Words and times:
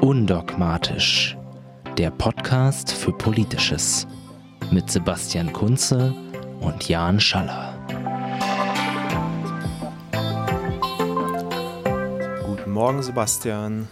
Undogmatisch, 0.00 1.36
der 1.98 2.10
Podcast 2.10 2.90
für 2.90 3.12
Politisches 3.12 4.06
mit 4.70 4.90
Sebastian 4.90 5.52
Kunze 5.52 6.14
und 6.60 6.88
Jan 6.88 7.20
Schaller. 7.20 7.78
Guten 12.46 12.70
Morgen, 12.70 13.02
Sebastian. 13.02 13.88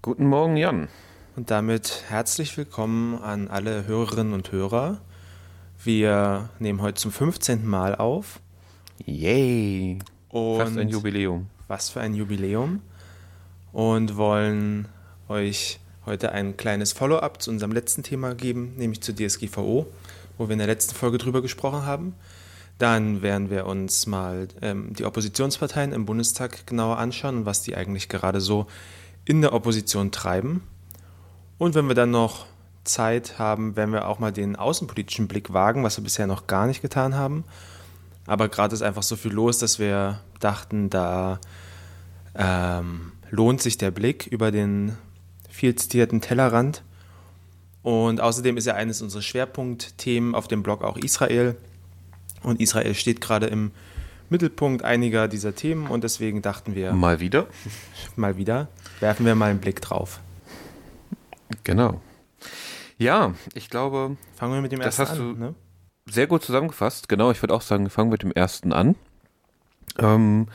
Guten 0.00 0.26
Morgen, 0.26 0.56
Jan. 0.56 0.88
Und 1.36 1.50
damit 1.50 2.04
herzlich 2.08 2.56
willkommen 2.56 3.20
an 3.20 3.48
alle 3.48 3.86
Hörerinnen 3.86 4.32
und 4.32 4.50
Hörer. 4.50 5.02
Wir 5.82 6.48
nehmen 6.58 6.80
heute 6.80 6.94
zum 6.94 7.12
15. 7.12 7.66
Mal 7.66 7.94
auf. 7.96 8.40
Yay! 9.04 9.98
Und 10.30 10.58
Fast 10.58 10.78
ein 10.78 10.88
Jubiläum. 10.88 11.48
Was 11.68 11.90
für 11.90 12.00
ein 12.00 12.14
Jubiläum. 12.14 12.80
Und 13.72 14.16
wollen 14.16 14.88
euch 15.28 15.80
heute 16.06 16.32
ein 16.32 16.56
kleines 16.56 16.92
Follow-up 16.92 17.40
zu 17.40 17.50
unserem 17.50 17.72
letzten 17.72 18.02
Thema 18.02 18.34
geben, 18.34 18.74
nämlich 18.76 19.00
zur 19.00 19.14
DSGVO, 19.14 19.86
wo 20.38 20.48
wir 20.48 20.52
in 20.52 20.58
der 20.58 20.66
letzten 20.66 20.94
Folge 20.94 21.18
drüber 21.18 21.42
gesprochen 21.42 21.86
haben. 21.86 22.14
Dann 22.78 23.22
werden 23.22 23.50
wir 23.50 23.66
uns 23.66 24.06
mal 24.06 24.48
ähm, 24.60 24.92
die 24.94 25.04
Oppositionsparteien 25.04 25.92
im 25.92 26.06
Bundestag 26.06 26.66
genauer 26.66 26.98
anschauen 26.98 27.38
und 27.38 27.46
was 27.46 27.62
die 27.62 27.76
eigentlich 27.76 28.08
gerade 28.08 28.40
so 28.40 28.66
in 29.24 29.40
der 29.40 29.52
Opposition 29.52 30.10
treiben. 30.10 30.62
Und 31.56 31.74
wenn 31.74 31.86
wir 31.86 31.94
dann 31.94 32.10
noch 32.10 32.46
Zeit 32.82 33.38
haben, 33.38 33.76
werden 33.76 33.92
wir 33.92 34.08
auch 34.08 34.18
mal 34.18 34.32
den 34.32 34.56
außenpolitischen 34.56 35.28
Blick 35.28 35.52
wagen, 35.52 35.84
was 35.84 35.96
wir 35.96 36.04
bisher 36.04 36.26
noch 36.26 36.46
gar 36.46 36.66
nicht 36.66 36.82
getan 36.82 37.14
haben. 37.14 37.44
Aber 38.26 38.48
gerade 38.48 38.74
ist 38.74 38.82
einfach 38.82 39.02
so 39.02 39.16
viel 39.16 39.32
los, 39.32 39.58
dass 39.58 39.78
wir 39.78 40.20
dachten, 40.40 40.90
da 40.90 41.38
ähm, 42.34 43.12
lohnt 43.30 43.62
sich 43.62 43.78
der 43.78 43.90
Blick 43.90 44.26
über 44.26 44.50
den 44.50 44.96
viel 45.54 45.76
zitierten 45.76 46.20
Tellerrand. 46.20 46.82
Und 47.82 48.20
außerdem 48.20 48.56
ist 48.56 48.66
ja 48.66 48.74
eines 48.74 49.02
unserer 49.02 49.22
Schwerpunktthemen 49.22 50.34
auf 50.34 50.48
dem 50.48 50.62
Blog 50.62 50.82
auch 50.82 50.96
Israel. 50.96 51.56
Und 52.42 52.60
Israel 52.60 52.94
steht 52.94 53.20
gerade 53.20 53.46
im 53.46 53.70
Mittelpunkt 54.30 54.84
einiger 54.84 55.28
dieser 55.28 55.54
Themen 55.54 55.86
und 55.86 56.02
deswegen 56.02 56.42
dachten 56.42 56.74
wir. 56.74 56.92
Mal 56.92 57.20
wieder? 57.20 57.46
Mal 58.16 58.36
wieder. 58.36 58.68
Werfen 59.00 59.26
wir 59.26 59.34
mal 59.34 59.50
einen 59.50 59.60
Blick 59.60 59.80
drauf. 59.80 60.20
Genau. 61.62 62.00
Ja, 62.98 63.34
ich 63.54 63.70
glaube. 63.70 64.16
Fangen 64.36 64.54
wir 64.54 64.60
mit 64.60 64.72
dem 64.72 64.80
das 64.80 64.98
ersten 64.98 65.12
hast 65.12 65.20
an. 65.20 65.34
Du 65.34 65.40
ne? 65.40 65.54
Sehr 66.06 66.26
gut 66.26 66.42
zusammengefasst. 66.42 67.08
Genau, 67.08 67.30
ich 67.30 67.42
würde 67.42 67.54
auch 67.54 67.62
sagen, 67.62 67.84
wir 67.84 67.90
fangen 67.90 68.10
mit 68.10 68.22
dem 68.22 68.32
ersten 68.32 68.72
an. 68.72 68.96
Ähm, 69.98 70.48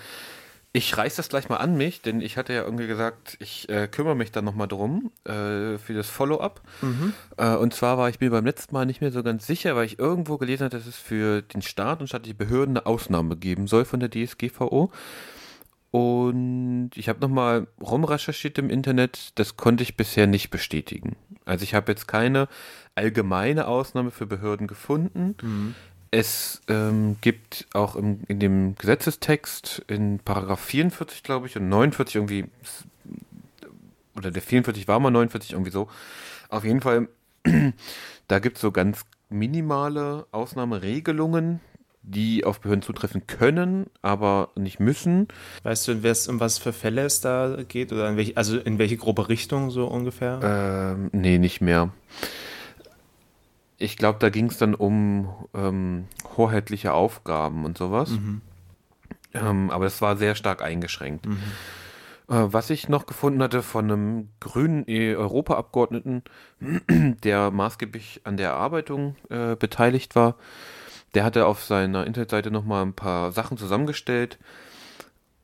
ich 0.72 0.96
reiß 0.96 1.16
das 1.16 1.30
gleich 1.30 1.50
mal 1.50 1.58
an 1.58 1.78
mich, 1.78 2.04
denn 2.04 2.22
ich 2.22 2.38
hatte 2.38 2.54
ja 2.54 2.64
irgendwie 2.64 2.86
gesagt, 2.86 3.38
ich 3.40 3.68
äh, 3.70 3.88
kümmere 3.88 4.16
mich 4.16 4.32
dann 4.32 4.46
nochmal 4.46 4.68
drum 4.68 5.12
äh, 5.24 5.80
für 5.80 5.94
das 5.96 6.10
Follow-up. 6.10 6.62
Mhm. 6.82 7.14
Äh, 7.38 7.56
und 7.56 7.74
zwar 7.74 7.98
war 7.98 8.08
ich 8.10 8.20
mir 8.20 8.30
beim 8.30 8.46
letzten 8.46 8.76
Mal 8.76 8.86
nicht 8.86 9.02
mehr 9.02 9.12
so 9.12 9.24
ganz 9.24 9.48
sicher, 9.48 9.76
weil 9.76 9.86
ich 9.86 9.98
irgendwo 9.98 10.38
gelesen 10.38 10.66
hatte, 10.66 10.78
dass 10.78 10.86
es 10.86 10.98
für 10.98 11.42
den 11.42 11.64
Staat 11.64 12.02
und 12.02 12.08
staatliche 12.08 12.36
Behörden 12.36 12.78
eine 12.78 12.86
Ausnahme 12.86 13.36
geben 13.36 13.66
soll 13.66 13.84
von 13.84 14.00
der 14.00 14.12
DSGVO. 14.12 14.92
Und 15.92 16.92
ich 16.94 17.10
habe 17.10 17.20
nochmal 17.20 17.66
rumrecherchiert 17.82 18.60
im 18.60 18.70
Internet, 18.70 19.32
das 19.40 19.58
konnte 19.58 19.82
ich 19.82 19.98
bisher 19.98 20.28
nicht 20.28 20.52
bestätigen. 20.52 21.16
Also 21.46 21.64
ich 21.64 21.74
habe 21.74 21.92
jetzt 21.92 22.08
keine 22.08 22.48
allgemeine 22.94 23.68
Ausnahme 23.68 24.12
für 24.12 24.28
Behörden 24.28 24.68
gefunden. 24.68 25.36
Mhm. 25.42 25.76
Es 26.12 26.62
ähm, 26.68 27.18
gibt 27.22 27.68
auch 27.74 27.96
im, 27.96 28.22
in 28.28 28.40
dem 28.40 28.76
Gesetzestext 28.76 29.84
in 29.88 30.20
Paragraph 30.20 30.60
44, 30.62 31.22
glaube 31.24 31.48
ich, 31.48 31.56
und 31.56 31.70
49 31.70 32.16
irgendwie, 32.16 32.46
oder 34.16 34.32
der 34.32 34.42
44 34.42 34.88
war 34.88 35.00
mal 35.00 35.12
49, 35.12 35.52
irgendwie 35.54 35.72
so. 35.72 35.88
Auf 36.50 36.64
jeden 36.64 36.82
Fall, 36.82 37.10
da 38.28 38.40
gibt 38.40 38.58
es 38.58 38.62
so 38.62 38.72
ganz 38.72 39.06
minimale 39.30 40.26
Ausnahmeregelungen, 40.32 41.60
die 42.02 42.44
auf 42.44 42.60
Behörden 42.62 42.82
zutreffen 42.82 43.28
können, 43.28 43.88
aber 44.02 44.50
nicht 44.56 44.80
müssen. 44.80 45.28
Weißt 45.64 45.88
du, 45.88 45.92
um 46.30 46.40
was 46.40 46.58
für 46.58 46.74
Fälle 46.74 47.04
es 47.04 47.22
da 47.22 47.58
geht? 47.68 47.94
Oder 47.94 48.10
in 48.10 48.18
welche, 48.18 48.36
also 48.36 48.58
in 48.58 48.80
welche 48.80 48.98
grobe 48.98 49.30
Richtung 49.30 49.70
so 49.70 49.86
ungefähr? 49.86 50.40
Ähm, 50.42 51.10
nee, 51.12 51.38
nicht 51.38 51.62
mehr. 51.62 51.92
Ich 53.80 53.98
glaube, 53.98 54.20
da 54.20 54.30
ging 54.30 54.48
es 54.48 54.58
dann 54.58 54.76
um 54.76 55.34
ähm, 55.54 56.06
hoheitliche 56.38 56.94
Aufgaben 56.94 57.66
und 57.66 57.78
sowas. 57.78 58.12
Mhm. 58.12 58.42
Ähm, 59.34 59.70
aber 59.70 59.86
es 59.86 60.02
war 60.02 60.18
sehr 60.18 60.36
stark 60.36 60.62
eingeschränkt. 60.62 61.26
Mhm. 61.26 61.40
Äh, 62.28 62.54
was 62.54 62.70
ich 62.70 62.90
noch 62.90 63.06
gefunden 63.06 63.42
hatte 63.42 63.64
von 63.64 63.86
einem 63.86 64.30
grünen 64.40 64.86
Europaabgeordneten, 64.88 66.24
der 67.24 67.52
maßgeblich 67.52 68.22
an 68.26 68.38
der 68.38 68.50
Erarbeitung 68.50 69.16
äh, 69.30 69.56
beteiligt 69.56 70.16
war, 70.16 70.36
der 71.16 71.24
hatte 71.24 71.48
auf 71.48 71.64
seiner 71.64 72.06
Internetseite 72.06 72.52
nochmal 72.52 72.84
ein 72.84 72.94
paar 72.94 73.32
Sachen 73.32 73.58
zusammengestellt. 73.58 74.38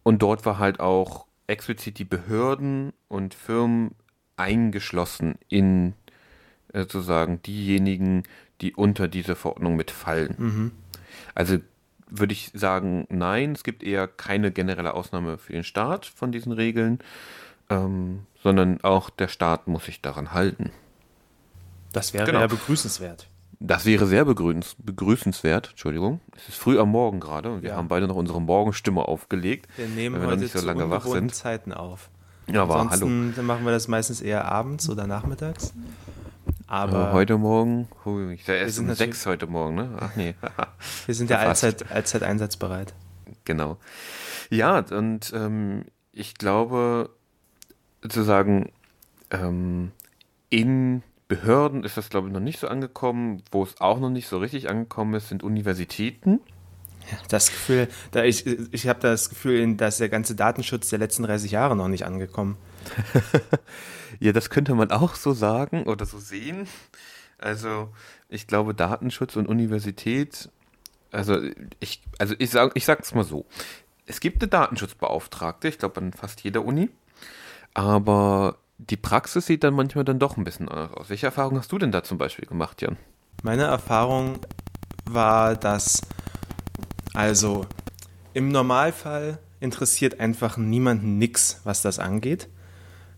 Und 0.03 0.21
dort 0.21 0.45
war 0.45 0.59
halt 0.59 0.79
auch 0.79 1.25
explizit 1.47 1.97
die 1.97 2.05
Behörden 2.05 2.93
und 3.07 3.33
Firmen 3.33 3.95
eingeschlossen 4.37 5.35
in 5.47 5.89
äh, 5.89 6.04
sozusagen 6.75 7.41
diejenigen, 7.43 8.23
die 8.61 8.73
unter 8.73 9.07
diese 9.07 9.35
Verordnung 9.35 9.75
mitfallen. 9.75 10.35
Mhm. 10.37 10.71
Also 11.33 11.57
würde 12.07 12.33
ich 12.33 12.51
sagen, 12.53 13.07
nein, 13.09 13.53
es 13.53 13.63
gibt 13.63 13.83
eher 13.83 14.07
keine 14.07 14.51
generelle 14.51 14.93
Ausnahme 14.93 15.37
für 15.37 15.53
den 15.53 15.63
Staat 15.63 16.05
von 16.05 16.31
diesen 16.31 16.51
Regeln, 16.51 16.99
ähm, 17.69 18.21
sondern 18.43 18.79
auch 18.83 19.09
der 19.09 19.27
Staat 19.27 19.67
muss 19.67 19.85
sich 19.85 20.01
daran 20.01 20.31
halten. 20.31 20.71
Das 21.91 22.13
wäre 22.13 22.25
Genau. 22.25 22.41
ja 22.41 22.47
begrüßenswert. 22.47 23.27
Das 23.59 23.85
wäre 23.85 24.05
sehr 24.05 24.25
begrüß 24.25 24.75
begrüßenswert. 24.83 25.69
Entschuldigung. 25.71 26.19
Es 26.35 26.49
ist 26.49 26.57
früh 26.57 26.77
am 26.77 26.89
Morgen 26.89 27.19
gerade 27.19 27.51
und 27.51 27.63
wir 27.63 27.71
Ja. 27.71 27.75
haben 27.77 27.87
beide 27.87 28.07
noch 28.07 28.17
unsere 28.17 28.41
Morgenstimme 28.41 29.01
aufgelegt. 29.07 29.67
Wir 29.77 29.87
nehmen 29.87 30.21
wir 30.21 30.27
heute 30.27 30.41
nicht 30.41 30.51
so 30.53 30.59
zu 30.59 30.65
lange 30.65 30.89
wach 30.89 31.05
sind. 31.05 31.33
Zeiten 31.33 31.73
auf. 31.73 32.09
Ja, 32.47 32.63
aber 32.63 32.89
hallo. 32.89 33.07
Dann 33.07 33.45
machen 33.45 33.65
wir 33.65 33.71
das 33.71 33.87
meistens 33.87 34.21
eher 34.21 34.45
abends 34.45 34.89
oder 34.89 35.07
nachmittags. 35.07 35.73
Aber 36.67 37.13
heute 37.13 37.37
Morgen, 37.37 37.87
hui, 38.03 38.33
ich 38.33 38.47
war 38.47 38.55
erst 38.55 38.75
sind 38.75 38.89
um 38.89 38.95
sechs 38.95 39.25
heute 39.25 39.45
Morgen, 39.45 39.75
ne? 39.75 39.97
Ach 39.99 40.15
nee. 40.15 40.33
wir 41.05 41.15
sind 41.15 41.29
ja 41.29 41.37
allzeit, 41.37 41.91
allzeit 41.91 42.23
einsatzbereit. 42.23 42.93
Genau. 43.43 43.77
Ja, 44.49 44.79
und 44.79 45.31
ähm, 45.35 45.85
ich 46.11 46.35
glaube, 46.35 47.11
zu 48.07 48.23
sagen, 48.23 48.71
ähm, 49.29 49.91
in 50.49 51.03
Behörden 51.27 51.83
ist 51.83 51.97
das, 51.97 52.09
glaube 52.09 52.27
ich, 52.27 52.33
noch 52.33 52.39
nicht 52.39 52.59
so 52.59 52.67
angekommen. 52.67 53.43
Wo 53.51 53.63
es 53.63 53.79
auch 53.81 53.99
noch 53.99 54.09
nicht 54.09 54.27
so 54.27 54.37
richtig 54.37 54.69
angekommen 54.69 55.13
ist, 55.15 55.29
sind 55.29 55.43
Universitäten. 55.43 56.39
Das 57.29 57.49
Gefühl, 57.49 57.87
da 58.11 58.23
ich, 58.23 58.47
ich 58.47 58.87
habe 58.87 58.99
das 58.99 59.29
Gefühl, 59.29 59.75
dass 59.75 59.97
der 59.97 60.09
ganze 60.09 60.35
Datenschutz 60.35 60.89
der 60.89 60.99
letzten 60.99 61.23
30 61.23 61.51
Jahre 61.51 61.75
noch 61.75 61.87
nicht 61.87 62.05
angekommen. 62.05 62.57
Ja, 64.19 64.31
das 64.31 64.49
könnte 64.49 64.75
man 64.75 64.91
auch 64.91 65.15
so 65.15 65.33
sagen 65.33 65.83
oder 65.83 66.05
so 66.05 66.19
sehen. 66.19 66.67
Also, 67.37 67.89
ich 68.29 68.47
glaube, 68.47 68.73
Datenschutz 68.73 69.35
und 69.35 69.47
Universität, 69.47 70.49
also 71.11 71.37
ich, 71.79 72.01
also 72.17 72.33
ich 72.39 72.49
sag, 72.49 72.71
ich 72.75 72.85
sag's 72.85 73.13
mal 73.13 73.23
so. 73.23 73.45
Es 74.05 74.19
gibt 74.19 74.41
eine 74.41 74.49
Datenschutzbeauftragte, 74.49 75.67
ich 75.67 75.79
glaube 75.79 75.99
an 75.99 76.13
fast 76.13 76.41
jeder 76.41 76.63
Uni, 76.63 76.89
aber 77.73 78.57
die 78.77 78.97
Praxis 78.97 79.47
sieht 79.47 79.63
dann 79.63 79.73
manchmal 79.73 80.05
dann 80.05 80.19
doch 80.19 80.37
ein 80.37 80.43
bisschen 80.43 80.69
anders 80.69 80.93
aus. 80.93 81.09
Welche 81.09 81.25
Erfahrung 81.25 81.57
hast 81.57 81.71
du 81.71 81.77
denn 81.77 81.91
da 81.91 82.03
zum 82.03 82.17
Beispiel 82.17 82.47
gemacht, 82.47 82.81
Jan? 82.81 82.97
Meine 83.43 83.63
Erfahrung 83.63 84.39
war, 85.05 85.55
dass 85.55 86.01
also 87.13 87.65
im 88.33 88.49
Normalfall 88.49 89.39
interessiert 89.59 90.19
einfach 90.19 90.57
niemanden 90.57 91.17
nix, 91.17 91.61
was 91.63 91.81
das 91.81 91.99
angeht. 91.99 92.49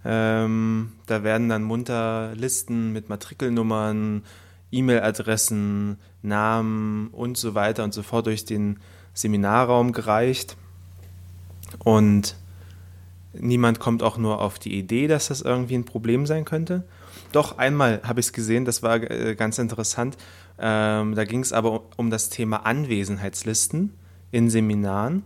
Ähm, 0.10 0.94
da 1.06 1.24
werden 1.24 1.50
dann 1.50 1.64
munter 1.64 2.32
Listen 2.34 2.94
mit 2.94 3.10
Matrikelnummern, 3.10 4.24
E-Mail-Adressen, 4.72 5.98
Namen 6.22 7.10
und 7.10 7.38
so 7.38 7.56
weiter 7.56 7.84
und 7.84 7.94
so 7.94 8.04
fort 8.04 8.26
durch 8.26 8.46
den 8.46 8.80
Seminarraum 9.14 9.92
gereicht. 9.92 10.56
Und 11.80 12.38
niemand 13.34 13.80
kommt 13.80 14.02
auch 14.02 14.18
nur 14.18 14.40
auf 14.40 14.60
die 14.60 14.78
Idee, 14.78 15.08
dass 15.08 15.28
das 15.28 15.42
irgendwie 15.42 15.76
ein 15.76 15.84
Problem 15.84 16.26
sein 16.26 16.46
könnte. 16.46 16.86
Doch 17.34 17.58
einmal 17.58 18.00
habe 18.04 18.22
ich 18.22 18.28
es 18.28 18.34
gesehen, 18.34 18.64
das 18.64 18.82
war 18.84 18.96
äh, 19.12 19.36
ganz 19.36 19.58
interessant. 19.58 20.16
Ähm, 20.58 21.16
da 21.16 21.26
ging 21.26 21.42
es 21.42 21.52
aber 21.52 21.72
um, 21.72 21.80
um 21.98 22.10
das 22.10 22.30
Thema 22.30 22.66
Anwesenheitslisten 22.66 23.92
in 24.32 24.50
Seminaren. 24.50 25.24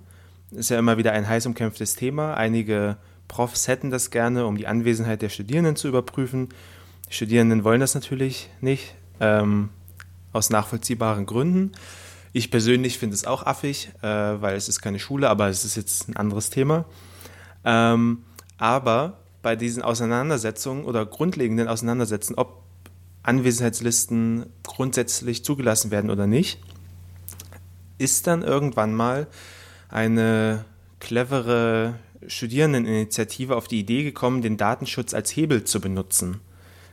Ist 0.50 0.72
ja 0.72 0.80
immer 0.80 0.98
wieder 0.98 1.12
ein 1.12 1.28
heiß 1.28 1.45
umkämpftes 1.45 1.95
Thema. 1.95 2.33
Einige 2.33 2.98
Profs 3.31 3.69
hätten 3.69 3.92
das 3.92 4.12
gerne, 4.12 4.45
um 4.45 4.57
die 4.57 4.68
Anwesenheit 4.68 5.22
der 5.22 5.30
Studierenden 5.30 5.78
zu 5.78 5.88
überprüfen. 5.88 6.50
Die 7.10 7.13
Studierenden 7.13 7.63
wollen 7.63 7.80
das 7.80 7.95
natürlich 7.95 8.50
nicht, 8.60 8.94
ähm, 9.22 9.69
aus 10.33 10.50
nachvollziehbaren 10.50 11.25
Gründen. 11.25 11.72
Ich 12.33 12.51
persönlich 12.51 13.00
finde 13.00 13.16
es 13.16 13.24
auch 13.24 13.45
affig, 13.45 13.89
äh, 14.01 14.07
weil 14.07 14.57
es 14.57 14.68
ist 14.68 14.81
keine 14.81 15.00
Schule, 15.00 15.30
aber 15.30 15.48
es 15.48 15.63
ist 15.63 15.78
jetzt 15.78 16.10
ein 16.10 16.18
anderes 16.18 16.50
Thema. 16.50 16.83
Ähm, 17.63 18.24
aber 18.57 19.19
bei 19.42 19.56
diesen 19.56 19.81
Auseinandersetzungen 19.81 20.83
oder 20.83 21.06
grundlegenden 21.06 21.69
Auseinandersetzungen, 21.69 22.38
ob 22.38 22.63
Anwesenheitslisten 23.24 24.48
grundsätzlich 24.63 25.45
zugelassen 25.45 25.89
werden 25.89 26.10
oder 26.10 26.28
nicht, 26.28 26.60
ist 27.98 28.28
dann 28.28 28.42
irgendwann 28.42 28.94
mal 28.94 29.28
eine 29.88 30.66
clevere 31.00 31.95
Studierendeninitiative 32.27 33.56
auf 33.56 33.68
die 33.68 33.79
Idee 33.79 34.03
gekommen, 34.03 34.41
den 34.41 34.57
Datenschutz 34.57 35.13
als 35.13 35.35
Hebel 35.35 35.63
zu 35.63 35.81
benutzen. 35.81 36.41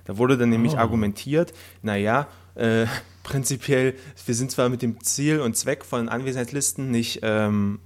Da 0.05 0.17
wurde 0.17 0.39
dann 0.39 0.49
nämlich 0.49 0.75
oh. 0.75 0.79
argumentiert, 0.79 1.53
naja, 1.83 2.29
äh, 2.55 2.87
prinzipiell, 3.23 3.95
wir 4.25 4.35
sind 4.35 4.51
zwar 4.51 4.69
mit 4.69 4.83
dem 4.83 5.03
Ziel 5.03 5.41
und 5.41 5.57
Zweck 5.57 5.85
von 5.85 6.09
Anwesenheitslisten 6.09 6.91
nicht, 6.91 7.21
ähm, 7.23 7.79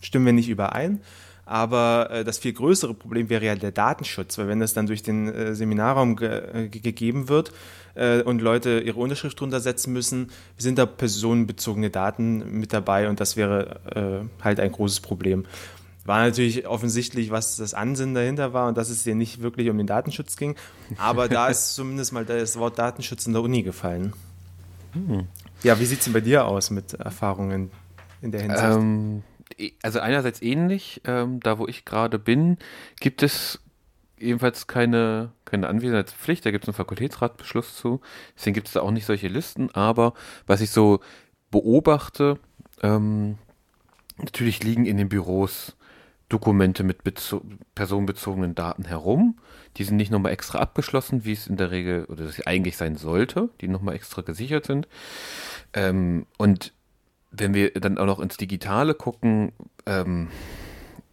stimmen 0.00 0.26
wir 0.26 0.32
nicht 0.32 0.48
überein, 0.48 1.00
aber 1.48 2.10
äh, 2.10 2.24
das 2.24 2.38
viel 2.38 2.52
größere 2.52 2.92
Problem 2.92 3.30
wäre 3.30 3.46
ja 3.46 3.54
der 3.54 3.72
Datenschutz, 3.72 4.36
weil 4.36 4.48
wenn 4.48 4.60
das 4.60 4.74
dann 4.74 4.86
durch 4.86 5.02
den 5.02 5.28
äh, 5.28 5.54
Seminarraum 5.54 6.16
ge 6.16 6.64
äh, 6.64 6.68
gegeben 6.68 7.28
wird 7.28 7.52
äh, 7.94 8.20
und 8.22 8.42
Leute 8.42 8.80
ihre 8.80 8.98
Unterschrift 9.00 9.40
drunter 9.40 9.60
setzen 9.60 9.92
müssen, 9.92 10.30
sind 10.58 10.76
da 10.76 10.86
personenbezogene 10.86 11.88
Daten 11.88 12.58
mit 12.58 12.72
dabei 12.72 13.08
und 13.08 13.20
das 13.20 13.36
wäre 13.36 14.26
äh, 14.40 14.44
halt 14.44 14.60
ein 14.60 14.72
großes 14.72 15.00
Problem. 15.00 15.46
War 16.08 16.20
natürlich 16.20 16.66
offensichtlich, 16.66 17.30
was 17.30 17.56
das 17.56 17.74
Ansinnen 17.74 18.14
dahinter 18.14 18.54
war 18.54 18.66
und 18.66 18.78
dass 18.78 18.88
es 18.88 19.04
hier 19.04 19.14
nicht 19.14 19.42
wirklich 19.42 19.68
um 19.68 19.76
den 19.76 19.86
Datenschutz 19.86 20.38
ging. 20.38 20.56
Aber 20.96 21.28
da 21.28 21.48
ist 21.50 21.74
zumindest 21.74 22.14
mal 22.14 22.24
das 22.24 22.58
Wort 22.58 22.78
Datenschutz 22.78 23.26
in 23.26 23.34
der 23.34 23.42
Uni 23.42 23.62
gefallen. 23.62 24.14
Hm. 24.94 25.26
Ja, 25.62 25.78
wie 25.78 25.84
sieht 25.84 25.98
es 25.98 26.04
denn 26.04 26.14
bei 26.14 26.22
dir 26.22 26.46
aus 26.46 26.70
mit 26.70 26.94
Erfahrungen 26.94 27.70
in 28.22 28.32
der 28.32 28.40
Hinsicht? 28.40 28.62
Ähm, 28.64 29.22
also 29.82 30.00
einerseits 30.00 30.40
ähnlich. 30.40 31.02
Ähm, 31.04 31.40
da, 31.40 31.58
wo 31.58 31.66
ich 31.66 31.84
gerade 31.84 32.18
bin, 32.18 32.56
gibt 33.00 33.22
es 33.22 33.60
ebenfalls 34.18 34.66
keine, 34.66 35.32
keine 35.44 35.68
Anwesenheitspflicht. 35.68 36.46
Da 36.46 36.52
gibt 36.52 36.64
es 36.64 36.68
einen 36.68 36.74
Fakultätsratbeschluss 36.74 37.76
zu. 37.76 38.00
Deswegen 38.34 38.54
gibt 38.54 38.68
es 38.68 38.72
da 38.72 38.80
auch 38.80 38.92
nicht 38.92 39.04
solche 39.04 39.28
Listen. 39.28 39.70
Aber 39.74 40.14
was 40.46 40.62
ich 40.62 40.70
so 40.70 41.00
beobachte, 41.50 42.38
ähm, 42.82 43.36
natürlich 44.16 44.62
liegen 44.64 44.86
in 44.86 44.96
den 44.96 45.10
Büros 45.10 45.74
Dokumente 46.28 46.84
mit 46.84 46.98
personenbezogenen 47.74 48.54
Daten 48.54 48.84
herum. 48.84 49.38
Die 49.76 49.84
sind 49.84 49.96
nicht 49.96 50.10
nochmal 50.10 50.32
extra 50.32 50.58
abgeschlossen, 50.58 51.24
wie 51.24 51.32
es 51.32 51.46
in 51.46 51.56
der 51.56 51.70
Regel 51.70 52.04
oder 52.06 52.24
das 52.24 52.46
eigentlich 52.46 52.76
sein 52.76 52.96
sollte, 52.96 53.48
die 53.60 53.68
nochmal 53.68 53.94
extra 53.94 54.22
gesichert 54.22 54.66
sind. 54.66 54.88
Ähm, 55.72 56.26
und 56.36 56.72
wenn 57.30 57.54
wir 57.54 57.72
dann 57.72 57.98
auch 57.98 58.06
noch 58.06 58.20
ins 58.20 58.36
Digitale 58.36 58.94
gucken, 58.94 59.52
ähm, 59.86 60.28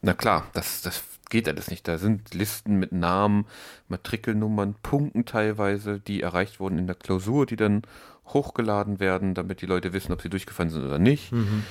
na 0.02 0.14
klar, 0.14 0.48
das, 0.54 0.82
das 0.82 1.04
geht 1.30 1.48
alles 1.48 1.70
nicht. 1.70 1.88
Da 1.88 1.98
sind 1.98 2.34
Listen 2.34 2.76
mit 2.76 2.92
Namen, 2.92 3.46
Matrikelnummern, 3.88 4.76
Punkten 4.82 5.26
teilweise, 5.26 6.00
die 6.00 6.22
erreicht 6.22 6.60
wurden 6.60 6.78
in 6.78 6.88
der 6.88 6.96
Klausur, 6.96 7.46
die 7.46 7.56
dann 7.56 7.84
hochgeladen 8.28 9.00
werden, 9.00 9.34
damit 9.34 9.62
die 9.62 9.66
Leute 9.66 9.94
wissen, 9.94 10.12
ob 10.12 10.22
sie 10.22 10.30
durchgefallen 10.30 10.70
sind 10.70 10.84
oder 10.84 11.00
nicht. 11.00 11.32
Mhm. 11.32 11.64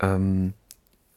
Ähm, 0.00 0.54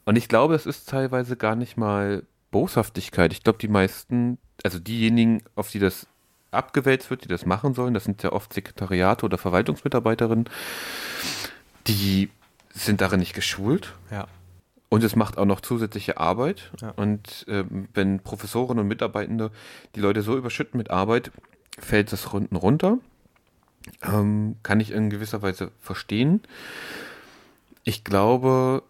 und 0.09 0.15
ich 0.15 0.27
glaube, 0.27 0.55
es 0.55 0.65
ist 0.65 0.89
teilweise 0.89 1.37
gar 1.37 1.55
nicht 1.55 1.77
mal 1.77 2.23
Boshaftigkeit. 2.49 3.31
Ich 3.31 3.43
glaube, 3.43 3.59
die 3.59 3.67
meisten, 3.67 4.39
also 4.63 4.79
diejenigen, 4.79 5.43
auf 5.53 5.69
die 5.69 5.77
das 5.77 6.07
abgewälzt 6.49 7.11
wird, 7.11 7.25
die 7.25 7.27
das 7.27 7.45
machen 7.45 7.75
sollen, 7.75 7.93
das 7.93 8.05
sind 8.05 8.23
ja 8.23 8.31
oft 8.31 8.51
Sekretariate 8.51 9.23
oder 9.23 9.37
Verwaltungsmitarbeiterinnen, 9.37 10.49
die 11.85 12.31
sind 12.71 13.01
darin 13.01 13.19
nicht 13.19 13.35
geschult. 13.35 13.93
Ja. 14.09 14.25
Und 14.89 15.03
es 15.03 15.15
macht 15.15 15.37
auch 15.37 15.45
noch 15.45 15.61
zusätzliche 15.61 16.17
Arbeit. 16.17 16.71
Ja. 16.81 16.89
Und 16.95 17.45
ähm, 17.47 17.87
wenn 17.93 18.19
Professoren 18.19 18.79
und 18.79 18.87
Mitarbeitende 18.87 19.51
die 19.93 19.99
Leute 19.99 20.23
so 20.23 20.35
überschütten 20.35 20.79
mit 20.79 20.89
Arbeit, 20.89 21.31
fällt 21.77 22.11
das 22.11 22.25
unten 22.25 22.55
runter. 22.55 22.97
Ähm, 24.01 24.55
kann 24.63 24.79
ich 24.79 24.89
in 24.89 25.11
gewisser 25.11 25.43
Weise 25.43 25.69
verstehen. 25.79 26.41
Ich 27.83 28.03
glaube, 28.03 28.81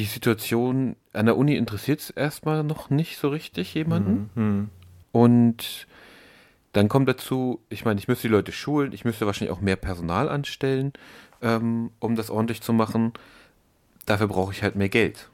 die 0.00 0.06
Situation 0.06 0.96
an 1.12 1.26
der 1.26 1.36
Uni 1.36 1.56
interessiert 1.56 2.00
es 2.00 2.08
erstmal 2.08 2.64
noch 2.64 2.88
nicht 2.88 3.18
so 3.18 3.28
richtig 3.28 3.74
jemanden. 3.74 4.30
Mhm, 4.34 4.44
mhm. 4.44 4.68
Und 5.12 5.86
dann 6.72 6.88
kommt 6.88 7.06
dazu, 7.06 7.60
ich 7.68 7.84
meine, 7.84 8.00
ich 8.00 8.08
müsste 8.08 8.28
die 8.28 8.32
Leute 8.32 8.50
schulen, 8.50 8.94
ich 8.94 9.04
müsste 9.04 9.26
wahrscheinlich 9.26 9.54
auch 9.54 9.60
mehr 9.60 9.76
Personal 9.76 10.30
anstellen, 10.30 10.94
ähm, 11.42 11.90
um 11.98 12.16
das 12.16 12.30
ordentlich 12.30 12.62
zu 12.62 12.72
machen. 12.72 13.12
Dafür 14.06 14.28
brauche 14.28 14.52
ich 14.52 14.62
halt 14.62 14.74
mehr 14.74 14.88
Geld. 14.88 15.28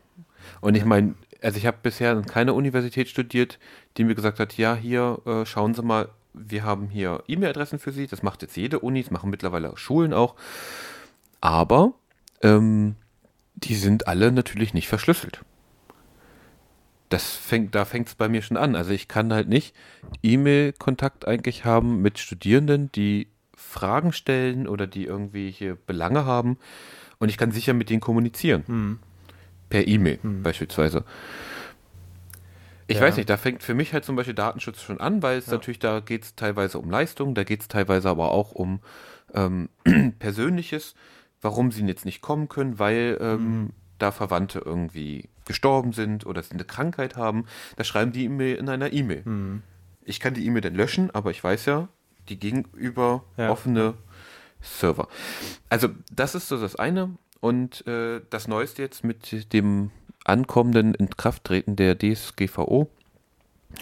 Und 0.61 0.77
ich 0.77 0.85
meine, 0.85 1.15
also 1.41 1.59
ich 1.59 1.67
habe 1.67 1.79
bisher 1.81 2.11
an 2.11 2.27
keiner 2.27 2.55
Universität 2.55 3.09
studiert, 3.09 3.61
die 3.97 4.03
mir 4.03 4.17
gesagt 4.17 4.41
hat, 4.41 4.57
ja, 4.57 4.75
hier, 4.75 5.21
äh, 5.27 5.47
schauen 5.47 5.75
Sie 5.75 5.83
mal, 5.83 6.09
wir 6.35 6.65
haben 6.65 6.89
hier 6.89 7.23
E-Mail-Adressen 7.29 7.79
für 7.79 7.93
Sie. 7.93 8.09
Das 8.09 8.25
macht 8.25 8.43
jetzt 8.43 8.57
jede 8.57 8.81
Uni, 8.81 9.01
das 9.01 9.13
machen 9.13 9.31
mittlerweile 9.31 9.77
Schulen 9.77 10.13
auch. 10.13 10.35
Aber 11.41 11.93
ähm, 12.43 12.97
die 13.57 13.75
sind 13.75 14.07
alle 14.07 14.31
natürlich 14.33 14.75
nicht 14.75 14.89
verschlüsselt. 14.89 15.41
Das 17.09 17.37
fängt, 17.37 17.75
da 17.75 17.85
fängt 17.85 18.09
es 18.09 18.15
bei 18.15 18.29
mir 18.29 18.43
schon 18.43 18.57
an. 18.57 18.77
Also 18.77 18.91
ich 18.91 19.09
kann 19.09 19.33
halt 19.33 19.49
nicht 19.49 19.75
E-Mail-Kontakt 20.23 21.27
eigentlich 21.27 21.65
haben 21.65 22.03
mit 22.03 22.19
Studierenden, 22.19 22.91
die 22.93 23.29
Fragen 23.55 24.13
stellen 24.13 24.69
oder 24.69 24.87
die 24.87 25.05
irgendwelche 25.05 25.77
Belange 25.77 26.25
haben. 26.25 26.59
Und 27.19 27.29
ich 27.29 27.39
kann 27.39 27.53
sicher 27.53 27.75
mit 27.75 27.91
denen 27.91 28.01
kommunizieren. 28.01 28.65
Hm. 28.67 28.99
Per 29.71 29.87
E-Mail 29.87 30.19
hm. 30.21 30.43
beispielsweise. 30.43 31.05
Ich 32.89 32.99
ja. 32.99 33.03
weiß 33.03 33.17
nicht, 33.17 33.31
da 33.31 33.37
fängt 33.37 33.63
für 33.63 33.75
mich 33.75 33.93
halt 33.93 34.05
zum 34.05 34.17
Beispiel 34.17 34.35
Datenschutz 34.35 34.83
schon 34.83 35.01
an, 35.01 35.23
weil 35.23 35.39
es 35.39 35.47
ja. 35.47 35.53
natürlich, 35.53 35.79
da 35.79 36.01
geht 36.01 36.23
es 36.23 36.35
teilweise 36.35 36.79
um 36.79 36.91
Leistung, 36.91 37.35
da 37.35 37.45
geht 37.45 37.63
es 37.63 37.69
teilweise 37.69 38.09
aber 38.09 38.31
auch 38.31 38.53
um 38.53 38.81
ähm, 39.35 39.69
Persönliches 40.19 40.95
warum 41.47 41.71
sie 41.71 41.87
jetzt 41.87 42.05
nicht 42.05 42.23
kommen 42.23 42.49
können, 42.49 42.81
weil 42.81 43.19
ähm, 43.21 43.39
mhm. 43.39 43.71
da 43.99 44.11
Verwandte 44.11 44.59
irgendwie 44.65 45.29
gestorben 45.45 45.93
sind 45.93 46.27
oder 46.27 46.43
sie 46.43 46.55
eine 46.55 46.65
Krankheit 46.65 47.17
haben. 47.17 47.45
Da 47.77 47.85
schreiben 47.85 48.11
die 48.11 48.29
mir 48.29 48.59
in 48.59 48.69
einer 48.69 48.93
E-Mail. 48.93 49.23
Mhm. 49.25 49.63
Ich 50.03 50.19
kann 50.19 50.35
die 50.35 50.45
E-Mail 50.45 50.63
dann 50.63 50.75
löschen, 50.75 51.13
aber 51.13 51.31
ich 51.31 51.43
weiß 51.45 51.67
ja, 51.67 51.87
die 52.29 52.41
gegenüber 52.41 53.23
ja. 53.37 53.49
offene 53.49 53.95
Server. 54.61 55.07
Also 55.69 55.91
das 56.11 56.35
ist 56.35 56.49
so 56.49 56.61
das 56.61 56.75
eine. 56.75 57.17
Und 57.39 57.87
äh, 57.87 58.23
das 58.29 58.49
Neueste 58.49 58.83
jetzt 58.83 59.05
mit 59.05 59.53
dem 59.53 59.93
ankommenden 60.25 60.95
Inkrafttreten 60.95 61.77
der 61.77 61.97
DSGVO 61.97 62.91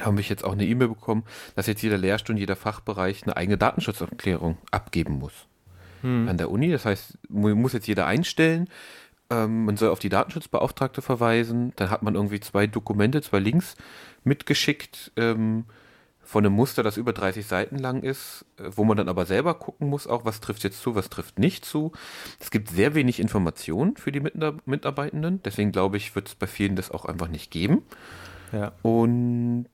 haben 0.02 0.18
wir 0.18 0.24
jetzt 0.24 0.44
auch 0.44 0.52
eine 0.52 0.66
E-Mail 0.66 0.88
bekommen, 0.88 1.24
dass 1.56 1.66
jetzt 1.66 1.80
jeder 1.80 1.96
Lehrstuhl, 1.96 2.36
jeder 2.38 2.56
Fachbereich 2.56 3.22
eine 3.22 3.38
eigene 3.38 3.56
Datenschutzerklärung 3.56 4.58
abgeben 4.70 5.14
muss 5.14 5.46
hm. 6.04 6.28
an 6.28 6.38
der 6.38 6.50
Uni. 6.50 6.70
Das 6.70 6.84
heißt, 6.84 7.18
muss 7.28 7.72
jetzt 7.72 7.88
jeder 7.88 8.06
einstellen. 8.06 8.68
Ähm, 9.30 9.64
man 9.64 9.76
soll 9.76 9.88
auf 9.88 9.98
die 9.98 10.10
Datenschutzbeauftragte 10.10 11.02
verweisen. 11.02 11.72
Dann 11.76 11.90
hat 11.90 12.02
man 12.02 12.14
irgendwie 12.14 12.40
zwei 12.40 12.66
Dokumente, 12.66 13.22
zwei 13.22 13.38
Links 13.38 13.74
mitgeschickt 14.22 15.12
ähm, 15.16 15.64
von 16.22 16.44
einem 16.44 16.54
Muster, 16.54 16.82
das 16.82 16.96
über 16.96 17.12
30 17.12 17.46
Seiten 17.46 17.78
lang 17.78 18.02
ist, 18.02 18.44
äh, 18.58 18.64
wo 18.70 18.84
man 18.84 18.96
dann 18.96 19.08
aber 19.08 19.26
selber 19.26 19.54
gucken 19.54 19.88
muss, 19.88 20.06
auch 20.06 20.24
was 20.24 20.40
trifft 20.40 20.62
jetzt 20.64 20.80
zu, 20.80 20.94
was 20.94 21.08
trifft 21.08 21.38
nicht 21.38 21.64
zu. 21.64 21.92
Es 22.38 22.50
gibt 22.50 22.68
sehr 22.68 22.94
wenig 22.94 23.18
Informationen 23.18 23.96
für 23.96 24.12
die 24.12 24.20
Mitarbeitenden. 24.20 25.42
Deswegen 25.42 25.72
glaube 25.72 25.96
ich, 25.96 26.14
wird 26.14 26.28
es 26.28 26.34
bei 26.34 26.46
vielen 26.46 26.76
das 26.76 26.90
auch 26.90 27.06
einfach 27.06 27.28
nicht 27.28 27.50
geben. 27.50 27.82
Ja. 28.52 28.72
Und 28.82 29.68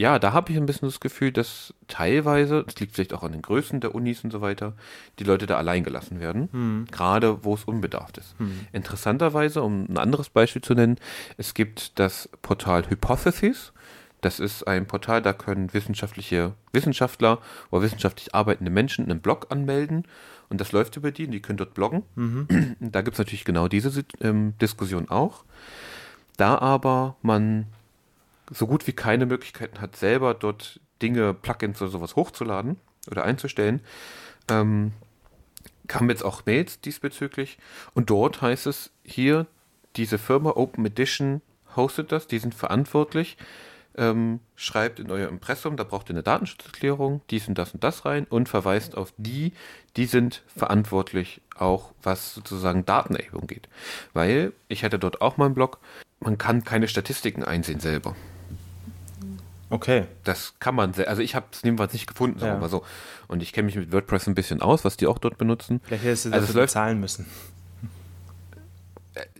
ja, 0.00 0.18
da 0.18 0.32
habe 0.32 0.50
ich 0.50 0.56
ein 0.56 0.64
bisschen 0.64 0.88
das 0.88 0.98
Gefühl, 0.98 1.30
dass 1.30 1.74
teilweise, 1.86 2.64
das 2.64 2.80
liegt 2.80 2.94
vielleicht 2.94 3.12
auch 3.12 3.22
an 3.22 3.32
den 3.32 3.42
Größen 3.42 3.80
der 3.80 3.94
Unis 3.94 4.24
und 4.24 4.30
so 4.30 4.40
weiter, 4.40 4.72
die 5.18 5.24
Leute 5.24 5.44
da 5.44 5.58
allein 5.58 5.84
gelassen 5.84 6.20
werden, 6.20 6.48
hm. 6.52 6.86
gerade 6.90 7.44
wo 7.44 7.52
es 7.52 7.64
unbedarft 7.64 8.16
ist. 8.16 8.34
Hm. 8.38 8.60
Interessanterweise, 8.72 9.60
um 9.60 9.84
ein 9.90 9.98
anderes 9.98 10.30
Beispiel 10.30 10.62
zu 10.62 10.72
nennen, 10.72 10.96
es 11.36 11.52
gibt 11.52 11.98
das 11.98 12.30
Portal 12.40 12.88
Hypothesis. 12.88 13.74
Das 14.22 14.40
ist 14.40 14.66
ein 14.66 14.86
Portal, 14.86 15.20
da 15.20 15.34
können 15.34 15.74
wissenschaftliche 15.74 16.54
Wissenschaftler 16.72 17.38
oder 17.70 17.82
wissenschaftlich 17.82 18.34
arbeitende 18.34 18.70
Menschen 18.70 19.04
einen 19.04 19.20
Blog 19.20 19.48
anmelden 19.50 20.04
und 20.48 20.62
das 20.62 20.72
läuft 20.72 20.96
über 20.96 21.10
die 21.12 21.26
und 21.26 21.32
die 21.32 21.42
können 21.42 21.58
dort 21.58 21.74
bloggen. 21.74 22.04
Mhm. 22.14 22.46
Da 22.80 23.02
gibt 23.02 23.16
es 23.16 23.18
natürlich 23.18 23.44
genau 23.44 23.68
diese 23.68 24.02
ähm, 24.22 24.54
Diskussion 24.62 25.10
auch. 25.10 25.44
Da 26.38 26.56
aber 26.56 27.16
man 27.20 27.66
so 28.50 28.66
gut 28.66 28.86
wie 28.86 28.92
keine 28.92 29.26
Möglichkeiten 29.26 29.80
hat, 29.80 29.96
selber 29.96 30.34
dort 30.34 30.80
Dinge, 31.02 31.34
Plugins 31.34 31.80
oder 31.80 31.90
sowas 31.90 32.16
hochzuladen 32.16 32.76
oder 33.10 33.24
einzustellen, 33.24 33.80
ähm, 34.50 34.92
kamen 35.88 36.10
jetzt 36.10 36.24
auch 36.24 36.46
Mails 36.46 36.80
diesbezüglich. 36.80 37.58
Und 37.94 38.10
dort 38.10 38.42
heißt 38.42 38.66
es 38.66 38.90
hier, 39.02 39.46
diese 39.96 40.18
Firma 40.18 40.50
Open 40.50 40.86
Edition 40.86 41.42
hostet 41.74 42.12
das, 42.12 42.26
die 42.26 42.38
sind 42.38 42.54
verantwortlich. 42.54 43.36
Ähm, 43.96 44.38
schreibt 44.54 45.00
in 45.00 45.10
euer 45.10 45.28
Impressum, 45.28 45.76
da 45.76 45.82
braucht 45.82 46.08
ihr 46.08 46.14
eine 46.14 46.22
Datenschutzerklärung, 46.22 47.22
dies 47.28 47.48
und 47.48 47.58
das 47.58 47.74
und 47.74 47.82
das 47.82 48.04
rein 48.04 48.24
und 48.30 48.48
verweist 48.48 48.96
auf 48.96 49.12
die, 49.16 49.52
die 49.96 50.06
sind 50.06 50.44
verantwortlich 50.46 51.40
auch, 51.56 51.90
was 52.00 52.34
sozusagen 52.34 52.86
Datenerhebung 52.86 53.48
geht. 53.48 53.68
Weil, 54.12 54.52
ich 54.68 54.84
hatte 54.84 55.00
dort 55.00 55.20
auch 55.20 55.38
mal 55.38 55.46
einen 55.46 55.54
Blog, 55.54 55.80
man 56.20 56.38
kann 56.38 56.62
keine 56.62 56.86
Statistiken 56.86 57.42
einsehen 57.42 57.80
selber. 57.80 58.14
Okay. 59.70 60.06
Das 60.24 60.54
kann 60.58 60.74
man 60.74 60.92
sehr, 60.92 61.08
also 61.08 61.22
ich 61.22 61.34
habe 61.34 61.46
es 61.52 61.62
jedenfalls 61.62 61.92
nicht 61.92 62.06
gefunden, 62.06 62.38
sagen 62.40 62.50
Ja. 62.52 62.56
wir 62.56 62.62
mal 62.62 62.68
so. 62.68 62.84
Und 63.28 63.42
ich 63.42 63.52
kenne 63.52 63.66
mich 63.66 63.76
mit 63.76 63.92
WordPress 63.92 64.26
ein 64.26 64.34
bisschen 64.34 64.60
aus, 64.60 64.84
was 64.84 64.96
die 64.96 65.06
auch 65.06 65.18
dort 65.18 65.38
benutzen. 65.38 65.80
Vielleicht 65.84 66.04
hättest 66.04 66.24
du 66.26 66.28
Also 66.32 66.40
es 66.42 66.46
dafür 66.48 66.60
läuft- 66.62 66.72
bezahlen 66.74 67.00
müssen. 67.00 67.26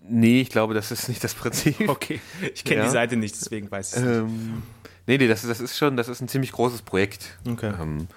Nee, 0.08 0.40
ich 0.40 0.50
glaube, 0.50 0.74
das 0.74 0.90
ist 0.90 1.08
nicht 1.08 1.22
das 1.22 1.34
Prinzip. 1.34 1.76
Okay. 1.88 2.20
Ich 2.54 2.64
kenne 2.64 2.80
Ja. 2.80 2.86
die 2.86 2.90
Seite 2.92 3.16
nicht, 3.16 3.34
deswegen 3.40 3.70
weiß 3.70 3.90
ich 3.92 3.96
es 3.98 4.02
nicht. 4.04 4.16
Ähm, 4.18 4.62
nee, 5.06 5.18
nee, 5.18 5.28
das, 5.28 5.42
ist- 5.44 5.50
das 5.50 5.60
ist 5.60 5.78
schon, 5.78 5.96
das 5.96 6.08
ist 6.08 6.20
ein 6.20 6.28
ziemlich 6.28 6.52
großes 6.52 6.82
Projekt. 6.82 7.38
Okay. 7.48 7.72
Ähm, 7.80 8.08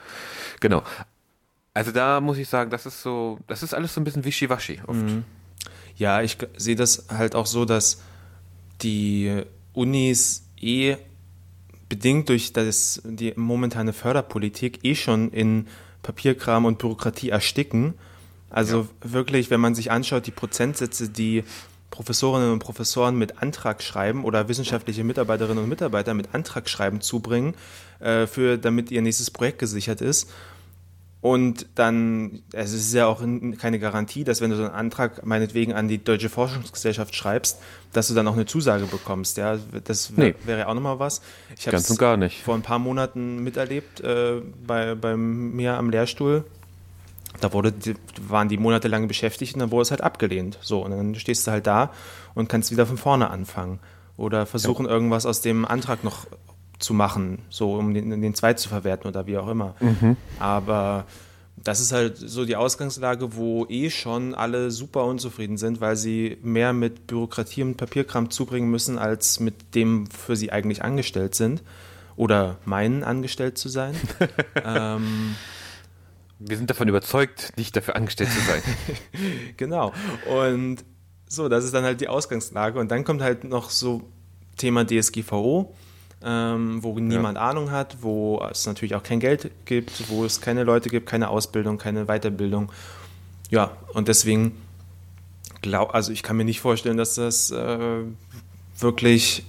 genau. 0.60 0.84
Also 1.76 1.92
da 1.92 2.22
muss 2.22 2.38
ich 2.38 2.48
sagen, 2.50 2.70
das 2.70 2.86
ist 2.86 3.02
so, 3.02 3.40
das 3.48 3.64
ist 3.64 3.74
alles 3.74 3.94
so 3.94 4.02
ein 4.02 4.04
bisschen 4.04 4.24
wischiwaschi 4.26 4.82
oft. 4.86 5.00
Mhm. 5.00 5.24
Ja, 5.96 6.22
ich 6.22 6.38
sehe 6.58 6.76
das 6.76 7.06
halt 7.10 7.36
auch 7.36 7.46
so, 7.48 7.66
dass 7.66 8.02
die 8.82 9.44
Unis 9.74 10.44
eh 10.60 10.98
bedingt 11.94 12.28
durch 12.30 12.54
das, 12.54 13.04
die 13.06 13.34
momentane 13.36 13.94
Förderpolitik 13.94 14.80
eh 14.82 14.96
schon 14.96 15.30
in 15.30 15.68
Papierkram 16.02 16.66
und 16.66 16.80
Bürokratie 16.80 17.30
ersticken. 17.30 17.94
Also 18.50 18.88
wirklich, 19.02 19.52
wenn 19.52 19.60
man 19.60 19.76
sich 19.76 19.92
anschaut, 19.92 20.26
die 20.26 20.32
Prozentsätze, 20.32 21.10
die 21.10 21.44
Professorinnen 21.92 22.52
und 22.52 22.58
Professoren 22.58 23.16
mit 23.16 23.44
Antragsschreiben 23.44 24.24
oder 24.24 24.48
wissenschaftliche 24.48 25.04
Mitarbeiterinnen 25.04 25.64
und 25.64 25.70
Mitarbeiter 25.70 26.16
mit 26.16 26.34
Antragsschreiben 26.34 27.00
zubringen, 27.00 27.54
äh, 28.00 28.26
für, 28.26 28.58
damit 28.58 28.90
ihr 28.90 29.04
nächstes 29.04 29.30
Projekt 29.30 29.60
gesichert 29.60 30.02
ist. 30.02 30.32
Und 31.24 31.68
dann, 31.76 32.42
also 32.54 32.76
es 32.76 32.88
ist 32.88 32.94
ja 32.94 33.08
auch 33.08 33.22
keine 33.58 33.80
Garantie, 33.80 34.26
dass 34.26 34.42
wenn 34.42 34.50
du 34.50 34.58
so 34.58 34.64
einen 34.64 34.74
Antrag 34.74 35.26
meinetwegen 35.26 35.72
an 35.72 35.88
die 35.88 36.04
Deutsche 36.04 36.28
Forschungsgesellschaft 36.28 37.16
schreibst, 37.16 37.60
dass 37.94 38.10
du 38.10 38.14
dann 38.14 38.28
auch 38.28 38.34
eine 38.34 38.46
Zusage 38.46 38.88
bekommst. 38.88 39.38
Ja, 39.38 39.58
das 39.86 40.18
wär, 40.18 40.26
Nee. 40.26 40.36
wäre 40.44 40.60
ja 40.60 40.68
auch 40.68 40.74
nochmal 40.74 41.00
was. 41.00 41.22
Ich 41.58 41.66
habe 41.66 41.78
Ganz 41.78 41.90
und 41.90 41.98
gar 41.98 42.18
nicht. 42.18 42.44
vor 42.44 42.56
ein 42.56 42.62
paar 42.62 42.78
Monaten 42.78 43.42
miterlebt 43.42 44.02
äh, 44.02 44.42
bei, 44.68 44.96
bei 44.96 45.16
mir 45.16 45.76
am 45.78 45.90
Lehrstuhl. 45.92 46.44
Da 47.40 47.54
wurde, 47.54 47.72
die, 47.72 47.96
waren 48.28 48.50
die 48.50 48.58
monatelang 48.58 49.08
beschäftigt 49.08 49.54
und 49.54 49.62
dann 49.62 49.72
wurde 49.72 49.84
es 49.84 49.92
halt 49.92 50.02
abgelehnt. 50.02 50.60
So, 50.62 50.84
und 50.84 50.92
dann 50.92 51.16
stehst 51.16 51.48
du 51.48 51.52
halt 51.52 51.68
da 51.68 51.94
und 52.36 52.50
kannst 52.50 52.70
wieder 52.70 52.86
von 52.86 52.98
vorne 52.98 53.30
anfangen. 53.30 53.80
Oder 54.18 54.46
versuchen, 54.46 54.86
irgendwas 54.86 55.26
aus 55.26 55.40
dem 55.40 55.64
Antrag 55.64 56.04
noch 56.04 56.28
zu 56.84 56.94
machen, 56.94 57.40
so 57.50 57.76
um 57.76 57.94
den, 57.94 58.22
den 58.22 58.36
Zweit 58.36 58.60
zu 58.60 58.70
verwerten 58.70 59.08
oder 59.08 59.26
wie 59.26 59.38
auch 59.38 59.48
immer. 59.48 59.76
Aber 60.40 61.06
das 61.56 61.80
ist 61.80 61.92
halt 61.92 62.18
so 62.18 62.46
die 62.46 62.56
Ausgangslage, 62.56 63.36
wo 63.36 63.66
eh 63.68 63.90
schon 63.90 64.36
alle 64.36 64.72
super 64.72 65.06
unzufrieden 65.06 65.58
sind, 65.58 65.82
weil 65.82 65.96
sie 65.96 66.38
mehr 66.42 66.74
mit 66.74 67.08
Bürokratie 67.08 67.64
und 67.64 67.78
Papierkram 67.78 68.30
zubringen 68.32 68.70
müssen, 68.70 68.98
als 68.98 69.40
mit 69.40 69.76
dem, 69.76 70.08
für 70.08 70.36
sie 70.36 70.52
eigentlich 70.52 70.84
angestellt 70.84 71.36
sind. 71.36 71.64
Oder 72.16 72.58
meinen, 72.66 73.04
angestellt 73.04 73.58
zu 73.58 73.70
sein. 73.70 73.96
ähm, 74.64 75.36
Wir 76.38 76.58
sind 76.58 76.70
davon 76.70 76.88
überzeugt, 76.88 77.54
nicht 77.58 77.76
dafür 77.76 77.96
angestellt 77.96 78.30
zu 78.30 78.40
sein. 78.42 78.62
Genau. 79.58 79.94
Und 80.30 80.84
so, 81.28 81.50
das 81.50 81.64
ist 81.64 81.74
dann 81.74 81.84
halt 81.84 82.02
die 82.02 82.10
Ausgangslage. 82.10 82.80
Und 82.80 82.92
dann 82.92 83.04
kommt 83.04 83.22
halt 83.22 83.46
noch 83.46 83.70
so 83.70 84.02
Thema 84.58 84.86
DSGVO, 84.86 85.74
ähm, 86.24 86.84
wo 86.84 86.98
niemand 87.00 87.38
Ahnung 87.38 87.72
hat, 87.72 87.98
wo 88.02 88.42
es 88.50 88.66
natürlich 88.66 88.96
auch 88.96 89.04
kein 89.04 89.20
Geld 89.20 89.52
gibt, 89.66 90.10
wo 90.10 90.26
es 90.26 90.42
keine 90.42 90.64
Leute 90.64 90.90
gibt, 90.90 91.08
keine 91.08 91.30
Ausbildung, 91.30 91.78
keine 91.78 92.06
Weiterbildung. 92.06 92.72
Ja, 93.50 93.72
und 93.94 94.08
deswegen 94.08 94.54
glaub, 95.62 95.94
also 95.94 96.12
ich 96.12 96.24
kann 96.24 96.38
mir 96.38 96.46
nicht 96.46 96.62
vorstellen, 96.62 96.98
dass 96.98 97.16
das 97.16 97.52
äh, 97.52 98.04
wirklich 98.78 99.44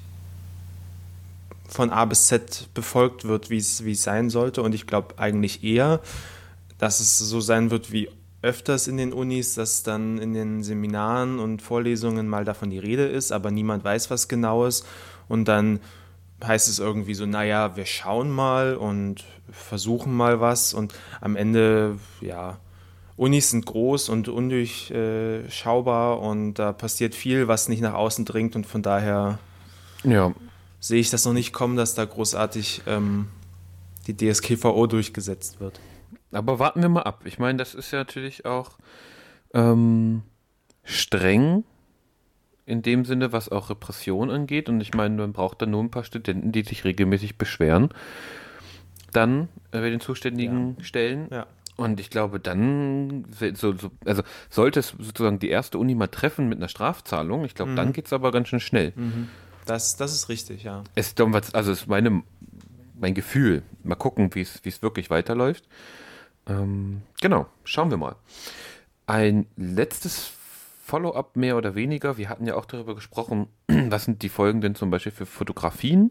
von 1.68 1.90
A 1.90 2.04
bis 2.04 2.28
Z 2.28 2.68
befolgt 2.72 3.24
wird, 3.24 3.50
wie 3.50 3.58
es 3.58 3.84
wie 3.84 3.92
es 3.92 4.02
sein 4.02 4.30
sollte. 4.30 4.62
Und 4.62 4.74
ich 4.74 4.86
glaube 4.86 5.18
eigentlich 5.18 5.64
eher, 5.64 6.00
dass 6.78 7.00
es 7.00 7.18
so 7.18 7.40
sein 7.40 7.70
wird 7.70 7.92
wie 7.92 8.08
öfters 8.42 8.88
in 8.88 8.96
den 8.96 9.12
Unis, 9.12 9.54
dass 9.54 9.82
dann 9.82 10.18
in 10.18 10.34
den 10.34 10.62
Seminaren 10.62 11.38
und 11.38 11.62
Vorlesungen 11.62 12.28
mal 12.28 12.44
davon 12.44 12.70
die 12.70 12.78
Rede 12.78 13.06
ist, 13.06 13.32
aber 13.32 13.50
niemand 13.50 13.84
weiß 13.84 14.10
was 14.10 14.28
genau 14.28 14.66
ist. 14.66 14.86
Und 15.28 15.46
dann 15.48 15.80
heißt 16.46 16.68
es 16.68 16.78
irgendwie 16.78 17.14
so, 17.14 17.26
naja, 17.26 17.76
wir 17.76 17.86
schauen 17.86 18.30
mal 18.30 18.76
und 18.76 19.24
versuchen 19.50 20.14
mal 20.14 20.40
was. 20.40 20.74
Und 20.74 20.94
am 21.20 21.36
Ende, 21.36 21.98
ja, 22.20 22.58
Unis 23.16 23.50
sind 23.50 23.66
groß 23.66 24.08
und 24.08 24.28
undurchschaubar 24.28 26.20
und 26.20 26.54
da 26.54 26.72
passiert 26.72 27.14
viel, 27.14 27.46
was 27.48 27.68
nicht 27.68 27.80
nach 27.80 27.94
außen 27.94 28.24
dringt. 28.24 28.56
Und 28.56 28.66
von 28.66 28.82
daher 28.82 29.38
ja. 30.02 30.32
sehe 30.80 31.00
ich 31.00 31.10
das 31.10 31.24
noch 31.24 31.32
nicht 31.32 31.52
kommen, 31.52 31.76
dass 31.76 31.94
da 31.94 32.04
großartig 32.04 32.82
ähm, 32.86 33.28
die 34.06 34.16
DSGVO 34.16 34.86
durchgesetzt 34.86 35.60
wird. 35.60 35.80
Aber 36.32 36.58
warten 36.58 36.82
wir 36.82 36.88
mal 36.88 37.02
ab. 37.02 37.20
Ich 37.24 37.38
meine, 37.38 37.58
das 37.58 37.74
ist 37.74 37.92
ja 37.92 37.98
natürlich 37.98 38.44
auch 38.44 38.72
ähm, 39.52 40.22
streng 40.82 41.64
in 42.66 42.82
dem 42.82 43.04
Sinne, 43.04 43.32
was 43.32 43.48
auch 43.48 43.70
Repression 43.70 44.30
angeht. 44.30 44.68
Und 44.68 44.80
ich 44.80 44.94
meine, 44.94 45.16
man 45.16 45.32
braucht 45.32 45.62
dann 45.62 45.70
nur 45.70 45.82
ein 45.82 45.90
paar 45.90 46.04
Studenten, 46.04 46.52
die 46.52 46.62
sich 46.62 46.84
regelmäßig 46.84 47.36
beschweren, 47.36 47.90
dann 49.12 49.48
äh, 49.72 49.80
bei 49.80 49.90
den 49.90 50.00
zuständigen 50.00 50.76
Stellen. 50.82 51.28
Ja. 51.30 51.46
Und 51.76 51.98
ich 51.98 52.08
glaube, 52.08 52.38
dann, 52.38 53.24
so, 53.54 53.76
so, 53.76 53.90
also 54.04 54.22
sollte 54.48 54.80
es 54.80 54.94
sozusagen 54.98 55.40
die 55.40 55.48
erste 55.48 55.78
Uni 55.78 55.94
mal 55.96 56.06
treffen 56.06 56.48
mit 56.48 56.58
einer 56.58 56.68
Strafzahlung, 56.68 57.44
ich 57.44 57.56
glaube, 57.56 57.74
dann 57.74 57.92
geht 57.92 58.06
es 58.06 58.12
aber 58.12 58.30
ganz 58.30 58.48
schön 58.48 58.60
schnell. 58.60 58.92
Das, 59.66 59.96
das 59.96 60.14
ist 60.14 60.28
richtig, 60.28 60.62
ja. 60.62 60.84
Es 60.94 61.14
also 61.18 61.72
es 61.72 61.82
ist 61.82 61.88
meine, 61.88 62.22
mein 62.98 63.14
Gefühl. 63.14 63.62
Mal 63.82 63.96
gucken, 63.96 64.34
wie 64.34 64.42
es 64.42 64.60
wie 64.64 64.68
es 64.68 64.82
wirklich 64.82 65.10
weiterläuft. 65.10 65.64
Ähm, 66.46 67.02
genau, 67.20 67.46
schauen 67.64 67.90
wir 67.90 67.96
mal. 67.96 68.16
Ein 69.06 69.46
letztes 69.56 70.30
Follow-up 70.84 71.36
mehr 71.36 71.56
oder 71.56 71.74
weniger. 71.74 72.18
Wir 72.18 72.28
hatten 72.28 72.46
ja 72.46 72.56
auch 72.56 72.66
darüber 72.66 72.94
gesprochen, 72.94 73.48
was 73.68 74.04
sind 74.04 74.22
die 74.22 74.28
Folgen 74.28 74.60
denn 74.60 74.74
zum 74.74 74.90
Beispiel 74.90 75.12
für 75.12 75.24
Fotografien. 75.24 76.10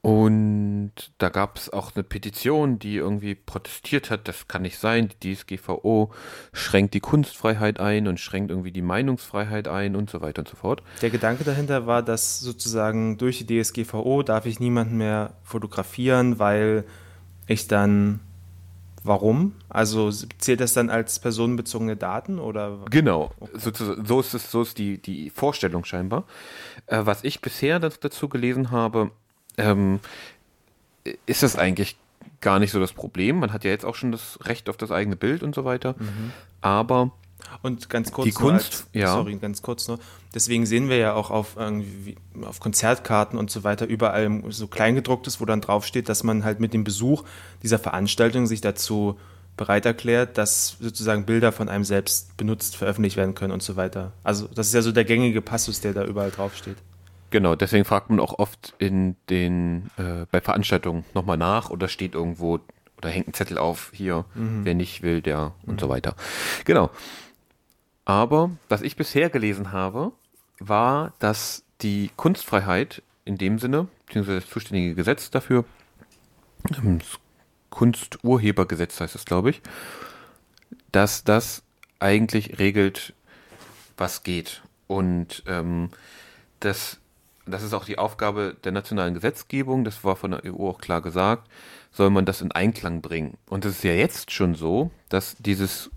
Und 0.00 0.92
da 1.18 1.28
gab 1.28 1.56
es 1.56 1.70
auch 1.70 1.94
eine 1.94 2.02
Petition, 2.02 2.78
die 2.78 2.96
irgendwie 2.96 3.34
protestiert 3.34 4.10
hat, 4.10 4.28
das 4.28 4.48
kann 4.48 4.62
nicht 4.62 4.78
sein, 4.78 5.08
die 5.22 5.34
DSGVO 5.34 6.12
schränkt 6.52 6.92
die 6.94 7.00
Kunstfreiheit 7.00 7.80
ein 7.80 8.06
und 8.06 8.20
schränkt 8.20 8.50
irgendwie 8.50 8.72
die 8.72 8.82
Meinungsfreiheit 8.82 9.68
ein 9.68 9.96
und 9.96 10.10
so 10.10 10.20
weiter 10.20 10.40
und 10.40 10.48
so 10.48 10.56
fort. 10.56 10.82
Der 11.00 11.08
Gedanke 11.08 11.44
dahinter 11.44 11.86
war, 11.86 12.02
dass 12.02 12.40
sozusagen 12.40 13.16
durch 13.16 13.44
die 13.44 13.62
DSGVO 13.62 14.22
darf 14.22 14.44
ich 14.46 14.60
niemanden 14.60 14.98
mehr 14.98 15.34
fotografieren, 15.42 16.38
weil 16.38 16.84
ich 17.46 17.68
dann. 17.68 18.20
Warum? 19.04 19.52
Also 19.68 20.10
zählt 20.10 20.60
das 20.60 20.72
dann 20.72 20.88
als 20.88 21.18
personenbezogene 21.18 21.94
Daten 21.94 22.38
oder? 22.38 22.78
Genau, 22.90 23.32
so, 23.52 23.70
so 24.02 24.20
ist 24.20 24.32
es, 24.32 24.50
so 24.50 24.62
ist 24.62 24.78
die, 24.78 24.96
die 24.96 25.28
Vorstellung 25.28 25.84
scheinbar. 25.84 26.24
Äh, 26.86 27.02
was 27.04 27.22
ich 27.22 27.42
bisher 27.42 27.78
dazu 27.78 28.30
gelesen 28.30 28.70
habe, 28.70 29.10
ähm, 29.58 30.00
ist 31.26 31.42
das 31.42 31.56
eigentlich 31.56 31.98
gar 32.40 32.58
nicht 32.58 32.72
so 32.72 32.80
das 32.80 32.94
Problem. 32.94 33.40
Man 33.40 33.52
hat 33.52 33.64
ja 33.64 33.70
jetzt 33.70 33.84
auch 33.84 33.94
schon 33.94 34.10
das 34.10 34.38
Recht 34.44 34.70
auf 34.70 34.78
das 34.78 34.90
eigene 34.90 35.16
Bild 35.16 35.42
und 35.42 35.54
so 35.54 35.66
weiter. 35.66 35.94
Aber 36.62 37.12
Und 37.62 37.88
ganz 37.88 38.12
kurz 38.12 38.26
Die 38.26 38.32
Kunst, 38.32 38.72
als, 38.72 38.88
ja. 38.92 39.12
sorry, 39.12 39.36
ganz 39.36 39.62
kurz 39.62 39.88
nur. 39.88 39.98
Deswegen 40.34 40.66
sehen 40.66 40.88
wir 40.88 40.96
ja 40.96 41.14
auch 41.14 41.30
auf 41.30 41.56
auf 42.42 42.60
Konzertkarten 42.60 43.38
und 43.38 43.50
so 43.50 43.64
weiter 43.64 43.86
überall 43.86 44.42
so 44.50 44.66
kleingedrucktes, 44.66 45.40
wo 45.40 45.44
dann 45.44 45.60
draufsteht, 45.60 46.08
dass 46.08 46.24
man 46.24 46.44
halt 46.44 46.60
mit 46.60 46.74
dem 46.74 46.84
Besuch 46.84 47.24
dieser 47.62 47.78
Veranstaltung 47.78 48.46
sich 48.46 48.60
dazu 48.60 49.18
bereit 49.56 49.86
erklärt, 49.86 50.36
dass 50.36 50.76
sozusagen 50.80 51.26
Bilder 51.26 51.52
von 51.52 51.68
einem 51.68 51.84
selbst 51.84 52.36
benutzt, 52.36 52.76
veröffentlicht 52.76 53.16
werden 53.16 53.34
können 53.34 53.52
und 53.52 53.62
so 53.62 53.76
weiter. 53.76 54.12
Also 54.24 54.48
das 54.48 54.66
ist 54.68 54.74
ja 54.74 54.82
so 54.82 54.92
der 54.92 55.04
gängige 55.04 55.40
Passus, 55.40 55.80
der 55.80 55.92
da 55.92 56.04
überall 56.04 56.30
draufsteht. 56.30 56.76
genau, 57.30 57.54
deswegen 57.54 57.84
fragt 57.84 58.10
man 58.10 58.20
auch 58.20 58.38
oft 58.38 58.74
in 58.78 59.16
den 59.30 59.90
äh, 59.96 60.26
bei 60.30 60.40
Veranstaltungen 60.40 61.04
nochmal 61.14 61.36
nach 61.36 61.70
oder 61.70 61.88
steht 61.88 62.14
irgendwo 62.14 62.60
oder 62.98 63.10
hängt 63.10 63.28
ein 63.28 63.34
Zettel 63.34 63.58
auf, 63.58 63.90
hier, 63.92 64.24
wer 64.34 64.74
nicht 64.74 65.02
will, 65.02 65.20
der 65.20 65.52
und 65.66 65.80
so 65.80 65.88
weiter. 65.88 66.14
Genau. 66.64 66.90
Aber 68.04 68.50
was 68.68 68.82
ich 68.82 68.96
bisher 68.96 69.30
gelesen 69.30 69.72
habe, 69.72 70.12
war, 70.58 71.12
dass 71.18 71.64
die 71.80 72.10
Kunstfreiheit 72.16 73.02
in 73.24 73.38
dem 73.38 73.58
Sinne, 73.58 73.88
beziehungsweise 74.06 74.40
das 74.40 74.50
zuständige 74.50 74.94
Gesetz 74.94 75.30
dafür, 75.30 75.64
ähm, 76.76 76.98
das 76.98 77.18
Kunsturhebergesetz 77.70 79.00
heißt 79.00 79.14
es, 79.14 79.24
glaube 79.24 79.50
ich, 79.50 79.62
dass 80.92 81.24
das 81.24 81.62
eigentlich 81.98 82.58
regelt, 82.58 83.14
was 83.96 84.22
geht. 84.22 84.62
Und 84.86 85.42
ähm, 85.46 85.88
das, 86.60 87.00
das 87.46 87.62
ist 87.62 87.74
auch 87.74 87.84
die 87.84 87.98
Aufgabe 87.98 88.56
der 88.64 88.72
nationalen 88.72 89.14
Gesetzgebung, 89.14 89.84
das 89.84 90.04
war 90.04 90.14
von 90.14 90.32
der 90.32 90.44
EU 90.44 90.68
auch 90.68 90.78
klar 90.78 91.00
gesagt, 91.00 91.48
soll 91.90 92.10
man 92.10 92.26
das 92.26 92.42
in 92.42 92.52
Einklang 92.52 93.00
bringen. 93.00 93.38
Und 93.48 93.64
es 93.64 93.76
ist 93.76 93.84
ja 93.84 93.92
jetzt 93.92 94.30
schon 94.30 94.54
so, 94.54 94.90
dass 95.08 95.36
dieses 95.38 95.90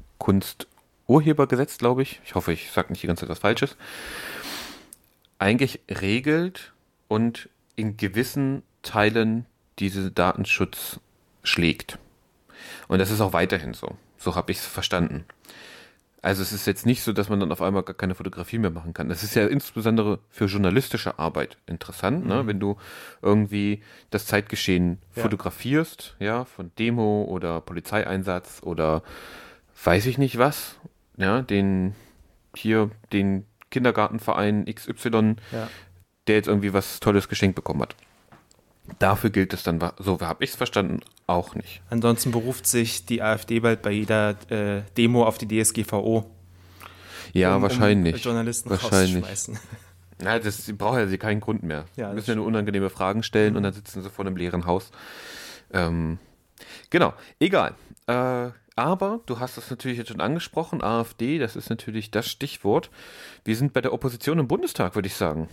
Kunsturhebergesetz, 1.08 1.78
glaube 1.78 2.04
ich, 2.04 2.20
ich 2.26 2.36
hoffe, 2.36 2.52
ich 2.52 2.72
sage 2.72 2.92
nicht 2.92 3.02
die 3.02 3.08
ganze 3.08 3.22
Zeit 3.22 3.30
was 3.30 3.40
Falsches, 3.40 3.78
eigentlich 5.40 5.80
regelt 5.90 6.74
und 7.08 7.50
in 7.76 7.96
gewissen 7.96 8.64
Teilen 8.82 9.46
diese 9.80 10.12
Datenschutz 10.12 11.00
schlägt. 11.44 11.98
Und 12.88 13.00
das 13.00 13.12
ist 13.12 13.22
auch 13.22 13.34
weiterhin 13.34 13.74
so. 13.74 13.96
So 14.18 14.36
habe 14.36 14.52
ich 14.52 14.58
es 14.58 14.66
verstanden. 14.66 15.26
Also 16.22 16.42
es 16.42 16.52
ist 16.52 16.66
jetzt 16.66 16.86
nicht 16.86 17.04
so, 17.04 17.14
dass 17.14 17.30
man 17.30 17.40
dann 17.40 17.52
auf 17.52 17.62
einmal 17.62 17.84
gar 17.84 17.94
keine 17.94 18.16
Fotografie 18.16 18.58
mehr 18.58 18.72
machen 18.72 18.94
kann. 18.94 19.08
Das 19.08 19.24
ist 19.24 19.36
ja 19.36 19.46
insbesondere 19.48 20.20
für 20.30 20.46
journalistische 20.46 21.20
arbeit 21.20 21.58
interessant, 21.68 22.26
ne? 22.26 22.34
mhm. 22.34 22.40
ne? 22.42 22.48
wenn 22.48 22.60
du 22.60 22.76
irgendwie 23.22 23.82
das 24.10 24.26
Zeitgeschehen 24.26 24.98
ja. 25.16 25.22
fotografierst, 25.22 26.18
ja, 26.20 26.44
von 26.44 26.72
Demo 26.80 27.24
oder 27.30 27.62
Polizeieinsatz 27.62 28.62
oder 28.64 29.04
weiß 29.84 30.08
ich 30.08 30.18
nicht 30.18 30.40
was, 30.40 30.78
ja, 31.18 31.42
den 31.42 31.96
hier 32.56 32.90
den 33.12 33.46
Kindergartenverein 33.70 34.66
XY, 34.66 35.36
ja. 35.52 35.70
der 36.28 36.36
jetzt 36.36 36.48
irgendwie 36.48 36.74
was 36.74 37.00
Tolles 37.00 37.28
geschenkt 37.28 37.56
bekommen 37.56 37.82
hat. 37.82 37.96
Dafür 39.00 39.30
gilt 39.30 39.54
es 39.54 39.64
dann, 39.64 39.80
so 39.98 40.20
habe 40.22 40.44
ich 40.44 40.52
es 40.52 40.56
verstanden, 40.56 41.02
auch 41.28 41.56
nicht. 41.56 41.82
Ansonsten 41.90 42.32
beruft 42.32 42.66
sich 42.66 43.06
die 43.06 43.22
AfD 43.22 43.60
bald 43.60 43.82
bei 43.82 43.92
jeder 43.92 44.36
äh, 44.50 44.84
Demo 44.96 45.26
auf 45.26 45.38
die 45.38 45.48
DSGVO. 45.48 46.32
Ja, 47.34 47.58
um, 47.58 47.62
wahrscheinlich. 47.62 48.16
Um 48.16 48.22
Journalisten 48.22 48.70
wahrscheinlich. 48.70 49.26
Na, 50.20 50.40
das 50.40 50.66
sie 50.66 50.74
brauchen 50.74 51.00
ja 51.00 51.08
sie 51.08 51.18
keinen 51.18 51.42
Grund 51.42 51.64
mehr. 51.64 51.86
Ja, 51.96 52.12
müssen 52.14 52.32
ja 52.32 52.36
nur 52.36 52.46
unangenehme 52.46 52.90
Fragen 52.90 53.24
stellen 53.24 53.52
mhm. 53.52 53.58
und 53.58 53.64
dann 53.64 53.74
sitzen 53.74 54.02
sie 54.02 54.10
vor 54.10 54.26
einem 54.26 54.38
leeren 54.38 54.66
Haus. 54.66 54.92
Ähm, 55.74 56.18
genau, 56.90 57.14
egal. 57.40 57.76
Äh, 58.08 58.50
aber 58.78 59.22
du 59.26 59.40
hast 59.40 59.58
es 59.58 59.70
natürlich 59.70 59.98
jetzt 59.98 60.10
schon 60.10 60.22
angesprochen, 60.22 60.82
AfD, 60.82 61.40
das 61.40 61.56
ist 61.56 61.70
natürlich 61.70 62.12
das 62.12 62.28
Stichwort. 62.28 62.90
Wir 63.44 63.56
sind 63.56 63.74
bei 63.74 63.82
der 63.82 63.94
Opposition 63.94 64.40
im 64.40 64.48
Bundestag, 64.48 64.96
würde 64.96 65.08
ich 65.08 65.16
sagen. 65.16 65.50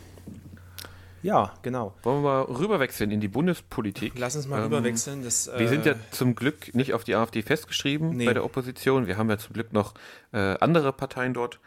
Ja, 1.23 1.55
genau. 1.63 1.95
Wollen 2.03 2.23
wir 2.23 2.29
mal 2.29 2.43
rüberwechseln 2.43 3.11
in 3.11 3.21
die 3.21 3.29
Bundespolitik? 3.29 4.13
Lass 4.19 4.37
uns 4.37 4.47
mal 4.47 4.59
ähm, 4.59 4.65
rüberwechseln. 4.65 5.25
Das, 5.25 5.49
äh, 5.49 5.59
wir 5.59 5.69
sind 5.69 5.87
ja 5.87 5.93
äh, 5.93 5.97
zum 6.11 6.35
Glück 6.35 6.75
nicht 6.75 6.93
auf 6.93 7.03
die 7.03 7.15
AfD 7.15 7.41
festgeschrieben 7.41 8.11
nee. 8.11 8.27
bei 8.27 8.35
der 8.35 8.45
Opposition. 8.45 9.07
Wir 9.07 9.17
haben 9.17 9.31
ja 9.31 9.39
zum 9.39 9.55
Glück 9.55 9.73
noch 9.73 9.95
äh, 10.33 10.59
andere 10.61 10.93
Parteien 10.93 11.33
dort. 11.33 11.61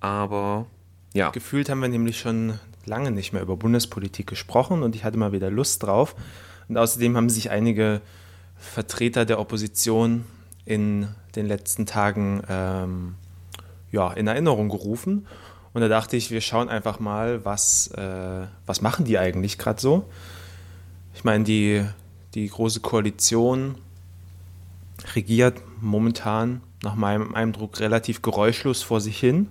Aber 0.00 0.66
ja. 1.14 1.30
Gefühlt 1.30 1.70
haben 1.70 1.80
wir 1.80 1.88
nämlich 1.88 2.18
schon 2.18 2.58
lange 2.84 3.12
nicht 3.12 3.32
mehr 3.32 3.40
über 3.40 3.56
Bundespolitik 3.56 4.26
gesprochen 4.26 4.82
und 4.82 4.96
ich 4.96 5.04
hatte 5.04 5.16
mal 5.16 5.32
wieder 5.32 5.48
Lust 5.48 5.84
drauf. 5.84 6.16
Und 6.68 6.76
außerdem 6.76 7.16
haben 7.16 7.30
sich 7.30 7.50
einige 7.50 8.00
Vertreter 8.56 9.24
der 9.24 9.38
Opposition 9.38 10.24
in 10.64 11.08
den 11.36 11.46
letzten 11.46 11.86
Tagen 11.86 12.42
ähm, 12.48 13.14
ja, 13.90 14.12
in 14.12 14.26
Erinnerung 14.26 14.68
gerufen. 14.68 15.26
Und 15.72 15.80
da 15.80 15.88
dachte 15.88 16.16
ich, 16.16 16.30
wir 16.30 16.40
schauen 16.40 16.68
einfach 16.68 17.00
mal, 17.00 17.44
was, 17.44 17.88
äh, 17.88 18.46
was 18.66 18.80
machen 18.80 19.04
die 19.04 19.18
eigentlich 19.18 19.58
gerade 19.58 19.80
so. 19.80 20.08
Ich 21.14 21.24
meine, 21.24 21.44
die, 21.44 21.84
die 22.34 22.48
Große 22.48 22.80
Koalition 22.80 23.76
regiert 25.14 25.60
momentan 25.80 26.60
nach 26.82 26.94
meinem 26.94 27.34
Eindruck 27.34 27.80
relativ 27.80 28.22
geräuschlos 28.22 28.82
vor 28.82 29.00
sich 29.00 29.18
hin. 29.18 29.48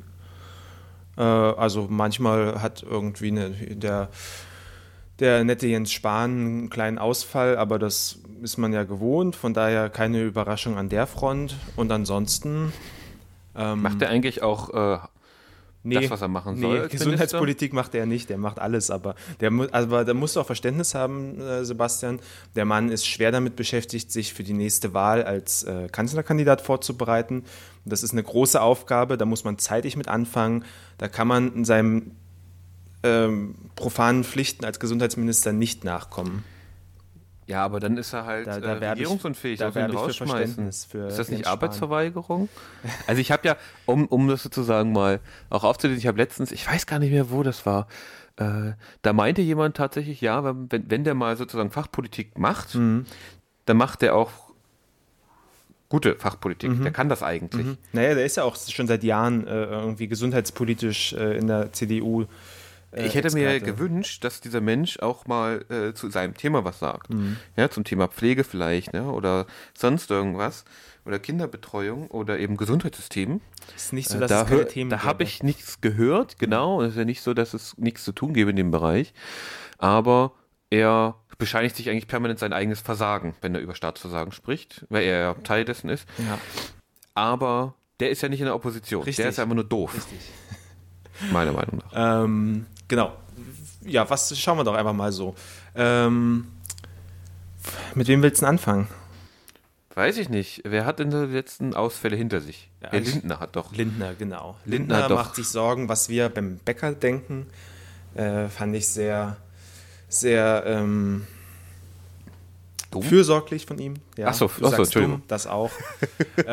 Äh, 1.18 1.22
also 1.22 1.88
manchmal 1.90 2.62
hat 2.62 2.84
irgendwie 2.84 3.28
eine, 3.28 3.50
der, 3.52 4.10
der 5.20 5.44
nette 5.44 5.68
Jens 5.68 5.92
Spahn 5.92 6.32
einen 6.32 6.70
kleinen 6.70 6.98
Ausfall, 6.98 7.58
aber 7.58 7.80
das 7.80 8.20
ist 8.42 8.58
man 8.58 8.74
ja 8.74 8.84
gewohnt, 8.84 9.36
von 9.36 9.54
daher 9.54 9.90
keine 9.90 10.24
Überraschung 10.24 10.78
an 10.78 10.90
der 10.90 11.08
Front. 11.08 11.56
Und 11.76 11.92
ansonsten. 11.92 12.74
Ähm, 13.56 13.82
Macht 13.84 14.02
er 14.02 14.10
eigentlich 14.10 14.42
auch 14.42 14.74
äh, 14.74 14.98
nee, 15.84 15.96
das, 15.96 16.10
was 16.10 16.22
er 16.22 16.28
machen 16.28 16.60
soll. 16.60 16.82
Nee, 16.82 16.88
Gesundheitspolitik 16.88 17.74
macht 17.74 17.94
er 17.96 18.06
nicht, 18.06 18.30
der 18.30 18.38
macht 18.38 18.60
alles, 18.60 18.90
aber 18.90 19.16
der 19.40 19.52
also, 19.72 20.04
da 20.04 20.14
musst 20.14 20.36
du 20.36 20.40
auch 20.40 20.46
Verständnis 20.46 20.96
haben, 20.96 21.40
äh, 21.40 21.64
Sebastian. 21.66 22.20
Der 22.56 22.66
Mann 22.66 22.90
ist 22.90 23.06
schwer 23.06 23.32
damit 23.32 23.56
beschäftigt, 23.56 24.12
sich 24.12 24.34
für 24.34 24.44
die 24.44 24.54
nächste 24.54 24.94
Wahl 24.94 25.24
als 25.24 25.64
äh, 25.64 25.88
Kanzlerkandidat 25.92 26.62
vorzubereiten. 26.62 27.44
Das 27.86 28.04
ist 28.04 28.14
eine 28.14 28.24
große 28.24 28.62
Aufgabe, 28.62 29.18
da 29.18 29.26
muss 29.26 29.44
man 29.44 29.58
zeitig 29.58 29.98
mit 29.98 30.08
anfangen. 30.08 30.64
Da 30.98 31.08
kann 31.08 31.28
man 31.28 31.54
in 31.54 31.66
seinem 31.66 32.12
ähm, 33.04 33.56
profanen 33.76 34.24
Pflichten 34.24 34.66
als 34.66 34.80
Gesundheitsminister 34.80 35.54
nicht 35.54 35.84
nachkommen. 35.84 36.44
Ja, 37.46 37.66
aber 37.66 37.80
dann 37.80 37.98
ist 37.98 38.14
er 38.14 38.26
halt 38.26 38.48
da, 38.48 38.60
da 38.60 38.76
äh, 38.76 38.90
regierungsunfähig. 38.90 39.60
Da 39.60 39.76
werbe 39.76 39.94
ich 39.94 40.00
für 40.00 40.26
Verständnis 40.26 40.86
für 40.86 41.08
Ist 41.08 41.20
das 41.20 41.30
nicht 41.30 41.46
Arbeitsverweigerung? 41.46 42.48
also 43.08 43.20
ich 43.20 43.32
habe 43.32 43.48
ja, 43.48 43.58
um, 43.86 44.08
um 44.08 44.28
das 44.28 44.44
sozusagen 44.44 44.94
mal 44.94 45.20
auch 45.50 45.64
aufzulesen, 45.64 46.00
ich 46.00 46.08
habe 46.08 46.18
letztens, 46.18 46.52
ich 46.52 46.66
weiß 46.68 46.86
gar 46.86 47.00
nicht 47.00 47.12
mehr, 47.12 47.30
wo 47.32 47.44
das 47.44 47.66
war, 47.66 47.88
äh, 48.38 48.72
da 49.02 49.14
meinte 49.14 49.42
jemand 49.42 49.76
tatsächlich, 49.78 50.22
ja, 50.22 50.44
wenn, 50.44 50.90
wenn 50.90 51.04
der 51.04 51.14
mal 51.16 51.36
sozusagen 51.36 51.70
Fachpolitik 51.70 52.38
macht, 52.38 52.76
mhm. 52.76 53.06
dann 53.66 53.78
macht 53.78 54.02
der 54.02 54.16
auch 54.16 54.32
gute 55.90 56.16
Fachpolitik. 56.16 56.72
Mhm. 56.72 56.84
Der 56.84 56.92
kann 56.92 57.10
das 57.10 57.22
eigentlich. 57.22 57.66
Mhm. 57.68 57.78
Naja, 57.92 58.16
der 58.16 58.26
ist 58.26 58.38
ja 58.38 58.44
auch 58.44 58.56
schon 58.56 58.88
seit 58.88 59.04
Jahren 59.04 59.46
äh, 59.46 59.66
irgendwie 59.66 60.08
gesundheitspolitisch 60.08 61.14
äh, 61.14 61.38
in 61.38 61.46
der 61.46 61.72
CDU 61.72 62.26
ich 62.96 63.16
hätte 63.16 63.34
mir 63.34 63.60
gewünscht, 63.60 64.24
dass 64.24 64.42
dieser 64.42 64.62
Mensch 64.62 65.00
auch 65.00 65.26
mal 65.28 65.66
äh, 65.70 65.94
zu 65.94 66.10
seinem 66.10 66.36
Thema 66.36 66.64
was 66.64 66.80
sagt. 66.80 67.14
Mhm. 67.14 67.38
Ja, 67.56 67.70
zum 67.70 67.84
Thema 67.84 68.08
Pflege 68.08 68.44
vielleicht, 68.44 68.94
ne? 68.94 69.12
oder 69.12 69.46
sonst 69.74 70.12
irgendwas. 70.12 70.66
Oder 71.06 71.20
Kinderbetreuung 71.20 72.08
oder 72.08 72.40
eben 72.40 72.56
Gesundheitssystem. 72.56 73.42
ist 73.76 73.92
nicht 73.92 74.08
so, 74.08 74.18
äh, 74.18 74.22
dass 74.22 74.32
äh, 74.32 74.34
da, 74.34 74.42
es 74.44 74.50
keine 74.50 74.68
Themen 74.68 74.90
Da 74.90 75.04
habe 75.04 75.24
ich 75.24 75.44
nichts 75.44 75.82
gehört, 75.82 76.40
genau. 76.40 76.82
Es 76.82 76.92
ist 76.92 76.98
ja 76.98 77.06
nicht 77.06 77.22
so, 77.22 77.34
dass 77.34 77.54
es 77.54 77.78
nichts 77.78 78.06
zu 78.06 78.14
tun 78.14 78.34
gäbe 78.34 78.52
in 78.52 78.56
dem 78.56 78.72
Bereich. 78.72 79.14
Aber 79.80 80.32
er 80.70 81.16
bescheinigt 81.38 81.76
sich 81.76 81.90
eigentlich 81.90 82.08
permanent 82.08 82.40
sein 82.40 82.54
eigenes 82.54 82.80
Versagen, 82.80 83.36
wenn 83.42 83.54
er 83.54 83.62
über 83.62 83.76
Staatsversagen 83.76 84.32
spricht, 84.32 84.86
weil 84.90 85.04
er 85.04 85.20
ja 85.20 85.34
Teil 85.34 85.66
dessen 85.66 85.90
ist. 85.90 86.08
Ja. 86.20 86.40
Aber 87.16 87.76
der 88.00 88.10
ist 88.10 88.22
ja 88.22 88.30
nicht 88.30 88.40
in 88.40 88.46
der 88.46 88.56
Opposition. 88.56 89.04
Richtig. 89.04 89.24
Der 89.24 89.30
ist 89.30 89.38
ja 89.38 89.44
einfach 89.44 89.56
nur 89.56 89.66
doof. 89.66 89.94
Richtig. 89.94 90.20
Meiner 91.32 91.52
Meinung 91.52 91.80
nach. 91.80 92.24
Ähm, 92.24 92.66
genau. 92.88 93.14
Ja, 93.86 94.10
was 94.10 94.38
schauen 94.38 94.58
wir 94.58 94.64
doch 94.64 94.76
einfach 94.76 94.94
mal 94.94 95.12
so. 95.12 95.36
Ähm, 95.76 96.48
mit 97.96 98.08
wem 98.08 98.22
willst 98.22 98.42
du 98.42 98.46
anfangen? 98.46 98.88
Weiß 99.96 100.18
ich 100.18 100.30
nicht. 100.30 100.62
Wer 100.66 100.86
hat 100.86 101.00
denn 101.00 101.12
die 101.12 101.18
letzten 101.18 101.76
Ausfälle 101.76 102.16
hinter 102.16 102.42
sich? 102.42 102.70
Ja, 102.82 102.90
Herr 102.92 103.00
Lindner 103.00 103.40
hat 103.40 103.56
doch. 103.56 103.74
Lindner, 103.76 104.16
genau. 104.16 104.58
Lindner, 104.66 105.00
Lindner 105.02 105.16
macht 105.16 105.36
sich 105.36 105.48
Sorgen, 105.48 105.88
was 105.88 106.10
wir 106.10 106.30
beim 106.30 106.58
Bäcker 106.58 106.94
denken. 106.94 107.46
Äh, 108.16 108.48
fand 108.48 108.76
ich 108.76 108.88
sehr, 108.88 109.38
sehr 110.10 110.64
ähm, 110.66 111.28
fürsorglich 113.02 113.66
von 113.66 113.78
ihm. 113.78 113.96
Ja, 114.18 114.28
Achso, 114.28 114.50
du 114.58 114.66
achso, 114.66 114.84
Entschuldigung. 114.84 115.20
Dumm, 115.20 115.28
das 115.28 115.46
auch. 115.46 115.72
äh, 116.38 116.46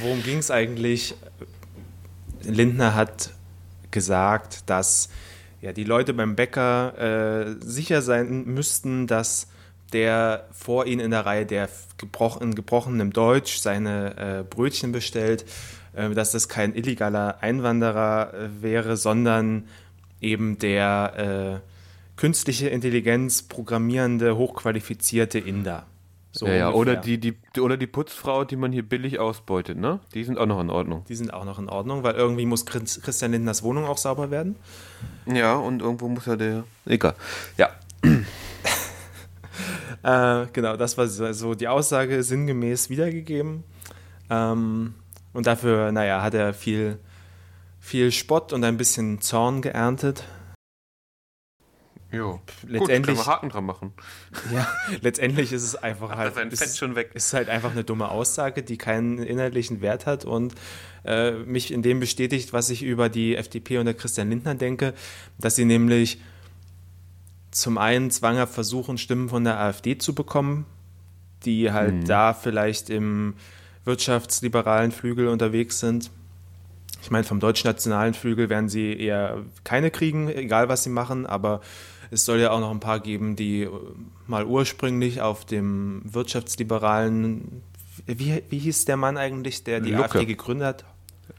worum 0.00 0.22
ging 0.24 0.38
es 0.38 0.50
eigentlich? 0.50 1.14
Lindner 2.42 2.94
hat 2.94 3.30
gesagt, 3.90 4.68
dass 4.68 5.08
ja, 5.60 5.72
die 5.72 5.84
Leute 5.84 6.14
beim 6.14 6.36
Bäcker 6.36 6.98
äh, 6.98 7.56
sicher 7.60 8.02
sein 8.02 8.44
müssten, 8.44 9.06
dass 9.06 9.48
der 9.92 10.46
vor 10.52 10.86
ihnen 10.86 11.00
in 11.00 11.10
der 11.10 11.26
Reihe, 11.26 11.46
der 11.46 11.68
gebrochen, 11.96 12.42
in 12.42 12.54
gebrochenem 12.54 13.12
Deutsch 13.12 13.58
seine 13.58 14.16
äh, 14.16 14.44
Brötchen 14.44 14.92
bestellt, 14.92 15.44
äh, 15.94 16.10
dass 16.10 16.32
das 16.32 16.48
kein 16.48 16.74
illegaler 16.74 17.38
Einwanderer 17.40 18.34
äh, 18.34 18.62
wäre, 18.62 18.96
sondern 18.96 19.64
eben 20.20 20.58
der 20.58 21.60
äh, 21.64 22.18
künstliche 22.18 22.68
Intelligenz 22.68 23.42
programmierende, 23.42 24.36
hochqualifizierte 24.36 25.38
Inder. 25.38 25.86
So 26.32 26.46
ja, 26.46 26.54
ja. 26.54 26.72
Oder, 26.72 26.96
die, 26.96 27.18
die, 27.18 27.36
oder 27.58 27.76
die 27.76 27.86
Putzfrau, 27.86 28.44
die 28.44 28.56
man 28.56 28.70
hier 28.70 28.86
billig 28.86 29.18
ausbeutet, 29.18 29.78
ne? 29.78 30.00
Die 30.14 30.24
sind 30.24 30.38
auch 30.38 30.46
noch 30.46 30.60
in 30.60 30.70
Ordnung. 30.70 31.04
Die 31.08 31.14
sind 31.14 31.32
auch 31.32 31.44
noch 31.44 31.58
in 31.58 31.68
Ordnung, 31.68 32.02
weil 32.02 32.14
irgendwie 32.14 32.46
muss 32.46 32.66
Christian 32.66 33.32
Lindners 33.32 33.62
Wohnung 33.62 33.86
auch 33.86 33.98
sauber 33.98 34.30
werden. 34.30 34.56
Ja, 35.26 35.54
und 35.54 35.80
irgendwo 35.80 36.08
muss 36.08 36.26
ja 36.26 36.36
der. 36.36 36.64
Egal. 36.84 37.14
Ja. 37.56 37.70
äh, 40.42 40.46
genau, 40.52 40.76
das 40.76 40.98
war 40.98 41.06
so 41.06 41.54
die 41.54 41.68
Aussage 41.68 42.22
sinngemäß 42.22 42.90
wiedergegeben. 42.90 43.64
Ähm, 44.28 44.94
und 45.32 45.46
dafür, 45.46 45.92
naja, 45.92 46.22
hat 46.22 46.34
er 46.34 46.52
viel, 46.52 46.98
viel 47.80 48.12
Spott 48.12 48.52
und 48.52 48.64
ein 48.64 48.76
bisschen 48.76 49.20
Zorn 49.20 49.62
geerntet. 49.62 50.24
Jo. 52.10 52.40
Letztendlich, 52.66 53.18
Gut, 53.18 53.26
Haken 53.26 53.50
dran 53.50 53.66
machen. 53.66 53.92
Ja, 54.52 54.66
letztendlich 55.02 55.52
ist 55.52 55.62
es 55.62 55.76
einfach 55.76 56.16
halt. 56.16 56.34
Sein 56.34 56.50
Fett 56.50 56.76
schon 56.76 56.94
weg. 56.94 57.10
ist 57.14 57.32
halt 57.34 57.48
einfach 57.48 57.72
eine 57.72 57.84
dumme 57.84 58.10
Aussage, 58.10 58.62
die 58.62 58.78
keinen 58.78 59.18
inhaltlichen 59.18 59.82
Wert 59.82 60.06
hat 60.06 60.24
und 60.24 60.54
äh, 61.04 61.32
mich 61.32 61.72
in 61.72 61.82
dem 61.82 62.00
bestätigt, 62.00 62.52
was 62.52 62.70
ich 62.70 62.82
über 62.82 63.08
die 63.08 63.36
FDP 63.36 63.78
und 63.78 63.84
der 63.84 63.94
Christian 63.94 64.30
Lindner 64.30 64.54
denke, 64.54 64.94
dass 65.38 65.56
sie 65.56 65.66
nämlich 65.66 66.18
zum 67.50 67.76
einen 67.76 68.10
zwanghaft 68.10 68.54
versuchen, 68.54 68.98
Stimmen 68.98 69.28
von 69.28 69.44
der 69.44 69.58
AfD 69.58 69.98
zu 69.98 70.14
bekommen, 70.14 70.64
die 71.44 71.72
halt 71.72 71.92
hm. 71.92 72.04
da 72.04 72.32
vielleicht 72.32 72.88
im 72.88 73.34
wirtschaftsliberalen 73.84 74.92
Flügel 74.92 75.28
unterwegs 75.28 75.80
sind. 75.80 76.10
Ich 77.02 77.10
meine, 77.10 77.24
vom 77.24 77.40
deutschen 77.40 77.68
nationalen 77.68 78.12
Flügel 78.12 78.48
werden 78.48 78.68
sie 78.68 78.92
eher 78.92 79.44
keine 79.64 79.90
kriegen, 79.90 80.28
egal 80.28 80.68
was 80.68 80.82
sie 80.82 80.90
machen, 80.90 81.26
aber 81.26 81.60
es 82.10 82.24
soll 82.24 82.38
ja 82.40 82.50
auch 82.50 82.60
noch 82.60 82.70
ein 82.70 82.80
paar 82.80 83.00
geben, 83.00 83.36
die 83.36 83.62
äh, 83.62 83.70
mal 84.26 84.44
ursprünglich 84.46 85.20
auf 85.20 85.44
dem 85.44 86.02
wirtschaftsliberalen, 86.04 87.62
wie, 88.06 88.42
wie 88.48 88.58
hieß 88.58 88.84
der 88.86 88.96
Mann 88.96 89.16
eigentlich, 89.16 89.64
der 89.64 89.80
die 89.80 89.90
Lucke. 89.92 90.04
AfD 90.04 90.24
gegründet 90.26 90.66
hat? 90.66 90.84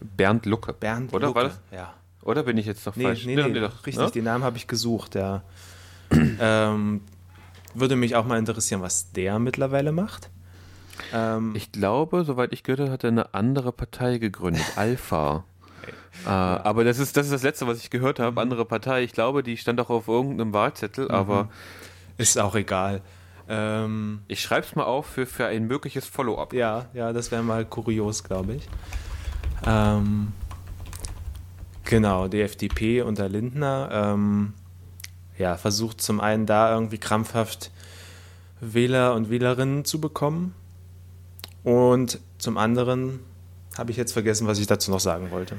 Bernd 0.01 0.45
Lucke. 0.45 0.73
Bernd 0.73 1.13
Oder 1.13 1.27
Lucke. 1.27 1.35
war 1.39 1.43
das? 1.45 1.59
Ja. 1.71 1.93
Oder 2.23 2.43
bin 2.43 2.57
ich 2.57 2.65
jetzt 2.65 2.85
noch 2.85 2.95
Nee, 2.95 3.03
falsch? 3.03 3.25
nee, 3.25 3.35
Ja, 3.35 3.47
nee, 3.47 3.59
doch, 3.59 3.85
richtig, 3.85 4.05
ne? 4.05 4.11
den 4.11 4.23
Namen 4.25 4.43
habe 4.43 4.57
ich 4.57 4.67
gesucht. 4.67 5.15
Der, 5.15 5.43
ähm, 6.11 7.01
würde 7.73 7.95
mich 7.95 8.15
auch 8.15 8.25
mal 8.25 8.37
interessieren, 8.37 8.81
was 8.81 9.11
der 9.11 9.39
mittlerweile 9.39 9.91
macht. 9.91 10.29
Ähm, 11.13 11.53
Ich 11.55 11.71
glaube, 11.71 12.23
soweit 12.25 12.51
ich 12.53 12.63
gehört 12.63 12.81
habe, 12.81 12.91
hat 12.91 13.03
er 13.03 13.09
eine 13.09 13.33
andere 13.33 13.71
Partei 13.71 14.17
gegründet, 14.17 14.63
Alpha. 14.75 15.43
Äh, 16.25 16.29
aber 16.29 16.83
das 16.83 16.99
ist, 16.99 17.15
das 17.17 17.27
ist 17.27 17.31
das 17.33 17.43
Letzte, 17.43 17.67
was 17.67 17.77
ich 17.79 17.89
gehört 17.89 18.19
Mhm. 18.19 18.23
habe. 18.23 18.41
Andere 18.41 18.65
Partei. 18.65 19.03
Ich 19.03 19.13
glaube, 19.13 19.43
die 19.43 19.57
stand 19.57 19.79
auch 19.79 19.89
auf 19.89 20.07
irgendeinem 20.07 20.53
Wahlzettel, 20.53 21.09
aber 21.11 21.49
ist 22.17 22.37
auch 22.37 22.55
egal. 22.55 23.01
Ähm, 23.47 24.21
ich 24.27 24.41
schreibe 24.41 24.65
es 24.65 24.75
mal 24.75 24.83
auf 24.83 25.05
für, 25.07 25.25
für 25.25 25.45
ein 25.47 25.65
mögliches 25.67 26.05
Follow-up. 26.05 26.53
ja, 26.53 26.85
ja, 26.93 27.13
das 27.13 27.31
wäre 27.31 27.41
mal 27.41 27.65
kurios, 27.65 28.23
glaube 28.23 28.53
ich. 28.55 28.67
Ähm, 29.65 30.33
genau, 31.83 32.27
die 32.27 32.41
FDP 32.41 33.01
unter 33.01 33.27
Lindner 33.27 33.89
ähm, 33.91 34.53
ja, 35.37 35.57
versucht 35.57 36.01
zum 36.01 36.19
einen 36.19 36.45
da 36.45 36.73
irgendwie 36.73 36.97
krampfhaft 36.97 37.71
Wähler 38.61 39.15
und 39.15 39.29
Wählerinnen 39.29 39.85
zu 39.85 39.99
bekommen 40.01 40.53
und 41.63 42.19
zum 42.37 42.57
anderen 42.57 43.19
habe 43.79 43.91
ich 43.91 43.97
jetzt 43.97 44.13
vergessen, 44.13 44.47
was 44.47 44.59
ich 44.59 44.67
dazu 44.67 44.91
noch 44.91 44.99
sagen 44.99 45.31
wollte. 45.31 45.57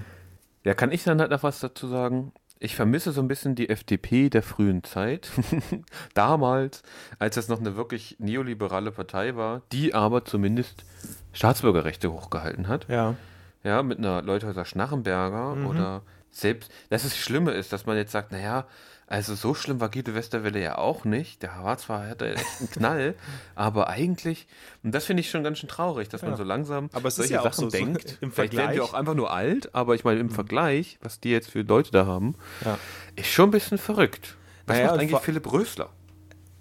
Ja, 0.65 0.75
kann 0.75 0.93
ich 0.93 1.05
dann 1.05 1.21
halt 1.21 1.31
noch 1.31 1.43
was 1.43 1.61
dazu 1.61 1.89
sagen? 1.89 2.33
Ich 2.59 2.77
vermisse 2.77 3.13
so 3.13 3.23
ein 3.23 3.29
bisschen 3.29 3.55
die 3.55 3.71
FDP 3.71 4.29
der 4.29 4.43
frühen 4.43 4.85
Zeit. 4.85 5.31
Damals, 6.15 6.83
als 7.19 7.37
das 7.37 7.49
noch 7.49 7.59
eine 7.59 7.77
wirklich 7.77 8.17
neoliberale 8.19 8.93
Partei 8.93 9.35
war, 9.35 9.63
die 9.73 9.95
aber 9.95 10.27
zumindest 10.27 10.85
Staatsbürgerrechte 11.33 12.13
hochgehalten 12.13 12.69
hat. 12.69 12.87
Ja. 12.89 13.17
Ja, 13.63 13.83
mit 13.83 13.99
einer 13.99 14.23
Leuthäuser 14.23 14.65
Schnarrenberger 14.65 15.69
oder 15.69 16.03
selbst, 16.31 16.71
dass 16.89 17.05
es 17.05 17.17
Schlimme 17.17 17.53
ist, 17.53 17.73
dass 17.73 17.87
man 17.87 17.97
jetzt 17.97 18.13
sagt, 18.13 18.33
naja, 18.33 18.67
also 19.11 19.35
so 19.35 19.53
schlimm 19.55 19.81
war 19.81 19.91
Guido 19.91 20.15
Westerwelle 20.15 20.59
ja 20.63 20.79
auch 20.79 21.05
nicht. 21.05 21.43
Der 21.43 21.51
war 21.63 21.77
zwar, 21.77 22.09
hatte 22.09 22.33
echt 22.35 22.47
einen 22.61 22.71
Knall, 22.71 23.15
aber 23.55 23.89
eigentlich, 23.89 24.47
und 24.83 24.93
das 24.95 25.05
finde 25.05 25.21
ich 25.21 25.29
schon 25.31 25.45
ganz 25.45 25.59
schön 25.59 25.69
traurig, 25.69 26.09
dass 26.09 26.23
man 26.23 26.31
Ja. 26.31 26.37
so 26.39 26.45
langsam 26.45 26.89
Aber 26.95 27.09
es 27.09 27.15
ist 27.15 27.29
solche 27.29 27.35
ja 27.35 27.43
Sachen 27.43 27.65
so- 27.65 27.71
so 27.71 27.77
denkt. 27.77 28.17
im 28.23 28.33
Vielleicht 28.33 28.55
werden 28.57 28.67
Vergleich- 28.69 28.81
auch 28.81 28.95
einfach 28.95 29.15
nur 29.15 29.31
alt, 29.33 29.75
aber 29.75 29.95
ich 29.95 30.05
meine, 30.05 30.21
im 30.21 30.31
Vergleich, 30.31 30.99
was 31.03 31.21
die 31.21 31.31
jetzt 31.31 31.51
für 31.51 31.61
Leute 31.63 31.91
da 31.93 32.07
haben, 32.07 32.37
Ja. 32.65 32.79
ist 33.17 33.27
schon 33.29 33.49
ein 33.49 33.53
bisschen 33.53 33.77
verrückt. 33.79 34.37
Was 34.67 34.77
Naja, 34.79 34.91
macht 34.93 35.01
eigentlich 35.01 35.21
Philipp 35.21 35.53
Rösler? 35.53 35.91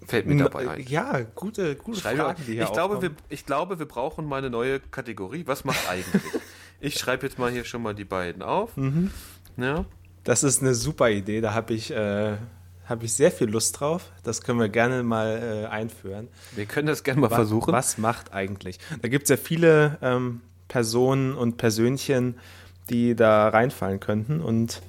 Fällt 0.07 0.25
mir 0.25 0.37
dabei 0.43 0.67
ein. 0.71 0.81
Ja, 0.87 1.19
gute, 1.35 1.75
gute 1.75 1.99
Schreibe- 1.99 2.23
Fragen, 2.23 2.43
die 2.47 2.53
hier 2.53 2.63
ich, 2.63 2.71
glaube, 2.73 2.95
wir, 3.01 3.09
aufkommen. 3.11 3.27
ich 3.29 3.45
glaube, 3.45 3.77
wir 3.77 3.85
brauchen 3.85 4.25
mal 4.25 4.37
eine 4.37 4.49
neue 4.49 4.79
Kategorie. 4.79 5.43
Was 5.45 5.65
macht 5.65 5.87
eigentlich? 5.87 6.23
ich 6.79 6.95
schreibe 6.97 7.27
jetzt 7.27 7.37
mal 7.37 7.51
hier 7.51 7.63
schon 7.63 7.83
mal 7.83 7.93
die 7.93 8.05
beiden 8.05 8.41
auf. 8.41 8.75
Mhm. 8.75 9.11
Ja. 9.57 9.85
Das 10.23 10.43
ist 10.43 10.61
eine 10.61 10.75
super 10.75 11.09
Idee, 11.09 11.41
da 11.41 11.53
habe 11.53 11.73
ich, 11.73 11.91
äh, 11.91 12.35
hab 12.87 13.03
ich 13.03 13.13
sehr 13.13 13.31
viel 13.31 13.49
Lust 13.49 13.79
drauf. 13.79 14.11
Das 14.23 14.41
können 14.41 14.59
wir 14.59 14.69
gerne 14.69 15.03
mal 15.03 15.63
äh, 15.63 15.67
einführen. 15.67 16.27
Wir 16.55 16.65
können 16.65 16.87
das 16.87 17.03
gerne 17.03 17.21
mal 17.21 17.31
Wa- 17.31 17.35
versuchen. 17.35 17.73
Was 17.73 17.97
macht 17.97 18.33
eigentlich? 18.33 18.79
Da 19.01 19.07
gibt 19.07 19.23
es 19.23 19.29
ja 19.29 19.37
viele 19.37 19.97
ähm, 20.01 20.41
Personen 20.67 21.33
und 21.35 21.57
Persönchen, 21.57 22.35
die 22.89 23.15
da 23.15 23.49
reinfallen 23.49 23.99
könnten. 23.99 24.41
Und 24.41 24.81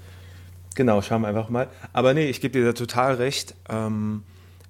genau, 0.75 1.01
schauen 1.03 1.23
wir 1.23 1.29
einfach 1.29 1.49
mal. 1.49 1.69
Aber 1.93 2.13
nee, 2.15 2.29
ich 2.29 2.41
gebe 2.41 2.59
dir 2.59 2.65
da 2.65 2.73
total 2.73 3.15
recht. 3.15 3.55
Ähm, 3.69 4.25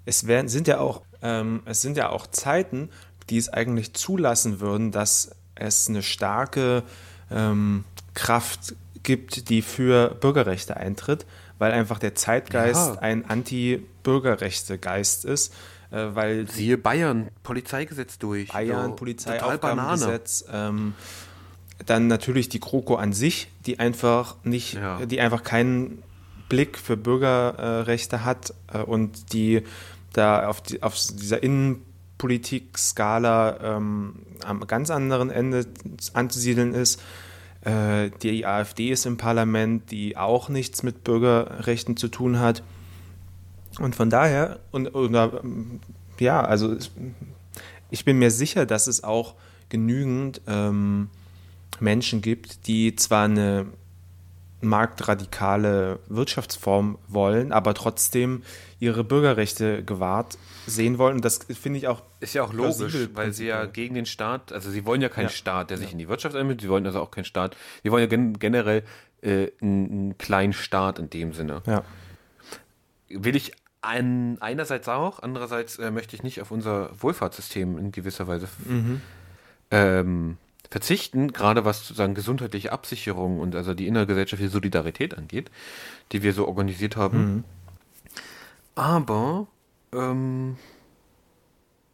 es 0.05 0.27
werden, 0.27 0.49
sind 0.49 0.69
ja 0.69 0.79
auch, 0.79 1.03
ähm, 1.23 1.63
es 1.65 1.81
sind 1.83 1.97
ja 1.97 2.11
auch 2.11 2.27
Zeiten, 2.27 2.91
die 3.29 3.39
es 3.39 3.49
eigentlich 3.49 3.95
zulassen 3.95 4.61
würden, 4.61 4.93
dass 4.93 5.31
es 5.55 5.89
eine 5.89 6.03
starke 6.03 6.83
ähm, 7.31 7.85
Kraft 8.15 8.69
gibt, 8.71 8.79
die 9.07 9.63
für 9.63 10.17
Bürgerrechte 10.21 10.77
eintritt, 10.77 11.27
weil 11.59 11.73
einfach 11.73 11.99
der 11.99 12.15
Zeitgeist 12.15 12.95
Ja. 12.97 13.01
ein 13.01 13.29
Anti-Bürgerrechte-Geist 13.29 15.25
ist, 15.25 15.53
äh, 15.91 16.07
weil 16.15 16.49
Siehe 16.49 16.79
Bayern, 16.79 17.29
Polizeigesetz 17.43 18.19
durch. 18.19 18.51
Bayern, 18.53 18.91
So, 18.91 18.97
Polizeiaufgabengesetz, 18.97 20.45
ähm, 20.53 20.95
dann 21.87 22.07
natürlich 22.09 22.49
die 22.49 22.61
GroKo 22.61 22.97
an 22.97 23.13
sich, 23.13 23.49
die 23.67 23.79
einfach 23.79 24.37
nicht, 24.45 24.75
Ja. 24.75 25.05
die 25.07 25.21
einfach 25.21 25.43
keinen 25.43 26.03
Blick 26.49 26.79
für 26.79 26.97
Bürgerrechte 26.97 28.25
hat 28.25 28.55
äh, 28.73 28.79
und 28.79 29.33
die 29.33 29.63
da 30.13 30.49
auf, 30.49 30.61
die, 30.61 30.83
auf 30.83 30.95
dieser 30.97 31.43
Innenpolitik-Skala 31.43 33.77
ähm, 33.77 34.15
am 34.45 34.67
ganz 34.67 34.91
anderen 34.91 35.31
Ende 35.31 35.67
anzusiedeln 36.13 36.75
ist. 36.75 37.01
Äh, 37.63 38.11
die 38.23 38.47
AfD 38.47 38.91
ist 38.91 39.07
im 39.07 39.17
Parlament, 39.17 39.91
die 39.91 40.17
auch 40.17 40.49
nichts 40.49 40.83
mit 40.83 41.05
Bürgerrechten 41.05 41.97
zu 41.97 42.09
tun 42.09 42.39
hat. 42.39 42.63
Und 43.79 43.95
von 43.95 44.11
daher, 44.11 44.61
und, 44.71 44.95
oder, 44.95 45.43
ja, 46.19 46.41
also 46.43 46.77
ich 47.91 48.05
bin 48.05 48.19
mir 48.19 48.31
sicher, 48.31 48.67
dass 48.67 48.87
es 48.87 49.05
auch 49.05 49.35
genügend 49.69 50.41
ähm, 50.47 51.09
Menschen 51.79 52.21
gibt, 52.21 52.67
die 52.67 52.97
zwar 52.97 53.25
eine 53.25 53.67
marktradikale 54.61 55.99
Wirtschaftsform 56.09 56.99
wollen, 57.09 57.53
aber 57.53 57.75
trotzdem 57.75 58.43
ihre 58.79 59.05
Bürgerrechte 59.05 59.85
gewahrt 59.85 60.39
sehen 60.67 60.99
wollen. 60.99 61.17
Und 61.17 61.25
das 61.25 61.39
finde 61.45 61.79
ich 61.79 61.89
auch 61.89 62.03
Ist 62.21 62.35
ja 62.35 62.43
auch 62.43 62.53
logisch, 62.53 62.95
weil 63.15 63.33
sie 63.33 63.47
ja 63.47 63.67
gegen 63.67 63.95
den 63.95 64.07
Staat, 64.07 64.53
also 64.53 64.71
sie 64.71 64.85
wollen 64.85 65.01
ja 65.01 65.09
keinen 65.09 65.25
Ja. 65.25 65.31
Staat, 65.31 65.71
der 65.71 65.79
sich 65.79 65.93
in 65.93 65.99
die 65.99 66.09
Wirtschaft 66.09 66.35
einmischt, 66.37 66.61
sie 66.63 66.69
wollen 66.69 66.87
also 66.87 67.01
auch 67.01 67.11
keinen 67.11 67.25
Staat, 67.25 67.57
sie 67.83 67.91
wollen 67.91 68.03
ja 68.03 68.09
gen 68.09 68.39
generell 68.39 68.83
äh, 69.23 69.49
einen, 69.61 69.91
einen 69.91 70.19
kleinen 70.19 70.53
Staat 70.53 70.99
in 70.99 71.11
dem 71.11 71.33
Sinne. 71.33 71.63
Ja. 71.67 71.83
Will 73.09 73.37
ich 73.37 73.53
ein, 73.83 74.37
einerseits 74.41 74.89
auch, 74.89 75.21
andererseits 75.23 75.79
äh, 75.79 75.91
möchte 75.91 76.15
ich 76.15 76.23
nicht 76.23 76.41
auf 76.41 76.51
unser 76.51 76.91
Wohlfahrtssystem 77.03 77.79
in 77.79 77.93
gewisser 77.93 78.29
Weise 78.29 78.47
Mhm. 78.67 79.01
ähm, 79.71 80.37
verzichten, 80.71 81.33
gerade 81.33 81.65
was 81.65 81.81
sozusagen 81.81 82.15
gesundheitliche 82.15 82.73
Absicherung 82.73 83.41
und 83.41 83.57
also 83.57 83.75
die 83.75 83.87
innergesellschaftliche 83.87 84.53
Solidarität 84.53 85.19
angeht, 85.19 85.51
die 86.13 86.23
wir 86.23 86.33
so 86.33 86.47
organisiert 86.47 86.97
haben. 86.97 87.19
Mhm. 87.19 87.45
Aber 88.77 89.49
ähm, 89.93 90.57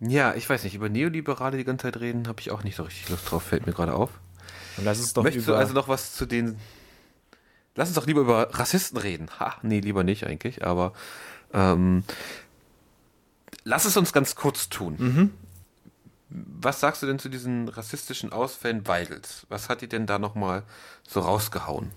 ja, 0.01 0.35
ich 0.35 0.49
weiß 0.49 0.65
nicht, 0.65 0.75
über 0.75 0.91
Neoliberale 0.91 1.57
die 1.57 1.65
ganze 1.65 1.85
Zeit 1.85 2.01
reden, 2.01 2.29
habe 2.29 2.41
ich 2.41 2.51
auch 2.51 2.65
nicht 2.65 2.77
so 2.77 2.83
richtig 2.83 3.09
Lust 3.09 3.31
drauf, 3.31 3.43
fällt 3.43 3.67
mir 3.67 3.73
gerade 3.73 3.95
auf. 3.95 4.11
Und 4.77 4.85
lass 4.85 4.99
es 4.99 5.15
doch 5.15 5.23
Möchtest 5.23 5.49
du 5.49 5.55
also 5.55 5.73
noch 5.73 5.89
was 5.89 6.15
zu 6.15 6.27
den. 6.27 6.59
Lass 7.75 7.89
uns 7.89 7.97
doch 7.97 8.07
lieber 8.07 8.21
über 8.21 8.55
Rassisten 8.55 8.99
reden. 8.99 9.29
Ha, 9.41 9.57
nee, 9.63 9.81
lieber 9.81 10.05
nicht 10.05 10.27
eigentlich, 10.27 10.65
aber 10.65 10.93
ähm, 11.53 12.05
lass 13.65 13.87
es 13.87 13.97
uns 13.97 14.13
ganz 14.13 14.35
kurz 14.35 14.69
tun. 14.69 14.97
Mhm. 14.99 15.31
Was 16.29 16.81
sagst 16.81 17.03
du 17.03 17.07
denn 17.07 17.19
zu 17.19 17.29
diesen 17.29 17.69
rassistischen 17.69 18.33
Ausfällen 18.33 18.87
Weidels? 18.89 19.47
Was 19.49 19.69
hat 19.69 19.81
die 19.81 19.89
denn 19.89 20.07
da 20.07 20.19
nochmal 20.19 20.63
so 21.07 21.21
rausgehauen? 21.21 21.91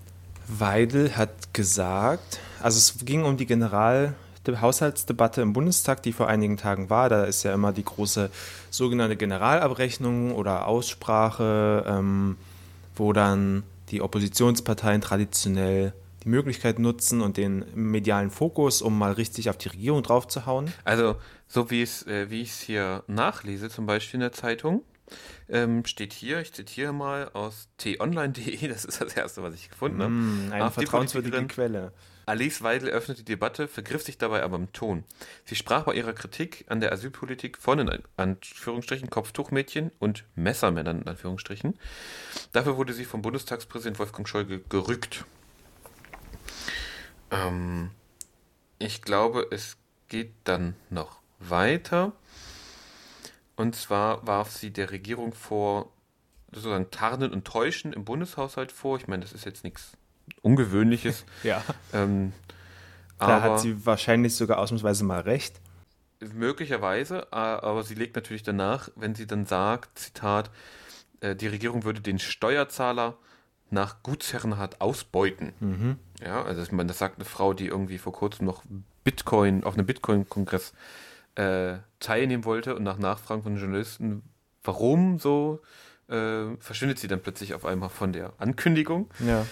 Weidel 0.46 1.16
hat 1.16 1.52
gesagt, 1.52 2.40
also 2.60 2.78
es 2.78 3.04
ging 3.04 3.24
um 3.24 3.36
die 3.36 3.46
General 3.46 4.14
Haushaltsdebatte 4.48 5.42
im 5.42 5.52
Bundestag, 5.52 6.02
die 6.02 6.12
vor 6.12 6.28
einigen 6.28 6.56
Tagen 6.56 6.90
war. 6.90 7.08
Da 7.08 7.24
ist 7.24 7.42
ja 7.42 7.54
immer 7.54 7.72
die 7.72 7.84
große 7.84 8.30
sogenannte 8.70 9.16
Generalabrechnung 9.16 10.32
oder 10.32 10.66
Aussprache, 10.66 11.84
ähm, 11.86 12.36
wo 12.96 13.12
dann 13.12 13.62
die 13.90 14.02
Oppositionsparteien 14.02 15.00
traditionell 15.00 15.92
die 16.22 16.28
Möglichkeit 16.28 16.78
nutzen 16.78 17.20
und 17.20 17.36
den 17.36 17.64
medialen 17.74 18.30
Fokus, 18.30 18.82
um 18.82 18.98
mal 18.98 19.12
richtig 19.12 19.48
auf 19.50 19.58
die 19.58 19.68
Regierung 19.68 20.02
draufzuhauen. 20.02 20.72
Also, 20.84 21.16
so 21.46 21.70
wie 21.70 21.82
es, 21.82 22.06
äh, 22.06 22.30
wie 22.30 22.42
ich 22.42 22.50
es 22.50 22.60
hier 22.60 23.04
nachlese, 23.06 23.70
zum 23.70 23.86
Beispiel 23.86 24.18
in 24.18 24.22
der 24.22 24.32
Zeitung, 24.32 24.84
ähm, 25.48 25.84
steht 25.84 26.12
hier, 26.12 26.40
ich 26.40 26.52
zitiere 26.52 26.92
mal 26.92 27.30
aus 27.32 27.68
t-online.de, 27.78 28.68
das 28.68 28.84
ist 28.84 29.00
das 29.00 29.14
erste, 29.14 29.42
was 29.42 29.54
ich 29.54 29.70
gefunden 29.70 30.02
habe. 30.02 30.12
Mm, 30.12 30.52
eine 30.52 30.70
vertrauenswürdige 30.70 31.46
Quelle. 31.46 31.92
Alice 32.26 32.62
Weidel 32.62 32.90
öffnete 32.90 33.24
die 33.24 33.32
Debatte, 33.32 33.66
vergriff 33.66 34.02
sich 34.02 34.16
dabei 34.16 34.44
aber 34.44 34.56
im 34.56 34.72
Ton. 34.72 35.02
Sie 35.44 35.56
sprach 35.56 35.84
bei 35.84 35.94
ihrer 35.94 36.12
Kritik 36.12 36.64
an 36.68 36.78
der 36.78 36.92
Asylpolitik 36.92 37.58
von 37.58 37.80
in 37.80 38.02
Anführungsstrichen 38.16 39.10
Kopftuchmädchen 39.10 39.90
und 39.98 40.24
Messermännern 40.36 41.00
in 41.00 41.08
Anführungsstrichen. 41.08 41.76
Dafür 42.52 42.76
wurde 42.76 42.92
sie 42.92 43.04
vom 43.04 43.20
Bundestagspräsident 43.22 43.98
Wolfgang 43.98 44.28
Schäuble 44.28 44.60
gerückt. 44.68 45.24
Ähm, 47.30 47.90
ich 48.78 49.02
glaube, 49.02 49.46
es 49.50 49.76
geht 50.08 50.32
dann 50.44 50.74
noch 50.88 51.20
weiter. 51.38 52.12
Und 53.56 53.76
zwar 53.76 54.26
warf 54.26 54.50
sie 54.50 54.70
der 54.72 54.90
Regierung 54.90 55.34
vor, 55.34 55.92
sozusagen 56.52 56.90
Tarnen 56.90 57.32
und 57.32 57.44
Täuschen 57.44 57.92
im 57.92 58.04
Bundeshaushalt 58.04 58.72
vor. 58.72 58.96
Ich 58.96 59.06
meine, 59.06 59.22
das 59.22 59.32
ist 59.32 59.44
jetzt 59.44 59.64
nichts 59.64 59.92
Ungewöhnliches. 60.42 61.24
Ja. 61.42 61.62
Ähm, 61.92 62.32
Da 63.18 63.42
hat 63.42 63.60
sie 63.60 63.84
wahrscheinlich 63.84 64.34
sogar 64.34 64.58
ausnahmsweise 64.58 65.04
mal 65.04 65.20
recht. 65.20 65.60
Möglicherweise, 66.20 67.32
aber 67.32 67.82
sie 67.82 67.94
legt 67.94 68.16
natürlich 68.16 68.42
danach, 68.42 68.90
wenn 68.94 69.14
sie 69.14 69.26
dann 69.26 69.46
sagt, 69.46 69.98
Zitat, 69.98 70.50
äh, 71.20 71.34
die 71.36 71.46
Regierung 71.46 71.84
würde 71.84 72.00
den 72.00 72.18
Steuerzahler 72.18 73.16
nach 73.70 74.02
Gutsherrenart 74.02 74.80
ausbeuten. 74.80 75.52
Mhm. 75.60 75.98
Ja, 76.22 76.42
also 76.42 76.60
meine, 76.72 76.88
das 76.88 76.98
sagt 76.98 77.16
eine 77.16 77.24
Frau, 77.24 77.54
die 77.54 77.66
irgendwie 77.66 77.98
vor 77.98 78.12
kurzem 78.12 78.46
noch 78.46 78.62
Bitcoin 79.04 79.64
auf 79.64 79.74
einem 79.74 79.86
Bitcoin-Kongress 79.86 80.72
äh, 81.36 81.78
teilnehmen 82.00 82.44
wollte 82.44 82.74
und 82.74 82.82
nach 82.82 82.98
Nachfragen 82.98 83.42
von 83.42 83.56
Journalisten, 83.56 84.22
warum 84.62 85.18
so, 85.18 85.60
äh, 86.08 86.56
verschwindet 86.58 86.98
sie 86.98 87.08
dann 87.08 87.20
plötzlich 87.20 87.54
auf 87.54 87.64
einmal 87.64 87.88
von 87.88 88.12
der 88.12 88.32
Ankündigung. 88.38 89.10
Ja. 89.20 89.46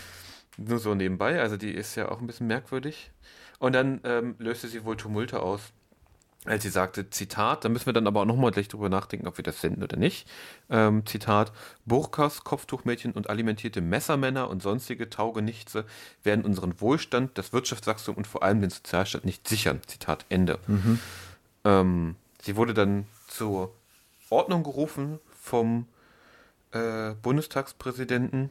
Nur 0.56 0.78
so 0.78 0.94
nebenbei, 0.94 1.40
also 1.40 1.56
die 1.56 1.70
ist 1.70 1.94
ja 1.94 2.10
auch 2.10 2.20
ein 2.20 2.26
bisschen 2.26 2.48
merkwürdig. 2.48 3.12
Und 3.60 3.72
dann 3.72 4.00
ähm, 4.04 4.34
löste 4.38 4.68
sie 4.68 4.84
wohl 4.84 4.96
Tumulte 4.96 5.40
aus, 5.40 5.72
als 6.48 6.62
sie 6.62 6.70
sagte, 6.70 7.10
Zitat, 7.10 7.64
da 7.64 7.68
müssen 7.68 7.86
wir 7.86 7.92
dann 7.92 8.06
aber 8.06 8.20
auch 8.20 8.26
nochmal 8.26 8.50
gleich 8.50 8.68
drüber 8.68 8.88
nachdenken, 8.88 9.26
ob 9.26 9.38
wir 9.38 9.42
das 9.42 9.60
senden 9.60 9.82
oder 9.82 9.96
nicht. 9.96 10.28
Ähm, 10.70 11.04
Zitat, 11.06 11.52
Burkas, 11.84 12.44
Kopftuchmädchen 12.44 13.12
und 13.12 13.30
alimentierte 13.30 13.80
Messermänner 13.80 14.48
und 14.48 14.62
sonstige 14.62 15.10
Taugenichtse 15.10 15.84
werden 16.22 16.44
unseren 16.44 16.80
Wohlstand, 16.80 17.36
das 17.38 17.52
Wirtschaftswachstum 17.52 18.16
und 18.16 18.26
vor 18.26 18.42
allem 18.42 18.60
den 18.60 18.70
Sozialstaat 18.70 19.24
nicht 19.24 19.48
sichern. 19.48 19.80
Zitat 19.86 20.24
Ende. 20.28 20.58
Mhm. 20.66 20.98
Ähm, 21.64 22.16
sie 22.42 22.56
wurde 22.56 22.74
dann 22.74 23.06
zur 23.26 23.72
Ordnung 24.30 24.62
gerufen 24.62 25.18
vom 25.40 25.86
äh, 26.72 27.14
Bundestagspräsidenten 27.22 28.50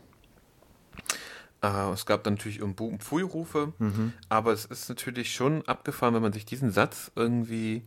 äh, 1.61 1.91
es 1.91 2.05
gab 2.05 2.23
dann 2.23 2.35
natürlich 2.35 2.61
um 2.61 2.75
Pfui-Rufe, 2.75 3.73
mhm. 3.79 4.13
aber 4.29 4.51
es 4.53 4.65
ist 4.65 4.89
natürlich 4.89 5.33
schon 5.33 5.67
abgefahren, 5.67 6.13
wenn 6.13 6.21
man 6.21 6.33
sich 6.33 6.45
diesen 6.45 6.71
Satz 6.71 7.11
irgendwie 7.15 7.83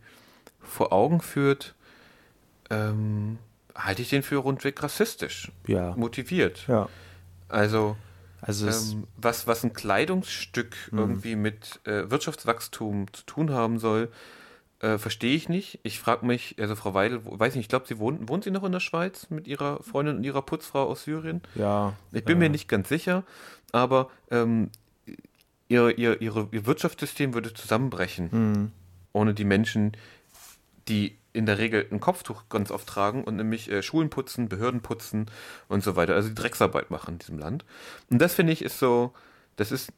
vor 0.60 0.92
Augen 0.92 1.20
führt, 1.20 1.74
ähm, 2.70 3.38
halte 3.74 4.02
ich 4.02 4.10
den 4.10 4.22
für 4.22 4.36
rundweg 4.36 4.82
rassistisch 4.82 5.52
ja. 5.66 5.94
motiviert. 5.96 6.66
Ja. 6.66 6.88
Also, 7.48 7.96
also 8.40 8.68
ähm, 8.68 9.06
was, 9.16 9.46
was 9.46 9.64
ein 9.64 9.72
Kleidungsstück 9.72 10.76
mhm. 10.90 10.98
irgendwie 10.98 11.36
mit 11.36 11.80
äh, 11.84 12.10
Wirtschaftswachstum 12.10 13.12
zu 13.12 13.24
tun 13.24 13.52
haben 13.52 13.78
soll, 13.78 14.10
äh, 14.80 14.98
Verstehe 14.98 15.36
ich 15.36 15.48
nicht. 15.48 15.78
Ich 15.82 16.00
frage 16.00 16.24
mich, 16.24 16.56
also 16.58 16.74
Frau 16.74 16.94
Weidel, 16.94 17.20
weiß 17.24 17.54
nicht, 17.54 17.64
ich 17.64 17.68
glaube, 17.68 17.86
sie 17.86 17.98
wohnt, 17.98 18.28
wohnt 18.28 18.44
sie 18.44 18.50
noch 18.50 18.64
in 18.64 18.72
der 18.72 18.80
Schweiz 18.80 19.28
mit 19.28 19.46
ihrer 19.46 19.82
Freundin 19.82 20.16
und 20.16 20.24
ihrer 20.24 20.42
Putzfrau 20.42 20.84
aus 20.84 21.04
Syrien? 21.04 21.42
Ja. 21.54 21.94
Ich 22.12 22.24
bin 22.24 22.36
ja. 22.36 22.40
mir 22.40 22.48
nicht 22.48 22.66
ganz 22.66 22.88
sicher, 22.88 23.24
aber 23.72 24.08
ähm, 24.30 24.70
ihr, 25.68 25.98
ihr, 25.98 26.22
ihre, 26.22 26.48
ihr 26.50 26.64
Wirtschaftssystem 26.64 27.34
würde 27.34 27.52
zusammenbrechen, 27.52 28.28
mhm. 28.32 28.72
ohne 29.12 29.34
die 29.34 29.44
Menschen, 29.44 29.92
die 30.88 31.16
in 31.32 31.46
der 31.46 31.58
Regel 31.58 31.86
ein 31.92 32.00
Kopftuch 32.00 32.44
ganz 32.48 32.70
oft 32.70 32.88
tragen 32.88 33.22
und 33.24 33.36
nämlich 33.36 33.70
äh, 33.70 33.82
Schulen 33.82 34.08
putzen, 34.08 34.48
Behörden 34.48 34.80
putzen 34.80 35.26
und 35.68 35.84
so 35.84 35.94
weiter, 35.94 36.14
also 36.14 36.30
die 36.30 36.34
Drecksarbeit 36.34 36.90
machen 36.90 37.14
in 37.14 37.18
diesem 37.18 37.38
Land. 37.38 37.64
Und 38.10 38.18
das 38.20 38.34
finde 38.34 38.52
ich 38.52 38.62
ist 38.62 38.78
so, 38.78 39.12
das 39.56 39.72
ist 39.72 39.92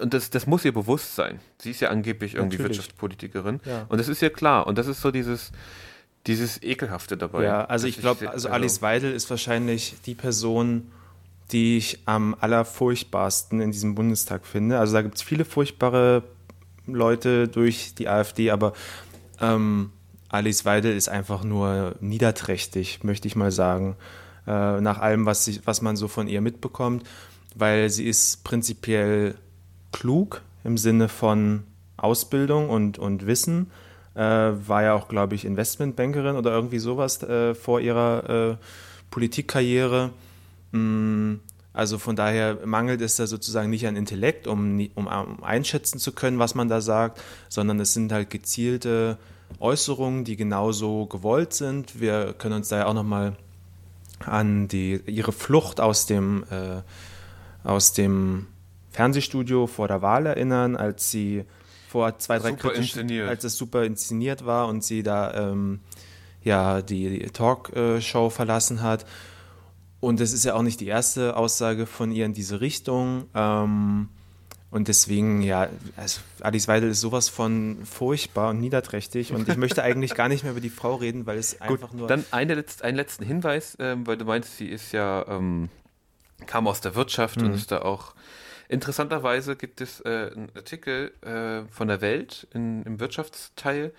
und 0.00 0.14
das, 0.14 0.30
das 0.30 0.46
muss 0.46 0.64
ihr 0.64 0.72
bewusst 0.72 1.14
sein. 1.14 1.40
Sie 1.58 1.70
ist 1.70 1.80
ja 1.80 1.90
angeblich 1.90 2.34
irgendwie 2.34 2.56
Natürlich. 2.56 2.78
Wirtschaftspolitikerin. 2.78 3.60
Ja. 3.64 3.86
Und 3.88 3.98
das 3.98 4.08
ist 4.08 4.22
ja 4.22 4.28
klar. 4.28 4.66
Und 4.66 4.78
das 4.78 4.86
ist 4.86 5.00
so 5.00 5.10
dieses, 5.10 5.52
dieses 6.26 6.62
Ekelhafte 6.62 7.16
dabei. 7.16 7.44
Ja, 7.44 7.64
also 7.64 7.86
ich 7.86 7.98
glaube, 7.98 8.30
also 8.30 8.48
Alice 8.48 8.82
Weidel 8.82 9.12
ist 9.12 9.30
wahrscheinlich 9.30 9.96
die 10.04 10.14
Person, 10.14 10.90
die 11.52 11.76
ich 11.78 12.00
am 12.06 12.36
allerfurchtbarsten 12.40 13.60
in 13.60 13.70
diesem 13.70 13.94
Bundestag 13.94 14.46
finde. 14.46 14.78
Also 14.78 14.94
da 14.94 15.02
gibt 15.02 15.16
es 15.16 15.22
viele 15.22 15.44
furchtbare 15.44 16.24
Leute 16.86 17.48
durch 17.48 17.94
die 17.94 18.08
AfD, 18.08 18.50
aber 18.50 18.72
ähm, 19.40 19.90
Alice 20.28 20.64
Weidel 20.64 20.96
ist 20.96 21.08
einfach 21.08 21.44
nur 21.44 21.94
niederträchtig, 22.00 23.04
möchte 23.04 23.28
ich 23.28 23.36
mal 23.36 23.52
sagen, 23.52 23.96
äh, 24.46 24.80
nach 24.80 24.98
allem, 24.98 25.26
was, 25.26 25.44
sie, 25.44 25.60
was 25.64 25.82
man 25.82 25.96
so 25.96 26.08
von 26.08 26.28
ihr 26.28 26.40
mitbekommt, 26.40 27.04
weil 27.54 27.90
sie 27.90 28.06
ist 28.06 28.44
prinzipiell 28.44 29.36
klug 29.92 30.42
im 30.64 30.78
Sinne 30.78 31.08
von 31.08 31.64
Ausbildung 31.96 32.68
und, 32.68 32.98
und 32.98 33.26
Wissen. 33.26 33.70
Äh, 34.14 34.20
war 34.20 34.82
ja 34.82 34.94
auch, 34.94 35.08
glaube 35.08 35.34
ich, 35.34 35.44
Investmentbankerin 35.44 36.36
oder 36.36 36.52
irgendwie 36.52 36.78
sowas 36.78 37.22
äh, 37.22 37.54
vor 37.54 37.80
ihrer 37.80 38.52
äh, 38.52 38.56
Politikkarriere. 39.10 40.10
Mm, 40.72 41.34
also 41.72 41.98
von 41.98 42.16
daher 42.16 42.58
mangelt 42.64 43.02
es 43.02 43.16
da 43.16 43.26
sozusagen 43.26 43.68
nicht 43.68 43.86
an 43.86 43.96
Intellekt, 43.96 44.46
um, 44.46 44.88
um, 44.94 45.06
um, 45.06 45.44
einschätzen 45.44 45.98
zu 45.98 46.12
können, 46.12 46.38
was 46.38 46.54
man 46.54 46.68
da 46.68 46.80
sagt, 46.80 47.22
sondern 47.50 47.78
es 47.80 47.92
sind 47.92 48.10
halt 48.12 48.30
gezielte 48.30 49.18
Äußerungen, 49.60 50.24
die 50.24 50.36
genauso 50.36 51.04
gewollt 51.04 51.52
sind. 51.52 52.00
Wir 52.00 52.34
können 52.38 52.54
uns 52.54 52.68
da 52.68 52.78
ja 52.78 52.86
auch 52.86 52.94
nochmal 52.94 53.36
an 54.24 54.68
die, 54.68 55.02
ihre 55.06 55.32
Flucht 55.32 55.80
aus 55.80 56.06
dem, 56.06 56.44
äh, 56.50 56.80
aus 57.68 57.92
dem 57.92 58.46
Fernsehstudio 58.96 59.66
vor 59.66 59.88
der 59.88 60.00
Wahl 60.00 60.24
erinnern, 60.24 60.74
als 60.74 61.10
sie 61.10 61.44
vor 61.86 62.18
zwei, 62.18 62.38
drei 62.38 62.52
super 62.52 62.72
inszeniert. 62.72 63.28
als 63.28 63.44
es 63.44 63.56
super 63.56 63.84
inszeniert 63.84 64.46
war 64.46 64.68
und 64.68 64.82
sie 64.82 65.02
da 65.02 65.34
ähm, 65.34 65.80
ja 66.42 66.80
die, 66.80 67.28
Talkshow 67.30 68.30
verlassen 68.30 68.82
hat. 68.82 69.04
Und 70.00 70.18
es 70.20 70.32
ist 70.32 70.46
ja 70.46 70.54
auch 70.54 70.62
nicht 70.62 70.80
die 70.80 70.86
erste 70.86 71.36
Aussage 71.36 71.84
von 71.84 72.10
ihr 72.10 72.24
in 72.24 72.32
diese 72.32 72.62
Richtung. 72.62 73.26
Ähm, 73.34 74.08
und 74.70 74.88
deswegen, 74.88 75.42
ja, 75.42 75.68
also 75.96 76.20
Alice 76.40 76.66
Weidel 76.66 76.90
ist 76.90 77.02
sowas 77.02 77.28
von 77.28 77.78
furchtbar 77.84 78.50
und 78.50 78.60
niederträchtig. 78.60 79.32
Und 79.32 79.46
ich 79.46 79.56
möchte 79.58 79.82
eigentlich 79.82 80.14
gar 80.14 80.28
nicht 80.28 80.42
mehr 80.42 80.52
über 80.52 80.60
die 80.62 80.70
Frau 80.70 80.94
reden, 80.94 81.26
weil 81.26 81.36
es 81.36 81.60
einfach 81.60 81.90
Gut, 81.90 81.98
nur. 81.98 82.08
Dann 82.08 82.24
eine 82.30 82.54
Letz-, 82.54 82.80
einen 82.80 82.96
letzten 82.96 83.24
Hinweis, 83.26 83.76
ähm, 83.78 84.06
weil 84.06 84.16
du 84.16 84.24
meinst, 84.24 84.56
sie 84.56 84.68
ist 84.68 84.92
ja, 84.92 85.26
ähm, 85.28 85.68
kam 86.46 86.66
aus 86.66 86.80
der 86.80 86.94
Wirtschaft 86.94 87.40
mhm. 87.40 87.48
und 87.48 87.54
ist 87.54 87.70
da 87.70 87.82
auch 87.82 88.14
Interessanterweise 88.68 89.56
gibt 89.56 89.80
es 89.80 90.00
äh, 90.00 90.30
einen 90.34 90.50
Artikel 90.54 91.12
äh, 91.22 91.70
von 91.72 91.88
der 91.88 92.00
Welt 92.00 92.46
in, 92.52 92.82
im 92.82 93.00
Wirtschaftsteil. 93.00 93.92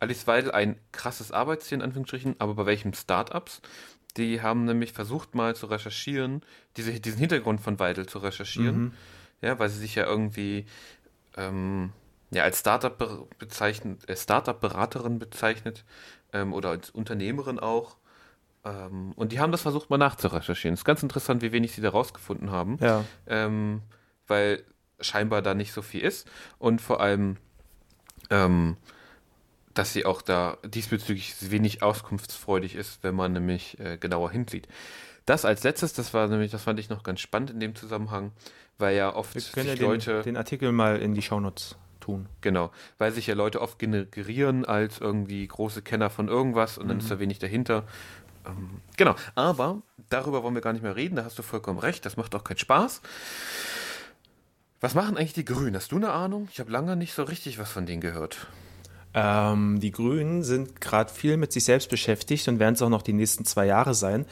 Alice 0.00 0.26
Weidel 0.26 0.50
ein 0.52 0.78
krasses 0.92 1.32
Arbeitsziel 1.32 1.76
in 1.76 1.82
Anführungsstrichen, 1.82 2.36
aber 2.38 2.54
bei 2.54 2.66
welchen 2.66 2.94
Startups? 2.94 3.60
Die 4.16 4.42
haben 4.42 4.64
nämlich 4.64 4.92
versucht 4.92 5.34
mal 5.34 5.56
zu 5.56 5.66
recherchieren, 5.66 6.42
diese, 6.76 6.92
diesen 7.00 7.18
Hintergrund 7.18 7.60
von 7.60 7.78
Weidel 7.78 8.06
zu 8.06 8.18
recherchieren. 8.18 8.78
Mhm. 8.78 8.92
Ja, 9.40 9.58
weil 9.58 9.68
sie 9.68 9.78
sich 9.78 9.94
ja 9.94 10.04
irgendwie 10.06 10.66
ähm, 11.36 11.92
ja, 12.30 12.44
als 12.44 12.60
Startup 12.60 12.96
bezeichnet, 13.38 14.08
äh, 14.08 14.16
Startup-Beraterin 14.16 15.18
bezeichnet 15.18 15.84
ähm, 16.32 16.52
oder 16.52 16.70
als 16.70 16.90
Unternehmerin 16.90 17.58
auch. 17.58 17.96
Ähm, 18.64 19.12
und 19.16 19.32
die 19.32 19.40
haben 19.40 19.52
das 19.52 19.62
versucht 19.62 19.90
mal 19.90 19.98
nachzurecherchieren. 19.98 20.74
Es 20.74 20.80
ist 20.80 20.84
ganz 20.84 21.02
interessant, 21.02 21.42
wie 21.42 21.52
wenig 21.52 21.72
sie 21.72 21.82
da 21.82 21.90
rausgefunden 21.90 22.50
haben. 22.50 22.78
Ja. 22.80 23.04
Ähm, 23.26 23.82
weil 24.26 24.64
scheinbar 25.00 25.42
da 25.42 25.54
nicht 25.54 25.72
so 25.72 25.82
viel 25.82 26.00
ist 26.00 26.28
und 26.58 26.80
vor 26.80 27.00
allem, 27.00 27.36
ähm, 28.30 28.76
dass 29.74 29.92
sie 29.92 30.06
auch 30.06 30.22
da 30.22 30.58
diesbezüglich 30.64 31.34
wenig 31.50 31.82
auskunftsfreudig 31.82 32.74
ist, 32.76 33.02
wenn 33.02 33.14
man 33.14 33.32
nämlich 33.32 33.78
äh, 33.80 33.98
genauer 33.98 34.30
hinsieht. 34.30 34.68
Das 35.26 35.44
als 35.44 35.62
letztes, 35.64 35.94
das 35.94 36.14
war 36.14 36.28
nämlich, 36.28 36.50
das 36.50 36.62
fand 36.62 36.78
ich 36.78 36.90
noch 36.90 37.02
ganz 37.02 37.20
spannend 37.20 37.50
in 37.50 37.60
dem 37.60 37.74
Zusammenhang, 37.74 38.32
weil 38.78 38.96
ja 38.96 39.14
oft 39.14 39.34
Wir 39.34 39.42
können 39.42 39.68
ja 39.68 39.74
den, 39.74 39.86
Leute 39.86 40.22
den 40.22 40.36
Artikel 40.36 40.70
mal 40.70 41.00
in 41.00 41.14
die 41.14 41.22
Shownotes 41.22 41.76
tun. 42.00 42.26
Genau, 42.42 42.70
weil 42.98 43.12
sich 43.12 43.26
ja 43.26 43.34
Leute 43.34 43.60
oft 43.60 43.78
generieren 43.78 44.64
als 44.64 45.00
irgendwie 45.00 45.46
große 45.46 45.82
Kenner 45.82 46.10
von 46.10 46.28
irgendwas 46.28 46.76
und 46.78 46.88
dann 46.88 46.98
ist 46.98 47.06
mhm. 47.06 47.10
da 47.10 47.18
wenig 47.18 47.38
dahinter. 47.38 47.84
Ähm, 48.46 48.82
genau, 48.96 49.14
aber 49.34 49.80
darüber 50.10 50.42
wollen 50.42 50.54
wir 50.54 50.60
gar 50.60 50.74
nicht 50.74 50.82
mehr 50.82 50.96
reden, 50.96 51.16
da 51.16 51.24
hast 51.24 51.38
du 51.38 51.42
vollkommen 51.42 51.78
recht, 51.78 52.04
das 52.04 52.16
macht 52.18 52.34
auch 52.34 52.44
keinen 52.44 52.58
Spaß. 52.58 53.00
Was 54.84 54.94
machen 54.94 55.16
eigentlich 55.16 55.32
die 55.32 55.46
Grünen? 55.46 55.74
Hast 55.76 55.92
du 55.92 55.96
eine 55.96 56.10
Ahnung? 56.10 56.46
Ich 56.52 56.60
habe 56.60 56.70
lange 56.70 56.94
nicht 56.94 57.14
so 57.14 57.22
richtig 57.22 57.58
was 57.58 57.70
von 57.70 57.86
denen 57.86 58.02
gehört. 58.02 58.48
Ähm, 59.14 59.80
die 59.80 59.90
Grünen 59.90 60.42
sind 60.42 60.78
gerade 60.78 61.10
viel 61.10 61.38
mit 61.38 61.52
sich 61.52 61.64
selbst 61.64 61.88
beschäftigt 61.88 62.46
und 62.48 62.58
werden 62.58 62.74
es 62.74 62.82
auch 62.82 62.90
noch 62.90 63.00
die 63.00 63.14
nächsten 63.14 63.46
zwei 63.46 63.64
Jahre 63.64 63.94
sein. 63.94 64.26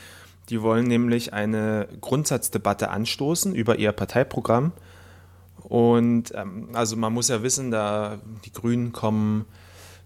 Die 0.50 0.60
wollen 0.60 0.86
nämlich 0.86 1.32
eine 1.32 1.88
Grundsatzdebatte 2.02 2.90
anstoßen 2.90 3.54
über 3.54 3.76
ihr 3.76 3.92
Parteiprogramm. 3.92 4.72
Und 5.62 6.34
ähm, 6.34 6.68
also 6.74 6.96
man 6.96 7.14
muss 7.14 7.28
ja 7.28 7.42
wissen, 7.42 7.70
da 7.70 8.18
die 8.44 8.52
Grünen 8.52 8.92
kommen 8.92 9.46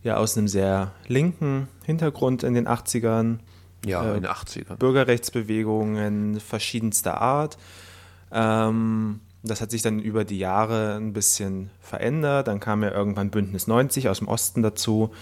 ja 0.04 0.16
aus 0.16 0.38
einem 0.38 0.46
sehr 0.46 0.92
linken 1.08 1.66
Hintergrund 1.84 2.44
in 2.44 2.54
den 2.54 2.68
80ern. 2.68 3.40
Ja, 3.84 4.04
äh, 4.04 4.16
in 4.16 4.22
den 4.22 4.30
80ern. 4.30 4.76
Bürgerrechtsbewegungen 4.76 6.38
verschiedenster 6.38 7.20
Art. 7.20 7.58
Ähm, 8.30 9.22
das 9.46 9.60
hat 9.60 9.70
sich 9.70 9.82
dann 9.82 9.98
über 10.00 10.24
die 10.24 10.38
Jahre 10.38 10.96
ein 10.96 11.12
bisschen 11.12 11.70
verändert. 11.80 12.48
Dann 12.48 12.60
kam 12.60 12.82
ja 12.82 12.90
irgendwann 12.90 13.30
Bündnis 13.30 13.66
90 13.66 14.08
aus 14.08 14.18
dem 14.18 14.28
Osten 14.28 14.62
dazu. 14.62 15.12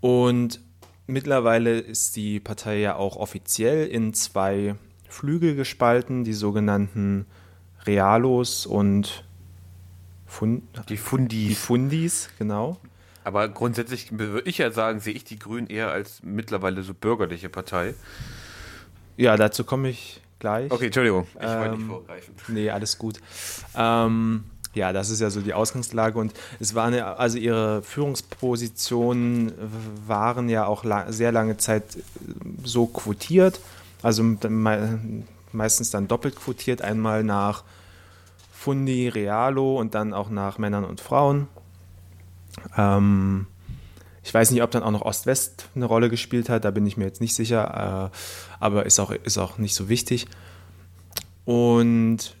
Und 0.00 0.60
mittlerweile 1.06 1.78
ist 1.78 2.16
die 2.16 2.40
Partei 2.40 2.78
ja 2.78 2.96
auch 2.96 3.16
offiziell 3.16 3.86
in 3.86 4.14
zwei 4.14 4.76
Flügel 5.08 5.54
gespalten, 5.54 6.24
die 6.24 6.32
sogenannten 6.32 7.26
Realos 7.86 8.66
und 8.66 9.24
Fund, 10.26 10.62
Die 10.88 10.96
Fundis. 10.96 11.48
die 11.48 11.54
Fundis, 11.54 12.30
genau. 12.38 12.78
Aber 13.22 13.48
grundsätzlich 13.48 14.18
würde 14.18 14.48
ich 14.48 14.58
ja 14.58 14.70
sagen, 14.70 14.98
sehe 15.00 15.12
ich 15.12 15.24
die 15.24 15.38
Grünen 15.38 15.66
eher 15.66 15.90
als 15.92 16.22
mittlerweile 16.22 16.82
so 16.82 16.94
bürgerliche 16.94 17.50
Partei. 17.50 17.94
Ja, 19.18 19.36
dazu 19.36 19.64
komme 19.64 19.90
ich 19.90 20.21
gleich. 20.42 20.70
Okay, 20.70 20.86
Entschuldigung. 20.86 21.26
Ich 21.36 21.46
wollte 21.46 21.70
nicht 21.70 21.80
Ähm, 21.80 21.88
vorgreifen. 21.88 22.34
Nee, 22.48 22.68
alles 22.68 22.98
gut. 22.98 23.20
Ähm, 23.76 24.44
ja, 24.74 24.92
das 24.92 25.08
ist 25.10 25.20
ja 25.20 25.30
so 25.30 25.40
die 25.40 25.54
Ausgangslage 25.54 26.18
und 26.18 26.32
es 26.58 26.74
waren 26.74 26.94
ja, 26.94 27.14
also 27.14 27.38
ihre 27.38 27.82
Führungspositionen 27.82 29.52
waren 30.06 30.48
ja 30.48 30.66
auch 30.66 30.82
la 30.84 31.12
sehr 31.12 31.30
lange 31.30 31.56
Zeit 31.58 31.84
so 32.64 32.86
quotiert, 32.86 33.60
also 34.02 34.22
me 34.22 35.22
meistens 35.52 35.90
dann 35.90 36.08
doppelt 36.08 36.34
quotiert, 36.36 36.80
einmal 36.80 37.22
nach 37.22 37.62
Fundi, 38.52 39.08
Realo 39.08 39.78
und 39.78 39.94
dann 39.94 40.14
auch 40.14 40.30
nach 40.30 40.56
Männern 40.56 40.84
und 40.84 41.00
Frauen. 41.02 41.46
Ähm, 42.76 43.46
ich 44.24 44.32
weiß 44.32 44.50
nicht, 44.52 44.62
ob 44.62 44.70
dann 44.70 44.82
auch 44.82 44.90
noch 44.90 45.02
Ost-West 45.02 45.68
eine 45.74 45.86
Rolle 45.86 46.08
gespielt 46.08 46.48
hat, 46.48 46.64
da 46.64 46.70
bin 46.70 46.86
ich 46.86 46.96
mir 46.96 47.04
jetzt 47.04 47.20
nicht 47.20 47.34
sicher, 47.34 48.10
äh, 48.12 48.16
aber 48.60 48.86
ist 48.86 49.00
auch, 49.00 49.10
ist 49.10 49.38
auch 49.38 49.58
nicht 49.58 49.74
so 49.74 49.88
wichtig. 49.88 50.26
Und 51.44 52.36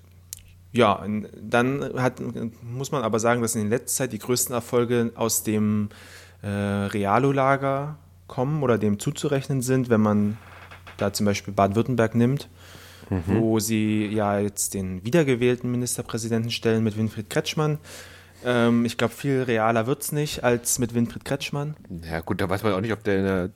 ja, 0.72 1.04
dann 1.42 1.90
hat, 1.96 2.22
muss 2.62 2.92
man 2.92 3.02
aber 3.02 3.18
sagen, 3.18 3.42
dass 3.42 3.54
in 3.54 3.68
letzter 3.68 4.04
Zeit 4.04 4.12
die 4.12 4.18
größten 4.18 4.54
Erfolge 4.54 5.12
aus 5.16 5.42
dem 5.42 5.90
äh, 6.42 6.48
Realo-Lager 6.48 7.98
kommen 8.26 8.62
oder 8.62 8.78
dem 8.78 8.98
zuzurechnen 8.98 9.60
sind, 9.60 9.90
wenn 9.90 10.00
man 10.00 10.38
da 10.96 11.12
zum 11.12 11.26
Beispiel 11.26 11.52
Baden-Württemberg 11.52 12.14
nimmt, 12.14 12.48
wo 13.26 13.58
sie 13.58 14.06
ja 14.06 14.38
jetzt 14.38 14.72
den 14.72 15.04
wiedergewählten 15.04 15.70
Ministerpräsidenten 15.70 16.50
stellen 16.50 16.82
mit 16.82 16.96
Winfried 16.96 17.28
Kretschmann. 17.28 17.78
Ähm, 18.44 18.84
ich 18.84 18.96
glaube, 18.98 19.14
viel 19.14 19.42
realer 19.42 19.86
wird 19.86 20.02
es 20.02 20.12
nicht 20.12 20.42
als 20.44 20.78
mit 20.78 20.94
Winfried 20.94 21.24
Kretschmann. 21.24 21.76
Ja, 22.10 22.20
gut, 22.20 22.40
da 22.40 22.48
weiß 22.48 22.62
man 22.62 22.72
auch 22.74 22.80
nicht, 22.80 22.92
ob 22.92 23.02
der 23.04 23.18
in 23.18 23.24
der 23.24 23.50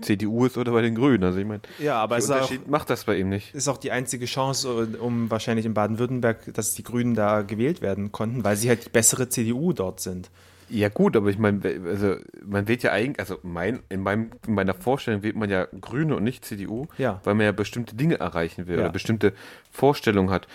CDU 0.00 0.46
ist 0.46 0.56
oder 0.58 0.72
bei 0.72 0.82
den 0.82 0.94
Grünen. 0.94 1.22
Also 1.24 1.38
ich 1.38 1.46
meine, 1.46 1.60
Ja, 1.78 1.96
aber 1.96 2.16
der 2.16 2.18
es 2.18 2.24
ist 2.24 2.30
auch, 2.30 2.36
Unterschied 2.36 2.68
macht 2.68 2.90
das 2.90 3.04
bei 3.04 3.16
ihm 3.16 3.28
nicht. 3.28 3.54
ist 3.54 3.68
auch 3.68 3.76
die 3.78 3.90
einzige 3.92 4.26
Chance, 4.26 4.88
um 5.00 5.30
wahrscheinlich 5.30 5.66
in 5.66 5.74
Baden-Württemberg, 5.74 6.54
dass 6.54 6.74
die 6.74 6.82
Grünen 6.82 7.14
da 7.14 7.42
gewählt 7.42 7.82
werden 7.82 8.10
konnten, 8.12 8.42
weil 8.44 8.56
sie 8.56 8.68
halt 8.68 8.86
die 8.86 8.90
bessere 8.90 9.28
CDU 9.28 9.72
dort 9.72 10.00
sind. 10.00 10.30
Ja, 10.70 10.88
gut, 10.88 11.16
aber 11.16 11.28
ich 11.28 11.36
meine, 11.38 11.60
also 11.86 12.16
man 12.46 12.66
wählt 12.66 12.82
ja 12.82 12.92
eigentlich, 12.92 13.20
also 13.20 13.36
mein, 13.42 13.80
in, 13.90 14.00
meinem, 14.00 14.30
in 14.46 14.54
meiner 14.54 14.72
Vorstellung 14.72 15.22
wählt 15.22 15.36
man 15.36 15.50
ja 15.50 15.66
Grüne 15.78 16.16
und 16.16 16.24
nicht 16.24 16.46
CDU, 16.46 16.86
Ja. 16.96 17.20
weil 17.24 17.34
man 17.34 17.44
ja 17.44 17.52
bestimmte 17.52 17.94
Dinge 17.94 18.18
erreichen 18.18 18.66
will 18.66 18.76
Ja. 18.76 18.84
oder 18.84 18.92
bestimmte 18.92 19.34
Vorstellungen 19.70 20.30
hat. 20.30 20.48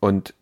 Und 0.00 0.34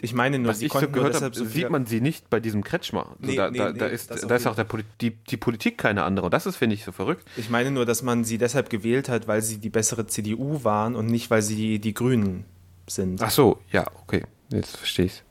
Ich 0.00 0.12
meine 0.12 0.38
nur, 0.38 0.50
was 0.50 0.58
sie 0.58 0.66
ich 0.66 0.72
so 0.72 0.78
konnten 0.78 0.92
nur 0.92 1.04
gehört 1.04 1.22
habe, 1.22 1.30
deshalb 1.30 1.48
so 1.48 1.54
sieht 1.54 1.70
man 1.70 1.86
sie 1.86 2.00
nicht 2.00 2.28
bei 2.28 2.40
diesem 2.40 2.62
Kretschmer. 2.62 3.16
So, 3.20 3.26
Nee, 3.26 3.36
da, 3.36 3.50
nee, 3.50 3.58
da, 3.58 3.72
da 3.72 3.86
nee, 3.86 3.94
ist, 3.94 4.10
da 4.10 4.36
ist 4.36 4.46
auch 4.46 4.54
der 4.54 4.66
die, 5.00 5.10
die 5.10 5.36
Politik 5.36 5.78
keine 5.78 6.02
andere. 6.04 6.26
Und 6.26 6.34
das 6.34 6.46
ist, 6.46 6.56
finde 6.56 6.74
ich, 6.74 6.84
so 6.84 6.92
verrückt. 6.92 7.26
Ich 7.36 7.48
meine 7.48 7.70
nur, 7.70 7.86
dass 7.86 8.02
man 8.02 8.24
sie 8.24 8.36
deshalb 8.36 8.68
gewählt 8.68 9.08
hat, 9.08 9.28
weil 9.28 9.40
sie 9.40 9.58
die 9.58 9.70
bessere 9.70 10.06
CDU 10.06 10.64
waren 10.64 10.94
und 10.94 11.06
nicht, 11.06 11.30
weil 11.30 11.42
sie 11.42 11.56
die, 11.56 11.78
die 11.78 11.94
Grünen 11.94 12.44
sind. 12.86 13.22
Ach 13.22 13.30
so, 13.30 13.58
ja, 13.70 13.86
okay, 14.02 14.24
jetzt 14.50 14.76
verstehe 14.76 15.06
ich 15.06 15.22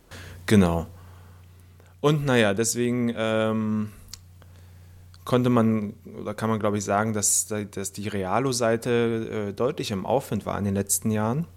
Genau. 0.45 0.87
Und 2.01 2.25
naja, 2.25 2.53
deswegen 2.53 3.13
ähm, 3.15 3.91
konnte 5.23 5.49
man, 5.49 5.93
oder 6.19 6.33
kann 6.33 6.49
man 6.49 6.59
glaube 6.59 6.77
ich 6.77 6.83
sagen, 6.83 7.13
dass, 7.13 7.47
dass 7.47 7.91
die 7.91 8.07
Realo-Seite 8.07 9.49
äh, 9.49 9.53
deutlich 9.53 9.91
im 9.91 10.05
Aufwind 10.05 10.45
war 10.45 10.57
in 10.57 10.65
den 10.65 10.73
letzten 10.73 11.11
Jahren. 11.11 11.47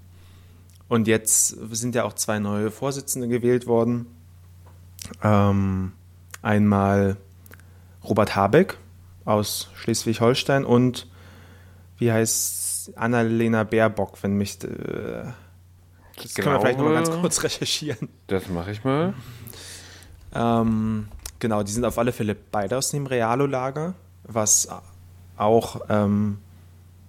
Und 0.89 1.09
jetzt 1.09 1.49
sind 1.49 1.95
ja 1.95 2.05
auch 2.05 2.13
zwei 2.13 2.39
neue 2.39 2.71
Vorsitzende 2.71 3.29
gewählt 3.29 3.67
worden. 3.67 4.07
Ähm, 5.23 5.93
einmal 6.43 7.17
Robert 8.05 8.37
Habeck 8.37 8.77
aus 9.25 9.71
Schleswig-Holstein 9.75 10.65
und 10.65 11.09
wie 11.99 12.13
heißt 12.13 12.93
Annalena 12.97 13.65
Baerbock, 13.65 14.23
wenn 14.23 14.37
mich. 14.37 14.63
Äh, 14.63 14.69
das 16.17 16.35
können 16.35 16.55
wir 16.55 16.61
vielleicht 16.61 16.79
noch 16.79 16.85
mal 16.85 16.95
ganz 16.95 17.09
glaube- 17.09 17.23
kurz 17.23 17.43
recherchieren. 17.43 18.09
Das 18.27 18.49
mache 18.49 18.71
ich 18.73 18.85
mal. 18.85 19.15
Ähm, 20.35 21.09
genau, 21.39 21.63
die 21.63 21.73
sind 21.73 21.85
auf 21.85 21.99
alle 21.99 22.13
Fälle 22.13 22.35
beide 22.35 22.77
aus 22.77 22.91
dem 22.91 23.07
Realo-Lager, 23.07 23.95
was 24.25 24.69
auch 25.37 25.81
ähm, 25.89 26.39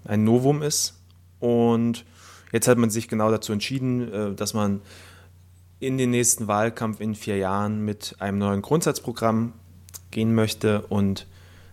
ein 0.06 0.24
Novum 0.24 0.62
ist. 0.62 0.96
Und 1.40 2.06
jetzt 2.56 2.70
hat 2.70 2.78
man 2.78 2.90
sich 2.90 3.10
genau 3.10 3.30
dazu 3.30 3.52
entschieden, 3.52 4.14
äh, 4.14 4.34
dass 4.34 4.54
man 4.54 4.82
in 5.80 5.98
den 5.98 6.10
nächsten 6.10 6.48
Wahlkampf 6.48 7.02
in 7.02 7.14
vier 7.14 7.36
Jahren 7.36 7.84
mit 7.84 8.16
einem 8.20 8.38
neuen 8.38 8.62
Grundsatzprogramm 8.62 9.52
gehen 10.10 10.34
möchte 10.34 10.82
und 10.88 11.28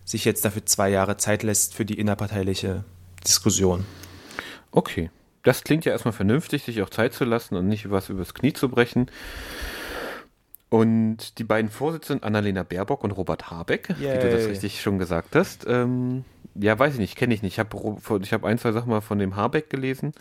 sich 0.05 0.25
jetzt 0.25 0.45
dafür 0.45 0.66
zwei 0.66 0.90
Jahre 0.90 1.16
Zeit 1.16 1.45
lässt 1.45 1.75
für 1.75 1.85
die 1.85 1.99
innerparteiliche 2.01 2.83
Diskussion. 3.25 3.85
Okay. 4.73 5.11
Das 5.45 5.62
klingt 5.62 5.85
ja 5.85 5.92
erstmal 5.92 6.12
vernünftig, 6.12 6.64
sich 6.64 6.83
auch 6.83 6.90
Zeit 6.90 7.14
zu 7.14 7.25
lassen 7.25 7.57
und 7.57 7.68
nicht 7.68 7.90
was 7.90 8.09
übers 8.09 8.35
Knie 8.35 8.53
zu 8.53 8.68
brechen. 8.68 9.11
Und 10.68 11.38
die 11.38 11.45
beiden 11.45 11.71
Vorsitzenden, 11.71 12.25
Annalena 12.25 12.62
Baerbock 12.62 13.05
und 13.05 13.12
Robert 13.12 13.51
Habeck, 13.51 13.88
wie 13.99 14.05
du 14.05 14.31
das 14.31 14.42
Yay. 14.42 14.51
richtig 14.51 14.81
schon 14.81 14.99
gesagt 14.99 15.35
hast, 15.37 15.66
ähm, 15.68 16.25
ja, 16.55 16.79
weiß 16.79 16.95
ich 16.95 17.01
nicht, 17.01 17.16
kenne 17.16 17.35
ich 17.35 17.42
nicht. 17.42 17.55
Ich 17.55 17.59
habe 17.59 18.21
ich 18.23 18.33
hab 18.33 18.45
ein, 18.45 18.59
zwei 18.59 18.73
Sachen 18.73 18.90
mal 18.90 19.01
von 19.01 19.18
dem 19.18 19.37
Habeck 19.37 19.68
gelesen. 19.68 20.12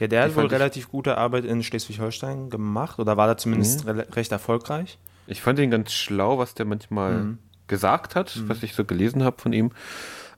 Ja, 0.00 0.06
der 0.06 0.24
hat 0.24 0.36
wohl 0.36 0.46
relativ 0.46 0.90
gute 0.90 1.18
Arbeit 1.18 1.44
in 1.44 1.62
Schleswig-Holstein 1.62 2.50
gemacht 2.50 2.98
oder 2.98 3.16
war 3.16 3.26
da 3.26 3.36
zumindest 3.36 3.86
re 3.86 4.06
recht 4.12 4.30
erfolgreich. 4.30 4.98
Ich 5.26 5.42
fand 5.42 5.58
ihn 5.58 5.70
ganz 5.70 5.92
schlau, 5.92 6.38
was 6.38 6.54
der 6.54 6.66
manchmal 6.66 7.36
gesagt 7.66 8.14
hat, 8.14 8.48
was 8.48 8.62
ich 8.62 8.74
so 8.74 8.84
gelesen 8.84 9.24
habe 9.24 9.40
von 9.40 9.52
ihm. 9.52 9.72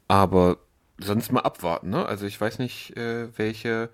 Aber 0.09 0.57
sonst 0.99 1.31
mal 1.33 1.41
abwarten, 1.41 1.91
ne? 1.91 2.05
Also 2.05 2.27
ich 2.27 2.41
weiß 2.41 2.59
nicht, 2.59 2.97
äh, 2.97 3.29
welche 3.39 3.91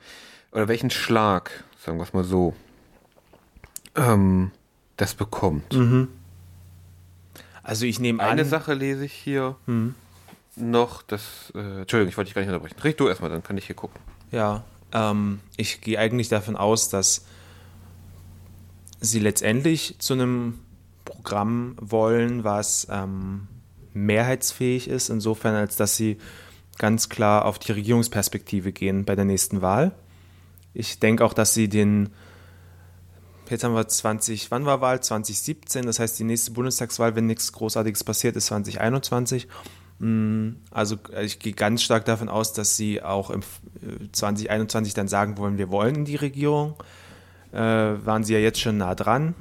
oder 0.52 0.68
welchen 0.68 0.90
Schlag, 0.90 1.64
sagen 1.79 1.98
wir 1.98 2.05
es 2.05 2.14
mal 2.14 2.24
so, 2.24 2.55
ähm, 3.94 4.52
das 4.96 5.14
bekommt. 5.14 5.76
Also 7.62 7.85
ich 7.85 7.98
nehme 7.98 8.22
Eine 8.22 8.42
an, 8.42 8.48
Sache 8.48 8.74
lese 8.74 9.05
ich 9.05 9.12
hier 9.12 9.57
noch, 10.55 11.02
das, 11.02 11.52
äh, 11.55 11.81
Entschuldigung, 11.81 12.09
ich 12.09 12.16
wollte 12.16 12.29
dich 12.29 12.35
gar 12.35 12.40
nicht 12.42 12.48
unterbrechen. 12.48 12.81
Red 12.83 12.98
du 12.98 13.09
erstmal, 13.09 13.31
dann 13.31 13.42
kann 13.42 13.59
ich 13.59 13.66
hier 13.66 13.76
gucken. 13.76 14.00
Ja, 14.31 14.64
ähm, 14.92 15.40
ich 15.57 15.81
gehe 15.81 15.99
eigentlich 15.99 16.29
davon 16.29 16.57
aus, 16.57 16.88
dass 16.88 17.25
sie 19.01 19.20
letztendlich 19.20 19.96
zu 19.99 20.14
einem 20.14 20.59
Programm 21.05 21.77
wollen, 21.81 22.44
was 22.44 22.87
ähm, 22.90 23.49
mehrheitsfähig 23.92 24.88
ist, 24.88 25.09
insofern 25.09 25.55
als 25.55 25.77
dass 25.77 25.96
sie 25.96 26.18
ganz 26.79 27.09
klar 27.09 27.44
auf 27.44 27.59
die 27.59 27.72
Regierungsperspektive 27.72 28.72
gehen 28.72 29.05
bei 29.05 29.16
der 29.16 29.25
nächsten 29.25 29.62
Wahl. 29.62 29.92
Ich 30.75 30.99
denke 30.99 31.25
auch, 31.25 31.33
dass 31.33 31.55
sie 31.55 31.68
den, 31.68 32.11
jetzt 33.49 33.64
haben 33.64 33.75
wir 33.75 33.88
20, 33.88 34.51
wann 34.51 34.66
war 34.66 34.83
Wahl? 34.83 35.03
2017, 35.03 35.87
das 35.87 35.99
heißt 35.99 36.18
die 36.18 36.25
nächste 36.25 36.51
Bundestagswahl, 36.51 37.16
wenn 37.16 37.27
nichts 37.27 37.53
Großartiges 37.53 38.05
passiert, 38.05 38.37
ist 38.37 38.46
2021. 38.46 39.49
Mm, 39.98 40.56
Also 40.70 40.96
äh, 41.12 41.24
ich 41.24 41.38
gehe 41.38 41.52
ganz 41.52 41.82
stark 41.82 42.04
davon 42.04 42.28
aus, 42.28 42.52
dass 42.52 42.76
sie 42.76 43.02
auch 43.02 43.30
im 43.30 43.40
äh, 43.40 44.11
2021 44.12 44.94
dann 44.94 45.09
sagen 45.09 45.38
wollen, 45.38 45.59
wir 45.59 45.70
wollen 45.70 45.94
in 45.94 46.04
die 46.04 46.16
Regierung. 46.16 46.74
Äh, 47.52 47.59
waren 47.59 48.24
sie 48.24 48.35
ja 48.35 48.40
jetzt 48.40 48.61
schon 48.61 48.76
nah 48.76 48.94
dran, 48.94 49.35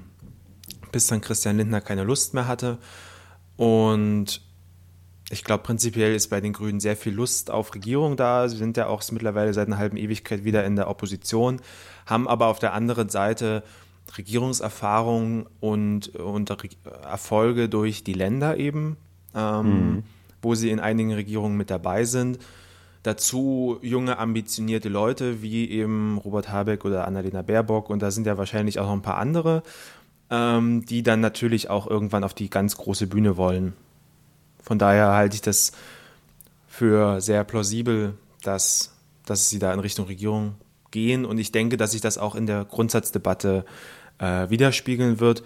bis 0.91 1.07
dann 1.07 1.21
Christian 1.21 1.57
Lindner 1.57 1.81
keine 1.81 2.03
Lust 2.03 2.33
mehr 2.33 2.47
hatte. 2.47 2.77
Und 3.57 4.41
ich 5.29 5.43
glaube, 5.43 5.63
prinzipiell 5.63 6.13
ist 6.13 6.29
bei 6.29 6.39
den 6.39 6.53
Grünen 6.53 6.79
sehr 6.79 6.95
viel 6.95 7.13
Lust 7.13 7.49
auf 7.49 7.73
Regierung 7.73 8.15
da. 8.15 8.47
Sie 8.47 8.57
sind 8.57 8.77
ja 8.77 8.87
auch 8.87 9.03
mittlerweile 9.11 9.53
seit 9.53 9.67
einer 9.67 9.77
halben 9.77 9.97
Ewigkeit 9.97 10.43
wieder 10.43 10.63
in 10.65 10.75
der 10.75 10.87
Opposition, 10.87 11.59
haben 12.05 12.27
aber 12.27 12.47
auf 12.47 12.59
der 12.59 12.73
anderen 12.73 13.09
Seite 13.09 13.63
Regierungserfahrung 14.17 15.47
und, 15.59 16.15
und 16.15 16.49
Erfolge 17.03 17.69
durch 17.69 18.03
die 18.03 18.13
Länder 18.13 18.57
eben, 18.57 18.97
ähm, 19.33 20.03
wo 20.45 20.55
sie 20.55 20.69
in 20.69 20.79
einigen 20.79 21.11
Regierungen 21.11 21.57
mit 21.57 21.69
dabei 21.69 22.05
sind. 22.05 22.39
Dazu 23.03 23.77
junge, 23.81 24.17
ambitionierte 24.17 24.89
Leute 24.89 25.41
wie 25.41 25.69
eben 25.69 26.17
Robert 26.17 26.49
Habeck 26.49 26.85
oder 26.85 27.05
Annalena 27.05 27.41
Baerbock 27.41 27.89
und 27.89 28.01
da 28.01 28.11
sind 28.11 28.25
ja 28.25 28.37
wahrscheinlich 28.37 28.79
auch 28.79 28.85
noch 28.85 28.93
ein 28.93 29.01
paar 29.01 29.17
andere, 29.17 29.63
ähm, 30.29 30.85
die 30.85 31.03
dann 31.03 31.19
natürlich 31.19 31.69
auch 31.69 31.87
irgendwann 31.87 32.23
auf 32.23 32.33
die 32.33 32.49
ganz 32.49 32.77
große 32.77 33.07
Bühne 33.07 33.37
wollen. 33.37 33.73
Von 34.63 34.79
daher 34.79 35.13
halte 35.13 35.35
ich 35.35 35.41
das 35.41 35.71
für 36.67 37.21
sehr 37.21 37.43
plausibel, 37.43 38.15
dass, 38.41 38.93
dass 39.25 39.49
sie 39.49 39.59
da 39.59 39.73
in 39.73 39.79
Richtung 39.79 40.07
Regierung 40.07 40.55
gehen. 40.91 41.25
Und 41.25 41.37
ich 41.37 41.51
denke, 41.51 41.77
dass 41.77 41.91
sich 41.91 42.01
das 42.01 42.17
auch 42.17 42.35
in 42.35 42.47
der 42.47 42.65
Grundsatzdebatte 42.65 43.65
äh, 44.17 44.49
widerspiegeln 44.49 45.19
wird. 45.19 45.43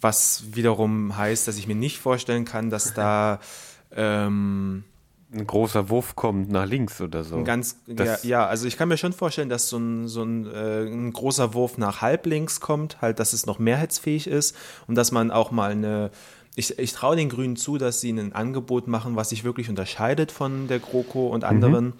Was 0.00 0.44
wiederum 0.52 1.16
heißt, 1.16 1.48
dass 1.48 1.56
ich 1.56 1.66
mir 1.66 1.74
nicht 1.74 1.98
vorstellen 1.98 2.44
kann, 2.44 2.70
dass 2.70 2.92
da 2.94 3.40
ähm, 3.94 4.84
ein 5.32 5.46
großer 5.46 5.88
Wurf 5.88 6.14
kommt 6.14 6.50
nach 6.50 6.66
links 6.66 7.00
oder 7.00 7.24
so. 7.24 7.42
Ganz, 7.42 7.80
ja, 7.86 8.16
ja, 8.22 8.46
also 8.46 8.66
ich 8.66 8.76
kann 8.76 8.88
mir 8.88 8.96
schon 8.96 9.12
vorstellen, 9.12 9.48
dass 9.48 9.68
so 9.68 9.78
ein, 9.78 10.06
so 10.06 10.22
ein, 10.22 10.46
äh, 10.46 10.84
ein 10.84 11.12
großer 11.12 11.54
Wurf 11.54 11.76
nach 11.76 12.00
halblinks 12.00 12.60
kommt, 12.60 13.00
halt, 13.02 13.18
dass 13.18 13.32
es 13.32 13.46
noch 13.46 13.58
mehrheitsfähig 13.58 14.26
ist 14.26 14.56
und 14.86 14.94
dass 14.94 15.10
man 15.10 15.30
auch 15.30 15.50
mal 15.50 15.72
eine, 15.72 16.10
ich, 16.54 16.78
ich 16.78 16.92
traue 16.92 17.16
den 17.16 17.28
Grünen 17.28 17.56
zu, 17.56 17.78
dass 17.78 18.00
sie 18.00 18.10
ein 18.10 18.32
Angebot 18.32 18.86
machen, 18.86 19.16
was 19.16 19.30
sich 19.30 19.42
wirklich 19.42 19.68
unterscheidet 19.68 20.30
von 20.30 20.68
der 20.68 20.78
GroKo 20.78 21.28
und 21.28 21.42
anderen. 21.42 21.86
Mhm. 21.86 21.92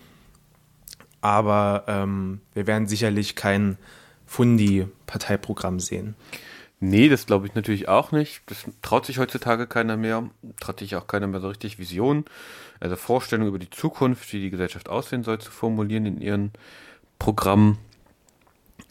Aber 1.20 1.84
ähm, 1.88 2.40
wir 2.52 2.66
werden 2.66 2.86
sicherlich 2.86 3.34
kein 3.34 3.78
Fundi-Parteiprogramm 4.26 5.80
sehen. 5.80 6.14
Nee, 6.80 7.08
das 7.08 7.26
glaube 7.26 7.46
ich 7.46 7.54
natürlich 7.54 7.88
auch 7.88 8.12
nicht. 8.12 8.42
Das 8.46 8.64
traut 8.82 9.06
sich 9.06 9.18
heutzutage 9.18 9.66
keiner 9.66 9.96
mehr. 9.96 10.28
Traut 10.60 10.80
sich 10.80 10.96
auch 10.96 11.06
keiner 11.06 11.26
mehr 11.26 11.40
so 11.40 11.48
richtig 11.48 11.78
Visionen, 11.78 12.24
also 12.80 12.96
Vorstellungen 12.96 13.48
über 13.48 13.58
die 13.58 13.70
Zukunft, 13.70 14.32
wie 14.32 14.40
die 14.40 14.50
Gesellschaft 14.50 14.88
aussehen 14.88 15.22
soll, 15.22 15.38
zu 15.38 15.50
formulieren 15.50 16.06
in 16.06 16.20
ihren 16.20 16.52
Programmen. 17.18 17.78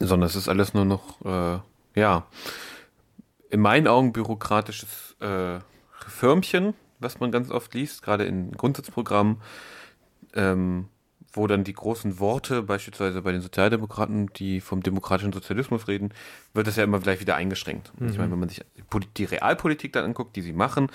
Sondern 0.00 0.26
es 0.26 0.34
ist 0.34 0.48
alles 0.48 0.74
nur 0.74 0.84
noch, 0.84 1.24
äh, 1.24 1.60
ja, 1.94 2.26
in 3.50 3.60
meinen 3.60 3.86
Augen 3.86 4.12
bürokratisches 4.12 5.14
äh, 5.20 5.60
Firmchen, 6.08 6.74
was 6.98 7.20
man 7.20 7.30
ganz 7.30 7.50
oft 7.50 7.74
liest, 7.74 8.02
gerade 8.02 8.24
in 8.24 8.52
Grundsatzprogrammen. 8.52 9.40
Ähm, 10.34 10.88
wo 11.34 11.46
dann 11.48 11.64
die 11.64 11.72
großen 11.72 12.20
Worte, 12.20 12.62
beispielsweise 12.62 13.20
bei 13.22 13.32
den 13.32 13.40
Sozialdemokraten, 13.40 14.28
die 14.34 14.60
vom 14.60 14.82
demokratischen 14.82 15.32
Sozialismus 15.32 15.88
reden, 15.88 16.14
wird 16.54 16.66
das 16.66 16.76
ja 16.76 16.84
immer 16.84 17.00
gleich 17.00 17.20
wieder 17.20 17.34
eingeschränkt. 17.34 17.92
Mhm. 17.98 18.08
Ich 18.08 18.18
meine, 18.18 18.30
wenn 18.32 18.38
man 18.38 18.48
sich 18.48 18.64
die 19.16 19.24
Realpolitik 19.24 19.92
dann 19.92 20.04
anguckt, 20.04 20.36
die 20.36 20.42
sie 20.42 20.52
machen 20.52 20.90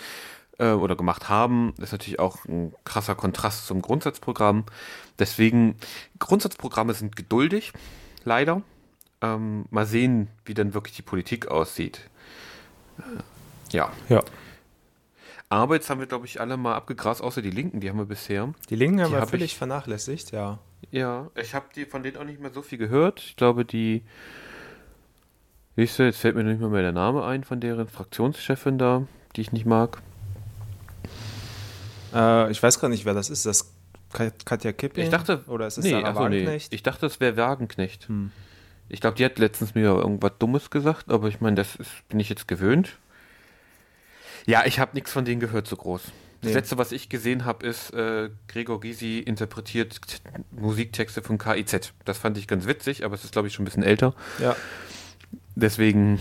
äh, 0.58 0.72
oder 0.72 0.96
gemacht 0.96 1.28
haben, 1.28 1.74
ist 1.82 1.92
natürlich 1.92 2.20
auch 2.20 2.46
ein 2.46 2.74
krasser 2.86 3.16
Kontrast 3.16 3.68
zum 3.68 3.82
Grundsatzprogramm. 3.82 4.64
Deswegen, 5.20 5.76
Grundsatzprogramme 6.20 6.94
sind 6.94 7.18
geduldig, 7.18 7.74
leider. 8.24 8.62
Ähm, 9.22 9.66
mal 9.70 9.86
sehen, 9.86 10.30
wie 10.46 10.54
dann 10.54 10.74
wirklich 10.74 10.96
die 10.96 11.02
Politik 11.02 11.50
aussieht. 11.50 12.10
Äh, 12.98 13.02
ja. 13.76 13.92
Ja. 14.08 14.24
Aber 15.50 15.76
jetzt 15.76 15.90
haben 15.90 16.00
wir, 16.00 16.06
glaube 16.06 16.28
ich, 16.28 16.40
alle 16.40 16.58
mal 16.58 16.76
abgegrast, 16.76 17.24
außer 17.24 17.42
die 17.42 17.50
Linken, 17.50 17.80
die 17.80 17.90
haben 17.90 17.98
wir 17.98 18.06
bisher. 18.06 18.54
Die 18.70 18.76
Linken 18.76 19.02
haben 19.02 19.12
wir 19.12 19.22
hab 19.22 19.32
völlig 19.32 19.54
ich, 19.54 19.58
vernachlässigt, 19.58 20.32
ja. 20.32 20.60
Ja, 20.92 21.30
ich 21.36 21.56
habe 21.56 21.66
die 21.76 21.86
von 21.86 22.04
denen 22.04 22.18
auch 22.18 22.24
nicht 22.24 22.40
mehr 22.40 22.54
so 22.54 22.62
viel 22.62 22.78
gehört. 22.78 23.20
Ich 23.20 23.36
glaube, 23.36 23.66
die. 23.66 24.04
Siehst 25.76 25.98
du, 25.98 26.04
jetzt 26.04 26.20
fällt 26.20 26.36
mir 26.36 26.44
nicht 26.44 26.60
mehr, 26.60 26.70
mehr 26.70 26.84
der 26.84 26.92
Name 26.92 27.26
ein 27.26 27.44
von 27.44 27.60
deren 27.60 27.88
Fraktionschefin 27.88 28.78
da, 28.78 29.08
die 29.36 29.42
ich 29.42 29.52
nicht 29.52 29.66
mag. 29.66 30.02
Äh, 32.14 32.52
ich 32.52 32.62
weiß 32.62 32.80
gar 32.80 32.90
nicht, 32.90 33.06
wer 33.06 33.14
das 33.14 33.30
ist. 33.30 33.46
Das 33.46 33.74
Katja 34.12 34.72
Kipping? 34.72 35.04
Ich 35.04 35.10
dachte, 35.10 35.44
oder 35.48 35.68
ist 35.68 35.78
es 35.78 35.86
nee, 35.86 35.92
Sarah 35.92 36.16
Wagenknecht? 36.16 36.72
Nee. 36.72 36.76
Ich 36.76 36.84
dachte, 36.84 37.02
das 37.02 37.20
wäre 37.20 37.38
Wagenknecht. 37.38 38.08
Hm. 38.08 38.32
Ich 38.88 39.02
glaube, 39.02 39.18
die 39.18 39.26
hat 39.26 39.38
letztens 39.38 39.76
mir 39.76 39.86
irgendwas 39.86 40.34
Dummes 40.40 40.70
gesagt, 40.70 41.12
aber 41.12 41.28
ich 41.28 41.42
meine, 41.42 41.56
das 41.56 41.76
ist, 41.76 42.08
bin 42.08 42.20
ich 42.20 42.30
jetzt 42.30 42.48
gewöhnt. 42.48 42.98
Ja, 44.46 44.66
ich 44.66 44.80
habe 44.80 44.92
nichts 44.94 45.12
von 45.12 45.26
denen 45.26 45.40
gehört 45.40 45.68
so 45.68 45.76
groß. 45.76 46.02
Das 46.42 46.50
nee. 46.50 46.54
letzte, 46.54 46.78
was 46.78 46.94
ich 46.94 47.10
gesehen 47.10 47.44
habe, 47.44 47.66
ist, 47.66 47.94
äh, 47.94 48.30
Gregor 48.48 48.80
Gysi 48.80 49.20
interpretiert 49.20 50.00
Musiktexte 50.52 51.22
von 51.22 51.38
KIZ. 51.38 51.92
Das 52.06 52.18
fand 52.18 52.38
ich 52.38 52.48
ganz 52.48 52.66
witzig, 52.66 53.04
aber 53.04 53.16
es 53.16 53.26
ist, 53.26 53.34
glaube 53.34 53.50
ich, 53.50 53.54
schon 53.54 53.64
ein 53.64 53.66
bisschen 53.66 53.84
älter. 53.84 54.14
Ja. 54.40 54.56
Deswegen 55.56 56.20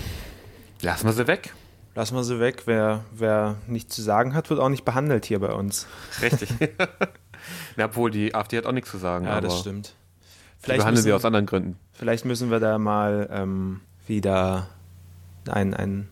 lassen 0.83 1.07
wir 1.07 1.13
sie 1.13 1.29
weg. 1.29 1.55
Lassen 1.95 2.17
wir 2.17 2.25
sie 2.25 2.41
weg. 2.41 2.63
Wer, 2.67 3.05
wer 3.13 3.57
nichts 3.69 3.95
zu 3.95 4.03
sagen 4.03 4.35
hat, 4.35 4.51
wird 4.51 4.59
auch 4.59 4.69
nicht 4.69 4.85
behandelt 4.85 5.25
hier 5.25 5.39
bei 5.39 5.53
uns. 5.53 5.87
Richtig. 6.21 6.51
ja, 7.77 7.87
obwohl 7.87 8.11
die 8.11 8.35
AfD 8.35 8.59
hat 8.59 8.67
auch 8.67 8.73
nichts 8.73 8.91
zu 8.91 8.99
sagen. 8.99 9.25
Ja, 9.25 9.41
das 9.41 9.61
stimmt. 9.61 9.95
Vielleicht 10.59 10.81
behandeln 10.81 11.05
sie 11.05 11.13
aus 11.13 11.25
anderen 11.25 11.47
Gründen. 11.47 11.79
Vielleicht 11.93 12.25
müssen 12.25 12.51
wir 12.51 12.59
da 12.59 12.79
mal 12.79 13.29
ähm, 13.31 13.81
wieder 14.09 14.69
ein, 15.49 15.75
ein 15.75 16.09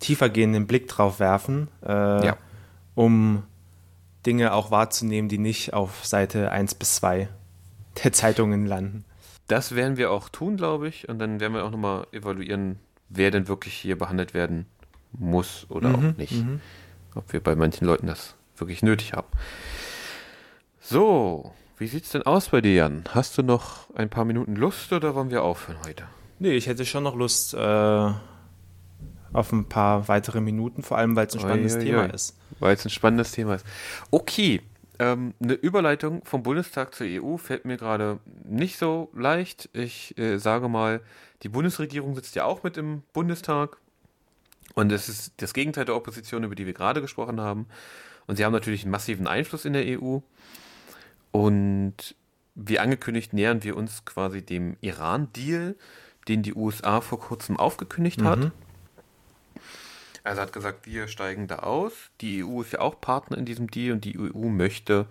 tiefergehenden 0.00 0.66
Blick 0.66 0.88
drauf 0.88 1.20
werfen, 1.20 1.68
äh, 1.84 2.26
ja. 2.26 2.36
um 2.94 3.42
Dinge 4.26 4.52
auch 4.52 4.70
wahrzunehmen, 4.70 5.28
die 5.28 5.38
nicht 5.38 5.72
auf 5.72 6.04
Seite 6.04 6.50
1 6.50 6.74
bis 6.74 6.96
2 6.96 7.28
der 8.02 8.12
Zeitungen 8.12 8.66
landen. 8.66 9.04
Das 9.48 9.74
werden 9.74 9.96
wir 9.96 10.10
auch 10.10 10.28
tun, 10.28 10.56
glaube 10.56 10.88
ich. 10.88 11.08
Und 11.08 11.18
dann 11.18 11.40
werden 11.40 11.54
wir 11.54 11.64
auch 11.64 11.70
nochmal 11.70 12.06
evaluieren, 12.12 12.78
wer 13.08 13.30
denn 13.30 13.48
wirklich 13.48 13.74
hier 13.74 13.96
behandelt 13.96 14.34
werden 14.34 14.66
muss 15.12 15.66
oder 15.68 15.90
mhm, 15.90 15.94
auch 15.94 16.16
nicht. 16.16 16.32
Mhm. 16.32 16.60
Ob 17.14 17.32
wir 17.32 17.40
bei 17.40 17.54
manchen 17.54 17.86
Leuten 17.86 18.06
das 18.06 18.34
wirklich 18.56 18.82
nötig 18.82 19.12
haben. 19.12 19.28
So, 20.80 21.52
wie 21.78 21.86
sieht's 21.86 22.10
denn 22.10 22.22
aus 22.22 22.48
bei 22.48 22.60
dir, 22.60 22.74
Jan? 22.74 23.04
Hast 23.10 23.38
du 23.38 23.42
noch 23.42 23.94
ein 23.94 24.08
paar 24.08 24.24
Minuten 24.24 24.56
Lust 24.56 24.92
oder 24.92 25.14
wollen 25.14 25.30
wir 25.30 25.42
aufhören 25.42 25.78
heute? 25.86 26.04
Nee, 26.38 26.52
ich 26.52 26.66
hätte 26.66 26.84
schon 26.84 27.04
noch 27.04 27.14
Lust, 27.14 27.54
äh, 27.54 28.10
auf 29.32 29.52
ein 29.52 29.68
paar 29.68 30.08
weitere 30.08 30.40
Minuten, 30.40 30.82
vor 30.82 30.98
allem 30.98 31.16
weil 31.16 31.26
es 31.26 31.34
ein 31.34 31.40
spannendes 31.40 31.74
oi, 31.74 31.80
oi, 31.80 31.84
Thema 31.84 32.02
oi. 32.02 32.10
ist. 32.10 32.38
Weil 32.58 32.74
es 32.74 32.84
ein 32.84 32.90
spannendes 32.90 33.32
Thema 33.32 33.54
ist. 33.54 33.66
Okay, 34.10 34.62
ähm, 34.98 35.34
eine 35.42 35.54
Überleitung 35.54 36.24
vom 36.24 36.42
Bundestag 36.42 36.94
zur 36.94 37.06
EU 37.06 37.36
fällt 37.36 37.64
mir 37.64 37.76
gerade 37.76 38.18
nicht 38.44 38.78
so 38.78 39.10
leicht. 39.14 39.68
Ich 39.72 40.16
äh, 40.18 40.38
sage 40.38 40.68
mal, 40.68 41.00
die 41.42 41.48
Bundesregierung 41.48 42.14
sitzt 42.14 42.34
ja 42.34 42.44
auch 42.44 42.62
mit 42.62 42.76
im 42.76 43.02
Bundestag. 43.12 43.78
Und 44.74 44.92
es 44.92 45.08
ist 45.08 45.34
das 45.38 45.54
Gegenteil 45.54 45.84
der 45.84 45.96
Opposition, 45.96 46.44
über 46.44 46.54
die 46.54 46.66
wir 46.66 46.72
gerade 46.72 47.00
gesprochen 47.00 47.40
haben. 47.40 47.66
Und 48.26 48.36
sie 48.36 48.44
haben 48.44 48.52
natürlich 48.52 48.82
einen 48.82 48.90
massiven 48.90 49.26
Einfluss 49.26 49.64
in 49.64 49.72
der 49.72 50.00
EU. 50.00 50.18
Und 51.30 52.14
wie 52.54 52.78
angekündigt, 52.78 53.32
nähern 53.32 53.62
wir 53.62 53.76
uns 53.76 54.04
quasi 54.04 54.42
dem 54.42 54.76
Iran-Deal, 54.80 55.76
den 56.28 56.42
die 56.42 56.54
USA 56.54 57.00
vor 57.00 57.20
kurzem 57.20 57.58
aufgekündigt 57.58 58.20
mhm. 58.20 58.26
hat. 58.26 58.52
Also 60.26 60.42
hat 60.42 60.52
gesagt, 60.52 60.86
wir 60.86 61.06
steigen 61.06 61.46
da 61.46 61.60
aus. 61.60 61.92
Die 62.20 62.42
EU 62.42 62.60
ist 62.60 62.72
ja 62.72 62.80
auch 62.80 63.00
Partner 63.00 63.38
in 63.38 63.44
diesem 63.44 63.70
Deal 63.70 63.92
und 63.92 64.04
die 64.04 64.18
EU 64.18 64.48
möchte 64.48 65.06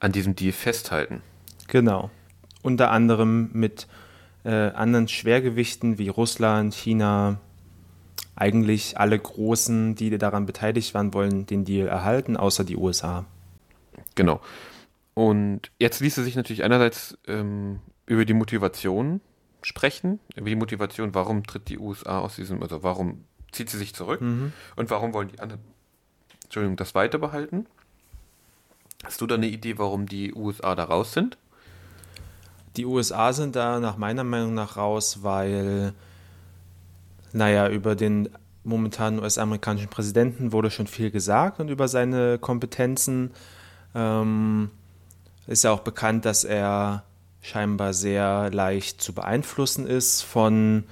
an 0.00 0.10
diesem 0.10 0.34
Deal 0.34 0.52
festhalten. 0.52 1.20
Genau. 1.68 2.10
Unter 2.62 2.90
anderem 2.90 3.50
mit 3.52 3.86
äh, 4.44 4.70
anderen 4.70 5.08
Schwergewichten 5.08 5.98
wie 5.98 6.08
Russland, 6.08 6.72
China, 6.74 7.40
eigentlich 8.34 8.98
alle 8.98 9.18
Großen, 9.18 9.96
die 9.96 10.16
daran 10.16 10.46
beteiligt 10.46 10.94
waren, 10.94 11.12
wollen 11.12 11.44
den 11.44 11.66
Deal 11.66 11.86
erhalten, 11.86 12.38
außer 12.38 12.64
die 12.64 12.78
USA. 12.78 13.26
Genau. 14.14 14.40
Und 15.12 15.70
jetzt 15.78 16.00
ließe 16.00 16.24
sich 16.24 16.36
natürlich 16.36 16.64
einerseits 16.64 17.18
ähm, 17.26 17.80
über 18.06 18.24
die 18.24 18.32
Motivation 18.32 19.20
sprechen, 19.60 20.20
über 20.36 20.48
die 20.48 20.56
Motivation, 20.56 21.14
warum 21.14 21.44
tritt 21.44 21.68
die 21.68 21.78
USA 21.78 22.20
aus 22.20 22.36
diesem, 22.36 22.62
also 22.62 22.82
warum 22.82 23.24
zieht 23.52 23.70
sie 23.70 23.78
sich 23.78 23.94
zurück. 23.94 24.20
Mhm. 24.20 24.52
Und 24.76 24.90
warum 24.90 25.14
wollen 25.14 25.28
die 25.28 25.38
anderen, 25.38 25.62
Entschuldigung, 26.44 26.76
das 26.76 26.94
weiter 26.94 27.18
behalten? 27.18 27.66
Hast 29.04 29.20
du 29.20 29.26
da 29.26 29.34
eine 29.34 29.48
Idee, 29.48 29.78
warum 29.78 30.06
die 30.06 30.34
USA 30.34 30.74
da 30.74 30.84
raus 30.84 31.12
sind? 31.12 31.38
Die 32.76 32.86
USA 32.86 33.32
sind 33.32 33.54
da 33.56 33.80
nach 33.80 33.96
meiner 33.96 34.24
Meinung 34.24 34.54
nach 34.54 34.76
raus, 34.76 35.22
weil, 35.22 35.92
naja, 37.32 37.68
über 37.68 37.94
den 37.94 38.30
momentanen 38.64 39.20
US-amerikanischen 39.20 39.88
Präsidenten 39.88 40.52
wurde 40.52 40.70
schon 40.70 40.86
viel 40.86 41.10
gesagt 41.10 41.60
und 41.60 41.68
über 41.68 41.88
seine 41.88 42.38
Kompetenzen. 42.38 43.32
Ähm, 43.94 44.70
ist 45.46 45.64
ja 45.64 45.72
auch 45.72 45.80
bekannt, 45.80 46.24
dass 46.24 46.44
er 46.44 47.02
scheinbar 47.42 47.92
sehr 47.92 48.50
leicht 48.50 49.02
zu 49.02 49.12
beeinflussen 49.12 49.86
ist 49.86 50.22
von 50.22 50.84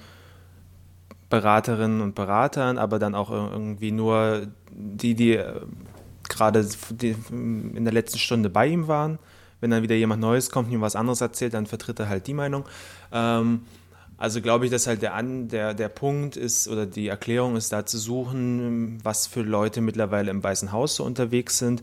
Beraterinnen 1.31 2.01
und 2.01 2.13
Beratern, 2.13 2.77
aber 2.77 2.99
dann 2.99 3.15
auch 3.15 3.31
irgendwie 3.31 3.91
nur 3.91 4.47
die, 4.69 5.15
die 5.15 5.37
äh, 5.37 5.61
gerade 6.29 6.67
in 7.31 7.83
der 7.83 7.93
letzten 7.93 8.19
Stunde 8.19 8.51
bei 8.51 8.67
ihm 8.67 8.87
waren. 8.87 9.17
Wenn 9.59 9.71
dann 9.71 9.81
wieder 9.81 9.95
jemand 9.95 10.21
Neues 10.21 10.51
kommt 10.51 10.67
und 10.67 10.73
ihm 10.73 10.81
was 10.81 10.95
anderes 10.95 11.21
erzählt, 11.21 11.53
dann 11.53 11.65
vertritt 11.65 11.99
er 11.99 12.09
halt 12.09 12.27
die 12.27 12.33
Meinung. 12.33 12.65
Ähm, 13.11 13.61
also 14.17 14.41
glaube 14.41 14.65
ich, 14.65 14.71
dass 14.71 14.85
halt 14.85 15.01
der, 15.01 15.21
der, 15.23 15.73
der 15.73 15.89
Punkt 15.89 16.37
ist 16.37 16.67
oder 16.67 16.85
die 16.85 17.07
Erklärung 17.07 17.55
ist 17.55 17.71
da 17.73 17.85
zu 17.85 17.97
suchen, 17.97 18.99
was 19.03 19.25
für 19.25 19.41
Leute 19.41 19.81
mittlerweile 19.81 20.29
im 20.29 20.43
Weißen 20.43 20.71
Haus 20.71 20.95
so 20.95 21.03
unterwegs 21.03 21.57
sind. 21.57 21.81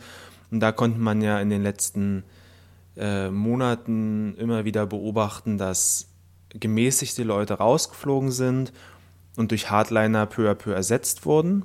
Und 0.51 0.61
da 0.61 0.71
konnte 0.73 1.01
man 1.01 1.21
ja 1.21 1.41
in 1.41 1.51
den 1.51 1.63
letzten 1.63 2.23
äh, 2.97 3.29
Monaten 3.29 4.37
immer 4.39 4.65
wieder 4.65 4.87
beobachten, 4.87 5.59
dass 5.59 6.07
gemäßigte 6.51 7.25
Leute 7.25 7.55
rausgeflogen 7.55 8.31
sind 8.31 8.73
und 9.39 9.53
durch 9.53 9.71
Hardliner 9.71 10.27
peu 10.27 10.51
à 10.51 10.55
peu 10.55 10.73
ersetzt 10.73 11.25
wurden. 11.25 11.65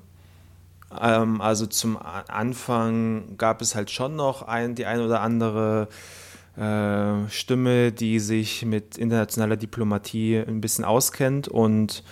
Ähm, 1.02 1.42
also 1.42 1.66
zum 1.66 1.98
Anfang 1.98 3.36
gab 3.38 3.62
es 3.62 3.74
halt 3.74 3.90
schon 3.90 4.16
noch 4.16 4.44
ein, 4.44 4.76
die 4.76 4.86
eine 4.86 5.04
oder 5.04 5.22
andere 5.22 5.88
äh, 6.56 7.28
Stimme, 7.30 7.92
die 7.92 8.20
sich 8.20 8.64
mit 8.64 9.00
internationaler 9.00 9.58
Diplomatie 9.58 10.38
ein 10.38 10.62
bisschen 10.62 10.86
auskennt 10.86 11.48
und, 11.48 12.04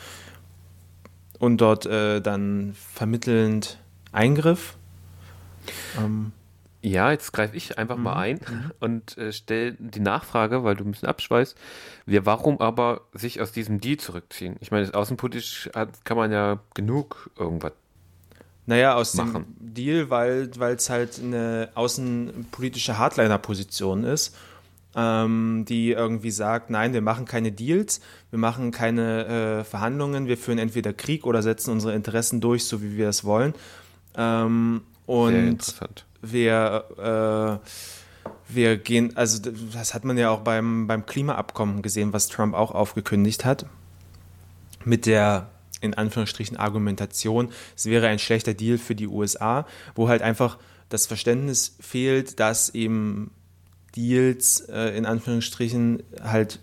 und 1.37 1.61
dort 1.61 1.85
äh, 1.85 2.21
dann 2.21 2.73
vermittelnd 2.73 3.77
eingriff. 4.11 4.77
Ähm, 5.99 6.31
Ja, 6.83 7.11
jetzt 7.11 7.31
greife 7.31 7.55
ich 7.55 7.77
einfach 7.77 7.97
mhm. 7.97 8.03
mal 8.03 8.15
ein 8.15 8.35
mhm. 8.37 8.71
und 8.79 9.17
äh, 9.17 9.31
stelle 9.31 9.73
die 9.73 9.99
Nachfrage, 9.99 10.63
weil 10.63 10.75
du 10.75 10.83
ein 10.83 10.91
bisschen 10.91 11.09
abschweißt, 11.09 11.55
wir, 12.05 12.25
warum 12.25 12.59
aber 12.59 13.01
sich 13.13 13.39
aus 13.39 13.51
diesem 13.51 13.79
Deal 13.79 13.97
zurückziehen? 13.97 14.55
Ich 14.61 14.71
meine, 14.71 14.91
außenpolitisch 14.91 15.69
hat, 15.75 16.03
kann 16.05 16.17
man 16.17 16.31
ja 16.31 16.59
genug 16.73 17.29
irgendwas 17.37 17.73
naja, 18.65 18.95
aus 18.95 19.15
machen. 19.15 19.55
dem 19.59 19.73
Deal, 19.73 20.09
weil 20.09 20.49
es 20.59 20.89
halt 20.89 21.19
eine 21.19 21.69
außenpolitische 21.75 22.97
Hardliner-Position 22.97 24.03
ist, 24.03 24.35
ähm, 24.95 25.65
die 25.67 25.91
irgendwie 25.91 26.31
sagt, 26.31 26.69
nein, 26.69 26.93
wir 26.93 27.01
machen 27.01 27.25
keine 27.25 27.51
Deals, 27.51 28.01
wir 28.29 28.39
machen 28.39 28.71
keine 28.71 29.25
äh, 29.59 29.63
Verhandlungen, 29.63 30.27
wir 30.27 30.37
führen 30.37 30.57
entweder 30.57 30.93
Krieg 30.93 31.25
oder 31.25 31.41
setzen 31.41 31.71
unsere 31.71 31.95
Interessen 31.95 32.39
durch, 32.39 32.65
so 32.65 32.81
wie 32.81 32.97
wir 32.97 33.09
es 33.09 33.23
wollen. 33.23 33.53
Ähm, 34.15 34.81
und 35.11 35.75
wir, 36.21 37.59
äh, 37.61 37.67
wir 38.47 38.77
gehen, 38.77 39.17
also 39.17 39.51
das 39.73 39.93
hat 39.93 40.05
man 40.05 40.17
ja 40.17 40.29
auch 40.29 40.39
beim, 40.39 40.87
beim 40.87 41.05
Klimaabkommen 41.05 41.81
gesehen, 41.81 42.13
was 42.13 42.29
Trump 42.29 42.53
auch 42.53 42.71
aufgekündigt 42.71 43.43
hat, 43.43 43.65
mit 44.85 45.05
der 45.05 45.49
in 45.81 45.95
Anführungsstrichen 45.95 46.55
Argumentation, 46.55 47.49
es 47.75 47.87
wäre 47.87 48.07
ein 48.07 48.19
schlechter 48.19 48.53
Deal 48.53 48.77
für 48.77 48.95
die 48.95 49.07
USA, 49.07 49.65
wo 49.95 50.07
halt 50.07 50.21
einfach 50.21 50.59
das 50.87 51.07
Verständnis 51.07 51.75
fehlt, 51.81 52.39
dass 52.39 52.69
eben 52.69 53.31
Deals 53.95 54.61
äh, 54.69 54.95
in 54.95 55.05
Anführungsstrichen 55.05 56.03
halt, 56.21 56.59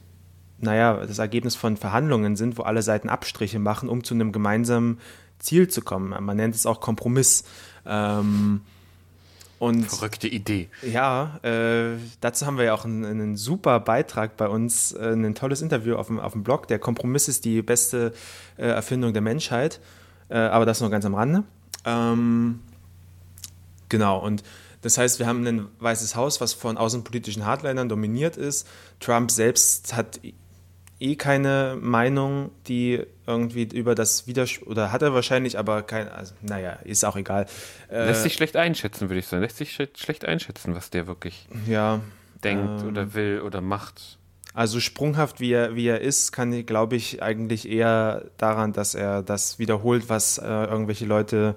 naja, 0.59 1.05
das 1.05 1.19
Ergebnis 1.19 1.55
von 1.55 1.77
Verhandlungen 1.77 2.37
sind, 2.37 2.57
wo 2.57 2.63
alle 2.63 2.81
Seiten 2.81 3.11
Abstriche 3.11 3.59
machen, 3.59 3.91
um 3.91 4.05
zu 4.05 4.15
einem 4.15 4.33
gemeinsamen 4.33 4.99
Ziel 5.39 5.69
zu 5.69 5.83
kommen. 5.83 6.11
Man 6.25 6.37
nennt 6.37 6.55
es 6.55 6.65
auch 6.65 6.81
Kompromiss. 6.81 7.45
Ähm, 7.87 8.61
und, 9.59 9.87
Verrückte 9.87 10.29
Idee. 10.29 10.69
Ja, 10.83 11.41
äh, 11.43 11.97
dazu 12.21 12.47
haben 12.47 12.59
wir 12.59 12.65
ja 12.67 12.75
auch 12.75 12.85
einen, 12.85 13.05
einen, 13.05 13.37
super 13.37 13.81
Beitrag 13.81 14.37
bei 14.37 14.49
uns, 14.49 14.93
äh, 14.93 15.13
ein 15.13 15.35
tolles 15.35 15.63
Interview 15.63 15.97
auf 15.97 16.07
dem, 16.07 16.21
auf 16.21 16.33
dem 16.33 16.45
Blog. 16.45 16.69
Der 16.69 16.79
Kompromiss 16.79 17.27
ist 17.27 17.45
die 17.45 17.63
beste 17.63 18.13
äh, 18.57 18.67
Erfindung 18.67 19.13
der 19.13 19.23
Menschheit, 19.23 19.81
äh, 20.29 20.37
aber 20.37 20.65
das 20.65 20.81
nur 20.81 20.91
ganz 20.91 21.05
am 21.05 21.15
Rande. 21.15 21.43
Ähm, 21.85 22.61
genau, 23.89 24.19
und 24.19 24.45
das 24.83 24.97
heißt, 24.97 25.19
wir 25.19 25.27
haben 25.27 25.45
ein 25.45 25.67
Weißes 25.81 26.15
Haus, 26.15 26.41
was 26.41 26.53
von 26.53 26.77
außenpolitischen 26.77 27.45
Hardlinern 27.45 27.89
dominiert 27.89 28.37
ist. 28.37 28.69
Trump 29.01 29.33
selbst 29.33 29.97
hat 29.97 30.21
eh 31.01 31.17
keine 31.17 31.79
Meinung, 31.81 32.51
die 32.67 33.05
irgendwie 33.27 33.65
über 33.65 33.95
das 33.95 34.27
Widerspruch, 34.27 34.69
oder 34.69 34.93
hat 34.93 35.03
er 35.03 35.15
wahrscheinlich, 35.15 35.59
aber 35.59 35.83
kein, 35.83 36.09
also, 36.09 36.35
naja, 36.43 36.73
ist 36.85 37.05
auch 37.05 37.17
egal. 37.17 37.47
Äh, 37.91 38.07
Lässt 38.07 38.23
sich 38.23 38.35
schlecht 38.35 38.57
einschätzen, 38.57 39.09
würde 39.09 39.21
ich 39.21 39.27
sagen. 39.27 39.43
Lässt 39.43 39.59
sich 39.59 39.79
schlecht 39.95 40.25
einschätzen, 40.25 40.75
was 40.75 40.91
der 40.91 41.07
wirklich 41.07 41.47
ja, 41.67 42.01
denkt 42.43 42.83
ähm, 42.83 42.89
oder 42.89 43.15
will 43.15 43.43
oder 43.45 43.61
macht. 43.61 44.19
Also 44.55 44.81
sprunghaft 44.81 45.41
wie 45.41 45.53
er, 45.53 45.77
wie 45.77 45.87
er 45.87 46.01
ist, 46.01 46.33
kann, 46.33 46.67
glaube 46.67 46.97
ich, 46.97 47.23
eigentlich 47.23 47.69
eher 47.69 48.25
daran, 48.39 48.73
dass 48.73 48.95
er 48.95 49.23
das 49.23 49.59
wiederholt, 49.59 50.09
was 50.09 50.39
äh, 50.39 50.47
irgendwelche 50.47 51.07
Leute 51.07 51.55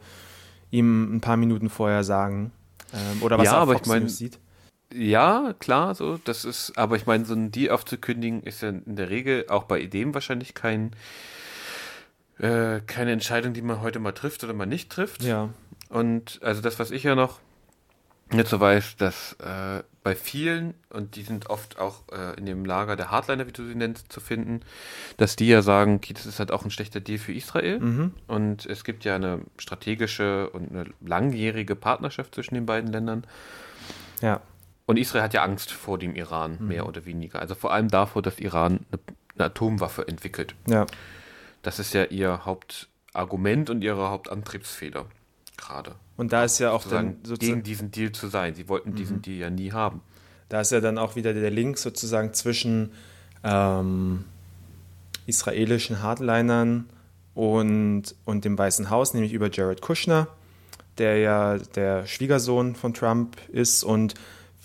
ihm 0.69 1.15
ein 1.15 1.21
paar 1.21 1.37
Minuten 1.37 1.69
vorher 1.69 2.03
sagen. 2.03 2.51
Ähm, 2.93 3.23
oder 3.23 3.37
was 3.37 3.45
ja, 3.45 3.53
er 3.53 3.57
auf 3.57 3.63
aber 3.63 3.73
Fox 3.73 3.87
ich 3.87 3.87
mein, 3.87 4.09
sieht. 4.09 4.39
Ja, 4.93 5.53
klar, 5.59 5.95
so, 5.95 6.19
das 6.23 6.45
ist, 6.45 6.77
aber 6.77 6.95
ich 6.95 7.05
meine, 7.05 7.25
so 7.25 7.33
ein 7.33 7.51
Deal 7.51 7.73
aufzukündigen 7.73 8.43
ist 8.43 8.61
ja 8.61 8.69
in 8.69 8.95
der 8.95 9.09
Regel 9.09 9.45
auch 9.49 9.63
bei 9.63 9.79
Ideen 9.79 10.13
wahrscheinlich 10.13 10.53
kein, 10.53 10.91
äh, 12.39 12.81
keine 12.87 13.11
Entscheidung, 13.11 13.53
die 13.53 13.61
man 13.61 13.81
heute 13.81 13.99
mal 13.99 14.11
trifft 14.11 14.43
oder 14.43 14.53
mal 14.53 14.65
nicht 14.65 14.89
trifft. 14.89 15.23
Ja. 15.23 15.49
Und 15.89 16.39
also 16.41 16.61
das, 16.61 16.79
was 16.79 16.91
ich 16.91 17.03
ja 17.03 17.15
noch 17.15 17.39
jetzt 18.33 18.49
so 18.49 18.59
weiß, 18.59 18.95
dass 18.95 19.33
äh, 19.39 19.83
bei 20.03 20.15
vielen, 20.15 20.73
und 20.89 21.15
die 21.15 21.23
sind 21.23 21.49
oft 21.49 21.79
auch 21.79 22.03
äh, 22.11 22.37
in 22.37 22.45
dem 22.45 22.65
Lager 22.65 22.95
der 22.95 23.11
Hardliner, 23.11 23.47
wie 23.47 23.51
du 23.51 23.65
sie 23.67 23.75
nennst, 23.75 24.11
zu 24.11 24.19
finden, 24.19 24.61
dass 25.17 25.35
die 25.35 25.47
ja 25.47 25.61
sagen, 25.61 25.95
okay, 25.95 26.13
das 26.13 26.25
ist 26.25 26.39
halt 26.39 26.51
auch 26.51 26.63
ein 26.63 26.71
schlechter 26.71 26.99
Deal 26.99 27.19
für 27.19 27.33
Israel. 27.33 27.79
Mhm. 27.79 28.13
Und 28.27 28.65
es 28.65 28.83
gibt 28.83 29.03
ja 29.03 29.15
eine 29.15 29.41
strategische 29.57 30.49
und 30.49 30.71
eine 30.71 30.85
langjährige 31.01 31.75
Partnerschaft 31.75 32.33
zwischen 32.35 32.55
den 32.55 32.65
beiden 32.65 32.91
Ländern. 32.91 33.25
Ja. 34.21 34.41
Und 34.91 34.97
Israel 34.97 35.23
hat 35.23 35.33
ja 35.33 35.41
Angst 35.41 35.71
vor 35.71 35.97
dem 35.97 36.15
Iran, 36.15 36.57
mhm. 36.59 36.67
mehr 36.67 36.85
oder 36.85 37.05
weniger. 37.05 37.39
Also 37.39 37.55
vor 37.55 37.71
allem 37.71 37.87
davor, 37.87 38.21
dass 38.21 38.39
Iran 38.39 38.81
eine, 38.91 38.99
eine 39.35 39.45
Atomwaffe 39.45 40.05
entwickelt. 40.05 40.53
Ja. 40.67 40.85
Das 41.61 41.79
ist 41.79 41.93
ja 41.93 42.03
ihr 42.03 42.43
Hauptargument 42.43 43.69
und 43.69 43.83
ihre 43.83 44.09
Hauptantriebsfeder 44.09 45.05
gerade. 45.55 45.95
Und 46.17 46.33
da 46.33 46.43
ist 46.43 46.59
ja 46.59 46.71
auch 46.71 46.85
dann 46.85 47.23
gegen 47.39 47.63
diesen 47.63 47.91
Deal 47.91 48.11
zu 48.11 48.27
sein. 48.27 48.53
Sie 48.53 48.67
wollten 48.67 48.89
mhm. 48.89 48.95
diesen 48.95 49.21
Deal 49.21 49.37
ja 49.37 49.49
nie 49.49 49.71
haben. 49.71 50.01
Da 50.49 50.59
ist 50.59 50.73
ja 50.73 50.81
dann 50.81 50.97
auch 50.97 51.15
wieder 51.15 51.33
der 51.33 51.51
Link 51.51 51.77
sozusagen 51.77 52.33
zwischen 52.33 52.91
ähm, 53.45 54.25
israelischen 55.25 56.03
Hardlinern 56.03 56.89
und, 57.33 58.13
und 58.25 58.43
dem 58.43 58.57
Weißen 58.57 58.89
Haus, 58.89 59.13
nämlich 59.13 59.31
über 59.31 59.49
Jared 59.49 59.79
Kushner, 59.79 60.27
der 60.97 61.17
ja 61.19 61.57
der 61.59 62.05
Schwiegersohn 62.07 62.75
von 62.75 62.93
Trump 62.93 63.37
ist 63.53 63.85
und 63.85 64.15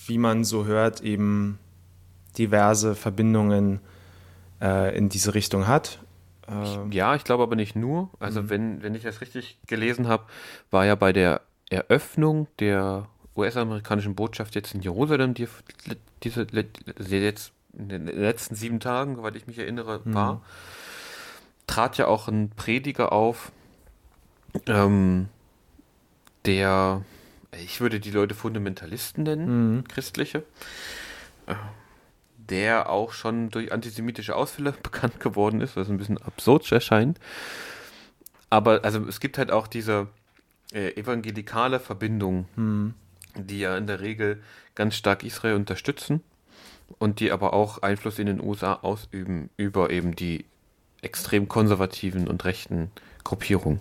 wie 0.07 0.19
man 0.19 0.45
so 0.45 0.65
hört, 0.65 1.01
eben 1.01 1.59
diverse 2.39 2.95
Verbindungen 2.95 3.81
äh, 4.61 4.97
in 4.97 5.09
diese 5.09 5.35
Richtung 5.35 5.67
hat. 5.67 5.99
Ähm 6.49 6.93
ja, 6.93 7.15
ich 7.15 7.25
glaube 7.25 7.43
aber 7.43 7.57
nicht 7.57 7.77
nur. 7.77 8.11
Also 8.19 8.43
mhm. 8.43 8.51
wenn, 8.51 8.83
wenn 8.83 8.95
ich 8.95 9.03
das 9.03 9.21
richtig 9.21 9.59
gelesen 9.67 10.09
habe, 10.09 10.25
war 10.71 10.85
ja 10.85 10.95
bei 10.95 11.13
der 11.13 11.41
Eröffnung 11.71 12.47
der 12.59 13.09
US-amerikanischen 13.37 14.15
Botschaft 14.15 14.55
jetzt 14.55 14.75
in 14.75 14.81
Jerusalem, 14.81 15.35
die 15.35 15.49
diese 16.23 16.47
jetzt 16.53 17.53
in 17.77 17.89
den 17.89 18.07
letzten 18.07 18.55
sieben 18.55 18.81
Tagen, 18.81 19.17
soweit 19.17 19.37
ich 19.37 19.47
mich 19.47 19.59
erinnere, 19.59 20.01
mhm. 20.05 20.15
war, 20.15 20.43
trat 21.67 21.99
ja 21.99 22.07
auch 22.07 22.29
ein 22.29 22.51
Prediger 22.51 23.13
auf, 23.13 23.53
ähm, 24.67 25.29
der 26.47 27.03
ich 27.53 27.81
würde 27.81 28.01
die 28.01 28.11
Leute 28.11 28.35
Fundamentalisten 28.35 29.25
nennen, 29.25 29.77
mhm. 29.77 29.89
christliche, 29.89 30.45
äh, 31.47 31.55
der 32.37 32.91
auch 32.91 33.13
schon 33.13 33.51
durch 33.51 33.73
antisemitische 33.73 34.37
Ausfälle 34.37 34.73
bekannt 34.83 35.21
geworden 35.21 35.61
ist, 35.61 35.77
was 35.77 35.89
ein 35.89 35.99
bisschen 35.99 36.19
absurd 36.19 36.71
erscheint. 36.71 37.19
Aber 38.51 38.85
also 38.85 39.05
es 39.07 39.21
gibt 39.21 39.39
halt 39.39 39.51
auch 39.51 39.67
diese 39.67 40.09
äh, 40.73 40.95
evangelikale 40.97 41.81
Verbindung, 41.81 42.49
mhm. 42.57 42.95
die 43.35 43.61
ja 43.61 43.77
in 43.77 43.87
der 43.87 44.01
Regel 44.01 44.43
ganz 44.75 44.95
stark 44.95 45.25
Israel 45.25 45.55
unterstützen 45.55 46.23
und 46.99 47.21
die 47.21 47.33
aber 47.33 47.53
auch 47.53 47.83
Einfluss 47.83 48.19
in 48.19 48.27
den 48.27 48.41
USA 48.41 48.75
ausüben 48.75 49.51
über 49.57 49.91
eben 49.91 50.15
die 50.15 50.45
extrem 51.03 51.49
konservativen 51.49 52.29
und 52.29 52.45
rechten 52.45 52.91
Gruppierungen. 53.25 53.81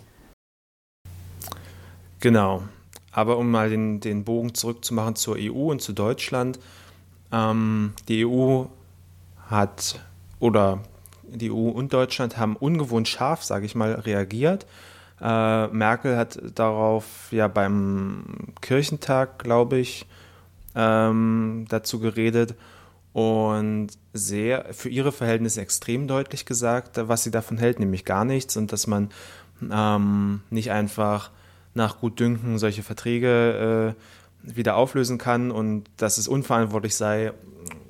Genau. 2.20 2.64
Aber 3.16 3.38
um 3.38 3.50
mal 3.50 3.70
den, 3.70 3.98
den 4.00 4.24
Bogen 4.24 4.52
zurückzumachen 4.52 5.16
zur 5.16 5.36
EU 5.38 5.70
und 5.70 5.80
zu 5.80 5.94
Deutschland. 5.94 6.58
Ähm, 7.32 7.94
die 8.08 8.26
EU 8.26 8.64
hat 9.48 10.04
oder 10.38 10.80
die 11.22 11.50
EU 11.50 11.70
und 11.70 11.94
Deutschland 11.94 12.36
haben 12.36 12.56
ungewohnt 12.56 13.08
scharf, 13.08 13.42
sage 13.42 13.64
ich 13.64 13.74
mal, 13.74 13.94
reagiert. 13.94 14.66
Äh, 15.18 15.68
Merkel 15.68 16.18
hat 16.18 16.38
darauf 16.54 17.28
ja 17.30 17.48
beim 17.48 18.52
Kirchentag, 18.60 19.38
glaube 19.38 19.78
ich, 19.78 20.04
ähm, 20.74 21.64
dazu 21.70 22.00
geredet 22.00 22.54
und 23.14 23.88
sehr 24.12 24.74
für 24.74 24.90
ihre 24.90 25.10
Verhältnisse 25.10 25.62
extrem 25.62 26.06
deutlich 26.06 26.44
gesagt, 26.44 27.00
was 27.08 27.22
sie 27.22 27.30
davon 27.30 27.56
hält, 27.56 27.80
nämlich 27.80 28.04
gar 28.04 28.26
nichts 28.26 28.58
und 28.58 28.74
dass 28.74 28.86
man 28.86 29.08
ähm, 29.72 30.42
nicht 30.50 30.70
einfach 30.70 31.30
nach 31.76 32.00
Gutdünken 32.00 32.58
solche 32.58 32.82
Verträge 32.82 33.94
äh, 33.94 34.54
wieder 34.56 34.76
auflösen 34.76 35.18
kann 35.18 35.50
und 35.50 35.84
dass 35.96 36.18
es 36.18 36.28
unverantwortlich 36.28 36.96
sei 36.96 37.32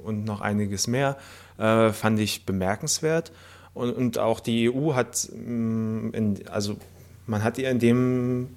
und 0.04 0.24
noch 0.24 0.40
einiges 0.40 0.86
mehr, 0.86 1.16
äh, 1.58 1.92
fand 1.92 2.18
ich 2.20 2.44
bemerkenswert. 2.44 3.32
Und, 3.74 3.92
und 3.94 4.18
auch 4.18 4.40
die 4.40 4.70
EU 4.70 4.94
hat, 4.94 5.28
mm, 5.32 6.10
in, 6.12 6.48
also 6.48 6.76
man 7.26 7.42
hat 7.42 7.58
ihr 7.58 7.70
in 7.70 7.78
dem, 7.78 8.48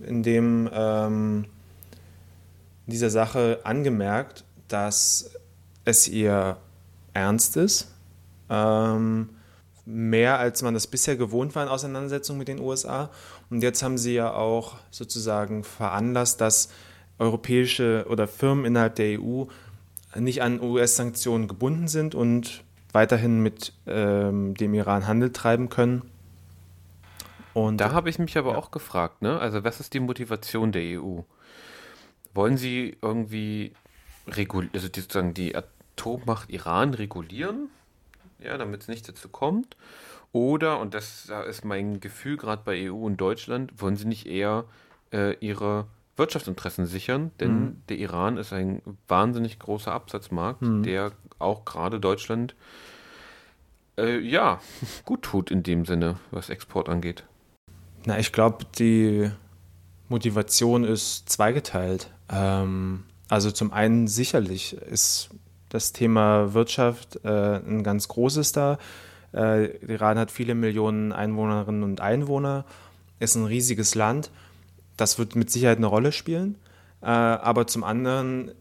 in 0.00 0.22
dem, 0.22 0.68
ähm, 0.72 1.44
dieser 2.86 3.10
Sache 3.10 3.60
angemerkt, 3.62 4.44
dass 4.68 5.30
es 5.84 6.08
ihr 6.08 6.56
ernst 7.14 7.56
ist. 7.56 7.88
Ähm, 8.48 9.30
mehr 9.86 10.38
als 10.38 10.62
man 10.62 10.74
das 10.74 10.86
bisher 10.86 11.16
gewohnt 11.16 11.54
war 11.54 11.62
in 11.62 11.68
Auseinandersetzungen 11.68 12.38
mit 12.38 12.48
den 12.48 12.60
USA. 12.60 13.10
Und 13.50 13.62
jetzt 13.62 13.82
haben 13.82 13.98
sie 13.98 14.14
ja 14.14 14.32
auch 14.32 14.76
sozusagen 14.90 15.64
veranlasst, 15.64 16.40
dass 16.40 16.70
europäische 17.18 18.06
oder 18.08 18.28
Firmen 18.28 18.64
innerhalb 18.64 18.94
der 18.94 19.20
EU 19.20 19.44
nicht 20.14 20.42
an 20.42 20.60
US-Sanktionen 20.60 21.48
gebunden 21.48 21.88
sind 21.88 22.14
und 22.14 22.64
weiterhin 22.92 23.40
mit 23.40 23.72
ähm, 23.86 24.54
dem 24.54 24.74
Iran 24.74 25.06
Handel 25.06 25.32
treiben 25.32 25.68
können. 25.68 26.02
Und 27.52 27.78
da 27.78 27.92
habe 27.92 28.08
ich 28.08 28.18
mich 28.18 28.38
aber 28.38 28.52
ja. 28.52 28.58
auch 28.58 28.70
gefragt, 28.70 29.22
ne? 29.22 29.38
Also 29.38 29.64
was 29.64 29.80
ist 29.80 29.92
die 29.92 30.00
Motivation 30.00 30.72
der 30.72 31.00
EU? 31.00 31.20
wollen 32.34 32.56
sie 32.56 32.96
irgendwie 33.02 33.72
regulieren, 34.26 34.74
also 34.74 34.88
die, 34.88 35.00
sozusagen 35.00 35.34
die 35.34 35.54
Atommacht 35.56 36.50
Iran 36.50 36.94
regulieren, 36.94 37.68
ja, 38.38 38.56
damit 38.56 38.82
es 38.82 38.88
nicht 38.88 39.08
dazu 39.08 39.28
kommt? 39.28 39.76
Oder, 40.32 40.78
und 40.78 40.94
das 40.94 41.30
ist 41.48 41.64
mein 41.64 42.00
Gefühl 42.00 42.36
gerade 42.36 42.62
bei 42.64 42.90
EU 42.90 43.04
und 43.06 43.16
Deutschland, 43.16 43.72
wollen 43.80 43.96
sie 43.96 44.06
nicht 44.06 44.26
eher 44.26 44.64
äh, 45.12 45.34
ihre 45.40 45.86
Wirtschaftsinteressen 46.16 46.86
sichern? 46.86 47.32
Denn 47.40 47.60
mhm. 47.60 47.82
der 47.88 47.98
Iran 47.98 48.36
ist 48.36 48.52
ein 48.52 48.80
wahnsinnig 49.08 49.58
großer 49.58 49.92
Absatzmarkt, 49.92 50.62
mhm. 50.62 50.82
der 50.84 51.12
auch 51.38 51.64
gerade 51.64 51.98
Deutschland 51.98 52.54
äh, 53.98 54.18
ja 54.18 54.60
gut 55.04 55.22
tut 55.22 55.50
in 55.50 55.62
dem 55.62 55.84
Sinne, 55.84 56.16
was 56.30 56.48
Export 56.48 56.88
angeht. 56.88 57.24
Na, 58.06 58.18
ich 58.18 58.32
glaube, 58.32 58.64
die 58.78 59.30
Motivation 60.08 60.84
ist 60.84 61.28
zweigeteilt. 61.28 62.10
Ähm, 62.30 63.04
also 63.28 63.50
zum 63.50 63.72
einen 63.72 64.06
sicherlich 64.06 64.74
ist 64.74 65.30
das 65.68 65.92
Thema 65.92 66.54
Wirtschaft 66.54 67.20
äh, 67.24 67.56
ein 67.56 67.82
ganz 67.82 68.08
großes 68.08 68.52
da. 68.52 68.78
Äh, 69.34 69.76
Iran 69.86 70.18
hat 70.18 70.30
viele 70.30 70.54
Millionen 70.54 71.12
Einwohnerinnen 71.12 71.82
und 71.82 72.00
Einwohner, 72.00 72.64
ist 73.18 73.36
ein 73.36 73.44
riesiges 73.44 73.94
Land. 73.94 74.30
Das 74.96 75.18
wird 75.18 75.36
mit 75.36 75.50
Sicherheit 75.50 75.78
eine 75.78 75.86
Rolle 75.86 76.12
spielen. 76.12 76.56
Äh, 77.02 77.06
aber 77.06 77.66
zum 77.66 77.84
anderen 77.84 78.52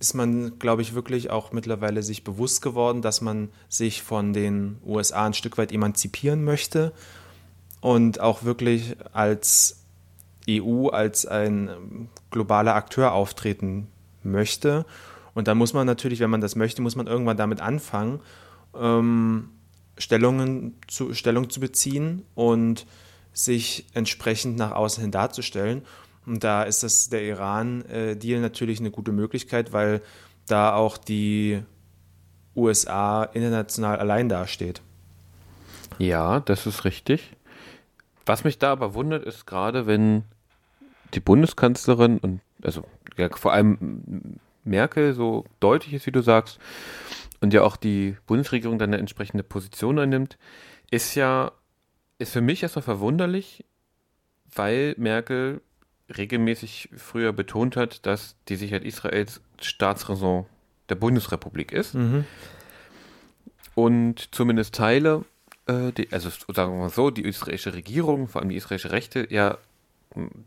ist 0.00 0.14
man, 0.14 0.58
glaube 0.58 0.82
ich, 0.82 0.94
wirklich 0.94 1.30
auch 1.30 1.52
mittlerweile 1.52 2.02
sich 2.02 2.24
bewusst 2.24 2.62
geworden, 2.62 3.02
dass 3.02 3.20
man 3.20 3.48
sich 3.68 4.02
von 4.02 4.32
den 4.32 4.78
USA 4.86 5.26
ein 5.26 5.34
Stück 5.34 5.58
weit 5.58 5.72
emanzipieren 5.72 6.44
möchte 6.44 6.92
und 7.80 8.20
auch 8.20 8.44
wirklich 8.44 8.96
als 9.12 9.84
EU, 10.48 10.88
als 10.88 11.26
ein 11.26 12.08
globaler 12.30 12.74
Akteur 12.74 13.12
auftreten 13.12 13.88
möchte. 14.22 14.86
Und 15.34 15.48
da 15.48 15.54
muss 15.54 15.72
man 15.72 15.86
natürlich, 15.86 16.20
wenn 16.20 16.30
man 16.30 16.40
das 16.40 16.56
möchte, 16.56 16.82
muss 16.82 16.96
man 16.96 17.06
irgendwann 17.06 17.36
damit 17.36 17.60
anfangen, 17.60 18.20
ähm, 18.76 19.50
Stellungen 19.98 20.76
zu, 20.86 21.14
Stellung 21.14 21.50
zu 21.50 21.60
beziehen 21.60 22.24
und 22.34 22.86
sich 23.32 23.86
entsprechend 23.94 24.56
nach 24.56 24.72
außen 24.72 25.02
hin 25.02 25.10
darzustellen. 25.10 25.82
Und 26.26 26.44
da 26.44 26.62
ist 26.62 26.82
das 26.82 27.08
der 27.08 27.22
Iran-Deal 27.22 28.40
natürlich 28.40 28.80
eine 28.80 28.90
gute 28.90 29.12
Möglichkeit, 29.12 29.72
weil 29.72 30.02
da 30.46 30.74
auch 30.74 30.98
die 30.98 31.62
USA 32.56 33.24
international 33.24 33.98
allein 33.98 34.28
dasteht. 34.28 34.82
Ja, 35.98 36.40
das 36.40 36.66
ist 36.66 36.84
richtig. 36.84 37.36
Was 38.26 38.44
mich 38.44 38.58
da 38.58 38.72
aber 38.72 38.94
wundert, 38.94 39.24
ist 39.24 39.46
gerade, 39.46 39.86
wenn 39.86 40.24
die 41.14 41.20
Bundeskanzlerin 41.20 42.18
und 42.18 42.40
also 42.62 42.84
ja, 43.16 43.30
vor 43.30 43.52
allem 43.52 44.38
Merkel 44.64 45.14
so 45.14 45.44
deutlich 45.60 45.94
ist, 45.94 46.06
wie 46.06 46.12
du 46.12 46.20
sagst, 46.20 46.58
und 47.40 47.52
ja 47.54 47.62
auch 47.62 47.76
die 47.76 48.16
Bundesregierung 48.26 48.78
dann 48.78 48.90
eine 48.90 48.98
entsprechende 48.98 49.42
Position 49.42 49.98
einnimmt, 49.98 50.38
ist 50.90 51.14
ja, 51.14 51.52
ist 52.18 52.32
für 52.32 52.40
mich 52.40 52.62
erstmal 52.62 52.82
verwunderlich, 52.82 53.64
weil 54.54 54.94
Merkel 54.98 55.60
regelmäßig 56.16 56.88
früher 56.96 57.32
betont 57.32 57.76
hat, 57.76 58.06
dass 58.06 58.36
die 58.48 58.56
Sicherheit 58.56 58.84
Israels 58.84 59.40
Staatsräson 59.60 60.46
der 60.88 60.94
Bundesrepublik 60.94 61.70
ist. 61.72 61.94
Mhm. 61.94 62.24
Und 63.74 64.34
zumindest 64.34 64.74
Teile, 64.74 65.24
äh, 65.66 65.92
die, 65.92 66.10
also 66.12 66.30
sagen 66.30 66.72
wir 66.72 66.78
mal 66.78 66.90
so, 66.90 67.10
die 67.10 67.22
israelische 67.24 67.74
Regierung, 67.74 68.26
vor 68.28 68.40
allem 68.40 68.48
die 68.48 68.56
israelische 68.56 68.90
Rechte, 68.90 69.26
ja 69.30 69.58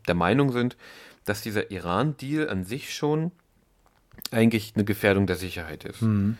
der 0.08 0.14
Meinung 0.14 0.52
sind, 0.52 0.76
dass 1.24 1.40
dieser 1.40 1.70
Iran-Deal 1.70 2.48
an 2.48 2.64
sich 2.64 2.94
schon 2.94 3.30
eigentlich 4.30 4.72
eine 4.74 4.84
Gefährdung 4.84 5.26
der 5.26 5.36
Sicherheit 5.36 5.84
ist. 5.84 6.02
Mhm. 6.02 6.36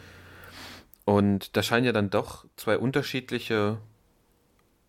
Und 1.05 1.57
da 1.57 1.62
scheinen 1.62 1.86
ja 1.86 1.92
dann 1.92 2.11
doch 2.11 2.44
zwei 2.57 2.78
unterschiedliche 2.78 3.78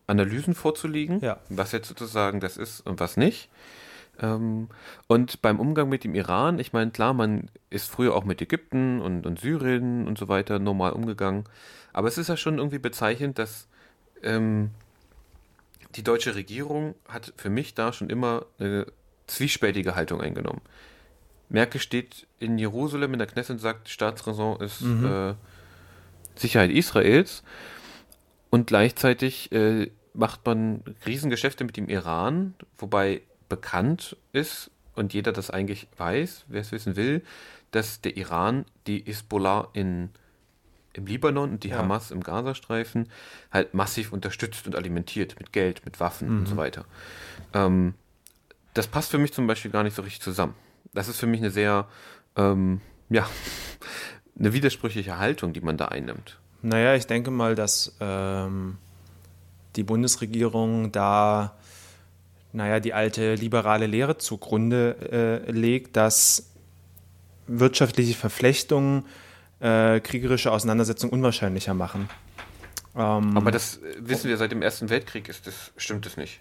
Analysen 0.05 0.53
vorzuliegen, 0.53 1.21
ja. 1.21 1.39
was 1.49 1.71
jetzt 1.71 1.87
sozusagen 1.87 2.39
das 2.39 2.57
ist 2.57 2.81
und 2.81 2.99
was 2.99 3.17
nicht. 3.17 3.49
Ähm, 4.19 4.69
und 5.07 5.41
beim 5.41 5.59
Umgang 5.59 5.89
mit 5.89 6.03
dem 6.03 6.13
Iran, 6.13 6.59
ich 6.59 6.73
meine, 6.73 6.91
klar, 6.91 7.13
man 7.13 7.49
ist 7.69 7.89
früher 7.89 8.13
auch 8.13 8.25
mit 8.25 8.41
Ägypten 8.41 9.01
und, 9.01 9.25
und 9.25 9.39
Syrien 9.39 10.07
und 10.07 10.17
so 10.17 10.27
weiter 10.27 10.59
normal 10.59 10.93
umgegangen, 10.93 11.45
aber 11.93 12.07
es 12.07 12.17
ist 12.17 12.29
ja 12.29 12.37
schon 12.37 12.57
irgendwie 12.57 12.79
bezeichnend, 12.79 13.39
dass 13.39 13.67
ähm, 14.21 14.71
die 15.95 16.03
deutsche 16.03 16.35
Regierung 16.35 16.95
hat 17.07 17.33
für 17.37 17.49
mich 17.49 17.73
da 17.73 17.93
schon 17.93 18.09
immer 18.09 18.45
eine 18.59 18.85
zwiespältige 19.27 19.95
Haltung 19.95 20.21
eingenommen. 20.21 20.61
Merkel 21.49 21.79
steht 21.79 22.27
in 22.39 22.57
Jerusalem 22.57 23.13
in 23.13 23.19
der 23.19 23.27
Knesset 23.27 23.55
und 23.55 23.59
sagt, 23.59 23.89
Staatsräson 23.89 24.59
ist 24.59 24.81
mhm. 24.81 25.05
äh, 25.05 25.33
Sicherheit 26.35 26.71
Israels. 26.71 27.43
Und 28.49 28.67
gleichzeitig 28.67 29.51
äh, 29.51 29.89
macht 30.13 30.45
man 30.45 30.83
Riesengeschäfte 31.05 31.63
mit 31.63 31.77
dem 31.77 31.89
Iran, 31.89 32.53
wobei 32.77 33.21
bekannt 33.49 34.15
ist 34.31 34.69
und 34.95 35.13
jeder 35.13 35.31
das 35.31 35.49
eigentlich 35.49 35.87
weiß, 35.97 36.45
wer 36.47 36.61
es 36.61 36.71
wissen 36.71 36.95
will, 36.95 37.23
dass 37.71 38.01
der 38.01 38.15
Iran 38.15 38.65
die 38.85 39.03
Hisbollah 39.05 39.69
in, 39.73 40.09
im 40.93 41.07
Libanon 41.07 41.51
und 41.51 41.63
die 41.63 41.69
ja. 41.69 41.77
Hamas 41.77 42.11
im 42.11 42.21
Gazastreifen 42.21 43.09
halt 43.51 43.73
massiv 43.73 44.13
unterstützt 44.13 44.67
und 44.67 44.75
alimentiert 44.75 45.39
mit 45.39 45.51
Geld, 45.51 45.83
mit 45.85 45.99
Waffen 45.99 46.29
mhm. 46.29 46.39
und 46.39 46.47
so 46.47 46.57
weiter. 46.57 46.85
Ähm, 47.53 47.95
das 48.73 48.87
passt 48.87 49.11
für 49.11 49.17
mich 49.17 49.33
zum 49.33 49.47
Beispiel 49.47 49.71
gar 49.71 49.83
nicht 49.83 49.95
so 49.95 50.01
richtig 50.03 50.21
zusammen. 50.21 50.55
Das 50.93 51.07
ist 51.07 51.19
für 51.19 51.27
mich 51.27 51.41
eine 51.41 51.49
sehr, 51.49 51.87
ähm, 52.35 52.81
ja, 53.09 53.27
eine 54.37 54.53
widersprüchliche 54.53 55.17
Haltung, 55.17 55.53
die 55.53 55.61
man 55.61 55.77
da 55.77 55.85
einnimmt. 55.85 56.39
Naja, 56.61 56.95
ich 56.95 57.07
denke 57.07 57.29
mal, 57.29 57.55
dass 57.55 57.95
ähm, 57.99 58.77
die 59.75 59.83
Bundesregierung 59.83 60.91
da, 60.91 61.55
naja, 62.51 62.79
die 62.79 62.93
alte 62.93 63.35
liberale 63.35 63.85
Lehre 63.85 64.17
zugrunde 64.17 65.43
äh, 65.47 65.51
legt, 65.51 65.97
dass 65.97 66.49
wirtschaftliche 67.47 68.13
Verflechtungen 68.13 69.05
äh, 69.59 69.99
kriegerische 69.99 70.51
Auseinandersetzungen 70.51 71.13
unwahrscheinlicher 71.13 71.73
machen. 71.73 72.09
Ähm, 72.95 73.35
Aber 73.35 73.51
das 73.51 73.79
wissen 73.99 74.29
wir 74.29 74.37
seit 74.37 74.51
dem 74.51 74.61
Ersten 74.61 74.89
Weltkrieg, 74.89 75.27
ist 75.29 75.47
das, 75.47 75.71
stimmt 75.77 76.05
das 76.05 76.17
nicht? 76.17 76.39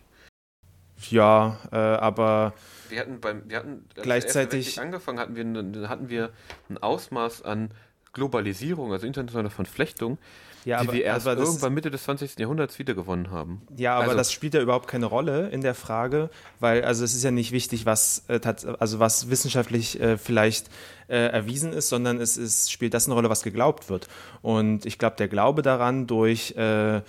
Ja, 1.10 1.58
äh, 1.72 1.76
aber 1.76 2.52
wir 2.92 3.00
hatten 3.00 3.20
beim, 3.20 3.42
wir 3.48 3.58
hatten 3.58 3.84
gleichzeitig 3.94 4.80
angefangen 4.80 5.18
hatten 5.18 5.34
wir, 5.34 5.88
hatten 5.88 6.08
wir 6.08 6.30
ein 6.68 6.78
Ausmaß 6.78 7.42
an 7.42 7.70
Globalisierung, 8.12 8.92
also 8.92 9.06
internationale 9.06 9.50
Verflechtung, 9.50 10.18
ja, 10.64 10.80
die 10.80 10.88
aber, 10.88 10.92
wir 10.92 11.04
erst 11.04 11.26
irgendwann 11.26 11.74
Mitte 11.74 11.90
des 11.90 12.04
20. 12.04 12.38
Jahrhunderts 12.38 12.78
wiedergewonnen 12.78 13.30
haben. 13.30 13.62
Ja, 13.76 13.94
aber 13.94 14.04
also, 14.04 14.16
das 14.16 14.30
spielt 14.30 14.54
ja 14.54 14.60
überhaupt 14.60 14.86
keine 14.86 15.06
Rolle 15.06 15.48
in 15.48 15.62
der 15.62 15.74
Frage, 15.74 16.30
weil 16.60 16.84
also 16.84 17.04
es 17.04 17.14
ist 17.14 17.24
ja 17.24 17.30
nicht 17.30 17.50
wichtig, 17.52 17.86
was 17.86 18.24
äh, 18.28 18.40
also 18.78 19.00
was 19.00 19.30
wissenschaftlich 19.30 20.00
äh, 20.00 20.18
vielleicht 20.18 20.68
äh, 21.08 21.16
erwiesen 21.16 21.72
ist, 21.72 21.88
sondern 21.88 22.20
es 22.20 22.36
ist, 22.36 22.70
spielt 22.70 22.94
das 22.94 23.06
eine 23.06 23.14
Rolle, 23.14 23.30
was 23.30 23.42
geglaubt 23.42 23.88
wird. 23.88 24.08
Und 24.42 24.86
ich 24.86 24.98
glaube, 24.98 25.16
der 25.16 25.28
Glaube 25.28 25.62
daran 25.62 26.06
durch 26.06 26.54
äh, 26.56 27.00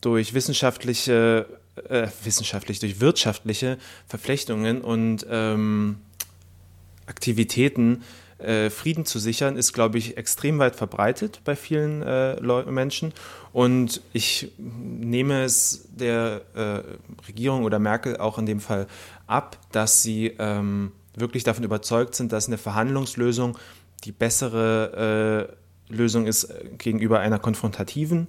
durch 0.00 0.34
wissenschaftliche 0.34 1.46
äh, 1.88 2.08
wissenschaftlich, 2.24 2.78
durch 2.78 3.00
wirtschaftliche 3.00 3.78
Verflechtungen 4.06 4.80
und 4.80 5.26
ähm, 5.28 5.98
Aktivitäten 7.06 8.02
äh, 8.38 8.68
Frieden 8.68 9.06
zu 9.06 9.18
sichern, 9.18 9.56
ist, 9.56 9.72
glaube 9.72 9.96
ich, 9.98 10.16
extrem 10.16 10.58
weit 10.58 10.76
verbreitet 10.76 11.40
bei 11.44 11.56
vielen 11.56 12.02
äh, 12.02 12.40
Menschen. 12.70 13.14
Und 13.52 14.02
ich 14.12 14.52
nehme 14.58 15.42
es 15.44 15.88
der 15.94 16.42
äh, 16.54 17.26
Regierung 17.26 17.64
oder 17.64 17.78
Merkel 17.78 18.18
auch 18.18 18.38
in 18.38 18.44
dem 18.44 18.60
Fall 18.60 18.88
ab, 19.26 19.58
dass 19.72 20.02
sie 20.02 20.34
ähm, 20.38 20.92
wirklich 21.14 21.44
davon 21.44 21.64
überzeugt 21.64 22.14
sind, 22.14 22.32
dass 22.32 22.46
eine 22.46 22.58
Verhandlungslösung 22.58 23.56
die 24.04 24.12
bessere 24.12 25.48
äh, 25.88 25.94
Lösung 25.94 26.26
ist 26.26 26.44
äh, 26.44 26.68
gegenüber 26.76 27.20
einer 27.20 27.38
konfrontativen 27.38 28.28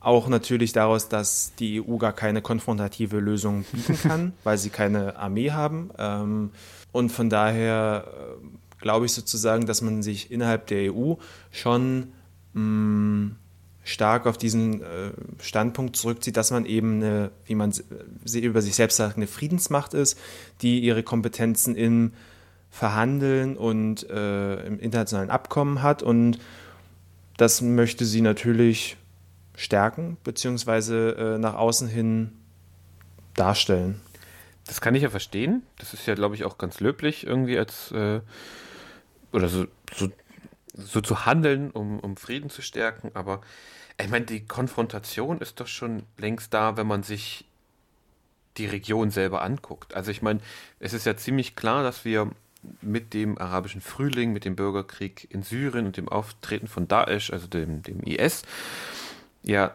auch 0.00 0.28
natürlich 0.28 0.72
daraus, 0.72 1.08
dass 1.08 1.52
die 1.58 1.80
EU 1.80 1.96
gar 1.96 2.14
keine 2.14 2.40
konfrontative 2.40 3.20
Lösung 3.20 3.64
bieten 3.70 3.98
kann, 4.02 4.32
weil 4.44 4.58
sie 4.58 4.70
keine 4.70 5.16
Armee 5.16 5.50
haben. 5.52 5.90
Ähm, 5.98 6.50
und 6.90 7.10
von 7.10 7.28
daher 7.28 8.06
äh, 8.06 8.80
glaube 8.80 9.06
ich 9.06 9.12
sozusagen, 9.12 9.66
dass 9.66 9.82
man 9.82 10.02
sich 10.02 10.30
innerhalb 10.30 10.66
der 10.68 10.92
EU 10.92 11.14
schon 11.52 12.12
mm, 12.54 13.32
stark 13.84 14.26
auf 14.26 14.38
diesen 14.38 14.82
äh, 14.82 15.10
Standpunkt 15.40 15.96
zurückzieht, 15.96 16.36
dass 16.36 16.50
man 16.50 16.64
eben, 16.64 17.02
eine, 17.02 17.30
wie 17.44 17.54
man 17.54 17.72
über 18.32 18.62
sich 18.62 18.74
selbst 18.74 18.96
sagt, 18.96 19.16
eine 19.16 19.26
Friedensmacht 19.26 19.92
ist, 19.92 20.18
die 20.62 20.80
ihre 20.80 21.02
Kompetenzen 21.02 21.76
im 21.76 22.12
Verhandeln 22.70 23.56
und 23.56 24.08
äh, 24.08 24.64
im 24.64 24.78
internationalen 24.78 25.30
Abkommen 25.30 25.82
hat. 25.82 26.02
Und 26.02 26.38
das 27.36 27.60
möchte 27.60 28.04
sie 28.04 28.20
natürlich 28.20 28.96
stärken, 29.60 30.16
beziehungsweise 30.24 31.16
äh, 31.36 31.38
nach 31.38 31.54
außen 31.54 31.88
hin 31.88 32.32
darstellen. 33.34 34.00
das 34.66 34.80
kann 34.80 34.94
ich 34.94 35.02
ja 35.02 35.10
verstehen. 35.10 35.62
Das 35.78 35.94
ist 35.94 36.06
ja, 36.06 36.14
glaube 36.14 36.34
ich, 36.34 36.44
auch 36.44 36.58
ganz 36.58 36.80
löblich 36.80 37.26
irgendwie 37.26 37.58
als 37.58 37.92
äh, 37.92 38.20
oder 39.32 39.48
so, 39.48 39.66
so, 39.94 40.10
so 40.74 41.00
zu 41.00 41.26
handeln, 41.26 41.70
um, 41.70 42.00
um 42.00 42.16
Frieden 42.16 42.50
zu 42.50 42.62
stärken. 42.62 43.10
Aber 43.14 43.40
ich 44.00 44.08
meine, 44.08 44.24
die 44.24 44.44
Konfrontation 44.44 45.38
ist 45.38 45.60
doch 45.60 45.66
schon 45.66 46.04
längst 46.16 46.54
da, 46.54 46.76
wenn 46.76 46.86
man 46.86 47.02
sich 47.02 47.44
die 48.56 48.66
Region 48.66 49.10
selber 49.10 49.42
anguckt. 49.42 49.94
Also 49.94 50.10
ich 50.10 50.22
meine, 50.22 50.40
es 50.80 50.92
ist 50.92 51.06
ja 51.06 51.16
ziemlich 51.16 51.56
klar, 51.56 51.82
dass 51.82 52.04
wir 52.04 52.30
mit 52.82 53.14
dem 53.14 53.38
arabischen 53.38 53.80
Frühling, 53.80 54.32
mit 54.32 54.44
dem 54.44 54.56
Bürgerkrieg 54.56 55.26
in 55.30 55.42
Syrien 55.42 55.86
und 55.86 55.96
dem 55.96 56.08
Auftreten 56.08 56.66
von 56.66 56.88
Daesh, 56.88 57.32
also 57.32 57.46
dem, 57.46 57.82
dem 57.82 58.00
IS, 58.00 58.42
ja 59.42 59.72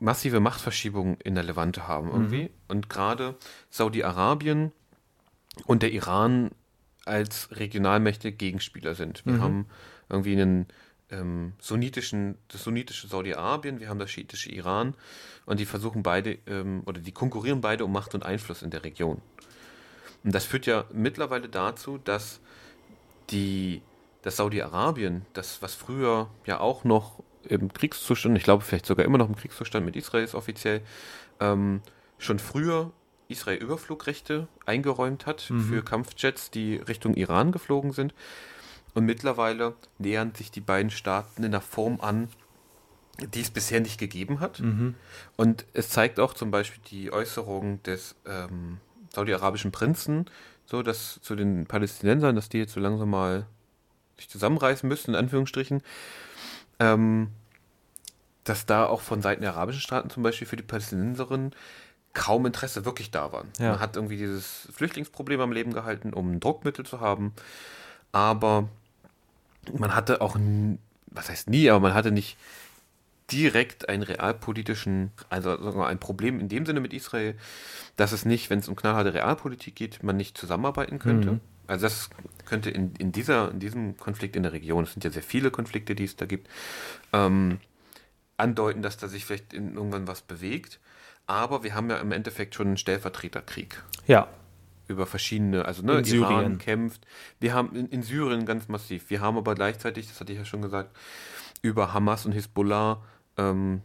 massive 0.00 0.40
Machtverschiebungen 0.40 1.18
in 1.22 1.34
der 1.34 1.44
Levante 1.44 1.88
haben 1.88 2.10
irgendwie. 2.10 2.44
Mhm. 2.44 2.50
Und 2.68 2.88
gerade 2.88 3.36
Saudi-Arabien 3.70 4.72
und 5.66 5.82
der 5.82 5.92
Iran 5.92 6.50
als 7.04 7.48
Regionalmächte 7.52 8.32
Gegenspieler 8.32 8.94
sind. 8.94 9.24
Wir 9.24 9.34
mhm. 9.34 9.42
haben 9.42 9.66
irgendwie 10.08 10.32
einen 10.32 10.66
ähm, 11.10 11.54
sunnitischen, 11.58 12.36
das 12.48 12.64
sunnitische 12.64 13.08
Saudi-Arabien, 13.08 13.80
wir 13.80 13.88
haben 13.88 13.98
das 13.98 14.10
schiitische 14.10 14.50
Iran 14.50 14.94
und 15.46 15.58
die 15.58 15.64
versuchen 15.64 16.02
beide, 16.02 16.38
ähm, 16.46 16.82
oder 16.84 17.00
die 17.00 17.12
konkurrieren 17.12 17.60
beide 17.60 17.84
um 17.84 17.92
Macht 17.92 18.14
und 18.14 18.24
Einfluss 18.24 18.62
in 18.62 18.70
der 18.70 18.84
Region. 18.84 19.20
Und 20.24 20.34
das 20.34 20.44
führt 20.44 20.66
ja 20.66 20.84
mittlerweile 20.92 21.48
dazu, 21.48 21.98
dass 21.98 22.40
die, 23.30 23.82
das 24.22 24.36
Saudi-Arabien, 24.36 25.24
das, 25.32 25.62
was 25.62 25.74
früher 25.74 26.28
ja 26.44 26.60
auch 26.60 26.84
noch 26.84 27.22
im 27.44 27.72
Kriegszustand, 27.72 28.36
ich 28.36 28.44
glaube 28.44 28.64
vielleicht 28.64 28.86
sogar 28.86 29.04
immer 29.04 29.18
noch 29.18 29.28
im 29.28 29.36
Kriegszustand 29.36 29.84
mit 29.84 29.96
Israel 29.96 30.24
ist 30.24 30.34
offiziell, 30.34 30.82
ähm, 31.40 31.80
schon 32.18 32.38
früher 32.38 32.92
Israel 33.28 33.58
Überflugrechte 33.58 34.48
eingeräumt 34.66 35.26
hat 35.26 35.50
mhm. 35.50 35.60
für 35.60 35.82
Kampfjets, 35.82 36.50
die 36.50 36.76
Richtung 36.76 37.14
Iran 37.14 37.52
geflogen 37.52 37.92
sind. 37.92 38.14
Und 38.94 39.04
mittlerweile 39.04 39.74
nähern 39.98 40.34
sich 40.34 40.50
die 40.50 40.60
beiden 40.60 40.90
Staaten 40.90 41.44
in 41.44 41.52
einer 41.52 41.60
Form 41.60 42.00
an, 42.00 42.28
die 43.34 43.40
es 43.40 43.50
bisher 43.50 43.80
nicht 43.80 43.98
gegeben 43.98 44.40
hat. 44.40 44.60
Mhm. 44.60 44.94
Und 45.36 45.66
es 45.74 45.90
zeigt 45.90 46.18
auch 46.18 46.34
zum 46.34 46.50
Beispiel 46.50 46.82
die 46.90 47.12
Äußerung 47.12 47.82
des 47.82 48.16
ähm, 48.26 48.78
saudi-arabischen 49.14 49.72
Prinzen, 49.72 50.26
so 50.64 50.82
dass 50.82 51.20
zu 51.22 51.36
den 51.36 51.66
Palästinensern, 51.66 52.34
dass 52.34 52.48
die 52.48 52.58
jetzt 52.58 52.72
so 52.72 52.80
langsam 52.80 53.10
mal 53.10 53.46
sich 54.16 54.28
zusammenreißen 54.28 54.88
müssen, 54.88 55.10
in 55.10 55.16
Anführungsstrichen, 55.16 55.82
ähm, 56.78 57.28
dass 58.44 58.66
da 58.66 58.86
auch 58.86 59.00
von 59.00 59.22
Seiten 59.22 59.42
der 59.42 59.52
arabischen 59.54 59.80
Staaten 59.80 60.10
zum 60.10 60.22
Beispiel 60.22 60.46
für 60.46 60.56
die 60.56 60.62
Palästinenserinnen 60.62 61.52
kaum 62.14 62.46
Interesse 62.46 62.84
wirklich 62.84 63.10
da 63.10 63.32
war. 63.32 63.44
Ja. 63.58 63.72
Man 63.72 63.80
hat 63.80 63.96
irgendwie 63.96 64.16
dieses 64.16 64.68
Flüchtlingsproblem 64.72 65.40
am 65.40 65.52
Leben 65.52 65.72
gehalten, 65.72 66.12
um 66.12 66.40
Druckmittel 66.40 66.84
zu 66.84 67.00
haben, 67.00 67.32
aber 68.12 68.68
man 69.72 69.94
hatte 69.94 70.20
auch, 70.20 70.36
was 71.08 71.28
heißt 71.28 71.50
nie, 71.50 71.68
aber 71.70 71.80
man 71.80 71.94
hatte 71.94 72.10
nicht 72.10 72.36
direkt 73.30 73.88
einen 73.88 74.02
realpolitischen, 74.02 75.12
also 75.28 75.62
sagen 75.62 75.78
wir, 75.78 75.86
ein 75.86 75.98
Problem 75.98 76.40
in 76.40 76.48
dem 76.48 76.64
Sinne 76.64 76.80
mit 76.80 76.94
Israel, 76.94 77.36
dass 77.96 78.12
es 78.12 78.24
nicht, 78.24 78.48
wenn 78.48 78.60
es 78.60 78.68
um 78.68 78.76
knallharte 78.76 79.12
Realpolitik 79.12 79.74
geht, 79.74 80.02
man 80.02 80.16
nicht 80.16 80.38
zusammenarbeiten 80.38 80.98
könnte. 80.98 81.32
Mhm. 81.32 81.40
Also 81.68 81.86
das 81.86 82.10
könnte 82.46 82.70
in, 82.70 82.94
in, 82.96 83.12
dieser, 83.12 83.50
in 83.50 83.60
diesem 83.60 83.96
Konflikt 83.96 84.34
in 84.34 84.42
der 84.42 84.52
Region, 84.52 84.84
es 84.84 84.92
sind 84.92 85.04
ja 85.04 85.10
sehr 85.10 85.22
viele 85.22 85.50
Konflikte, 85.50 85.94
die 85.94 86.04
es 86.04 86.16
da 86.16 86.26
gibt, 86.26 86.48
ähm, 87.12 87.60
andeuten, 88.38 88.82
dass 88.82 88.96
da 88.96 89.06
sich 89.06 89.24
vielleicht 89.24 89.52
irgendwann 89.52 90.08
was 90.08 90.22
bewegt. 90.22 90.80
Aber 91.26 91.62
wir 91.62 91.74
haben 91.74 91.90
ja 91.90 91.98
im 91.98 92.10
Endeffekt 92.10 92.54
schon 92.54 92.68
einen 92.68 92.76
Stellvertreterkrieg. 92.78 93.82
Ja. 94.06 94.28
Über 94.86 95.04
verschiedene, 95.04 95.66
also 95.66 95.82
ne, 95.82 95.98
in 95.98 96.04
Iran 96.06 96.06
Syrien. 96.06 96.58
kämpft. 96.58 97.06
Wir 97.38 97.52
haben 97.52 97.76
in, 97.76 97.86
in, 97.88 98.02
Syrien 98.02 98.46
ganz 98.46 98.68
massiv. 98.68 99.10
Wir 99.10 99.20
haben 99.20 99.36
aber 99.36 99.54
gleichzeitig, 99.54 100.08
das 100.08 100.18
hatte 100.18 100.32
ich 100.32 100.38
ja 100.38 100.46
schon 100.46 100.62
gesagt, 100.62 100.96
über 101.60 101.92
Hamas 101.92 102.24
und 102.24 102.32
Hisbollah 102.32 103.02
ähm, 103.36 103.82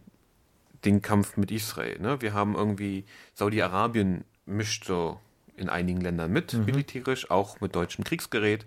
den 0.86 1.02
Kampf 1.02 1.36
mit 1.36 1.52
Israel. 1.52 2.00
Ne? 2.00 2.22
Wir 2.22 2.34
haben 2.34 2.56
irgendwie 2.56 3.04
Saudi-Arabien 3.34 4.24
mischt 4.46 4.86
so 4.86 5.20
in 5.58 5.70
einigen 5.70 6.02
Ländern 6.02 6.32
mit, 6.32 6.54
mhm. 6.54 6.66
militärisch, 6.66 7.30
auch 7.30 7.62
mit 7.62 7.76
deutschem 7.76 8.04
Kriegsgerät. 8.04 8.66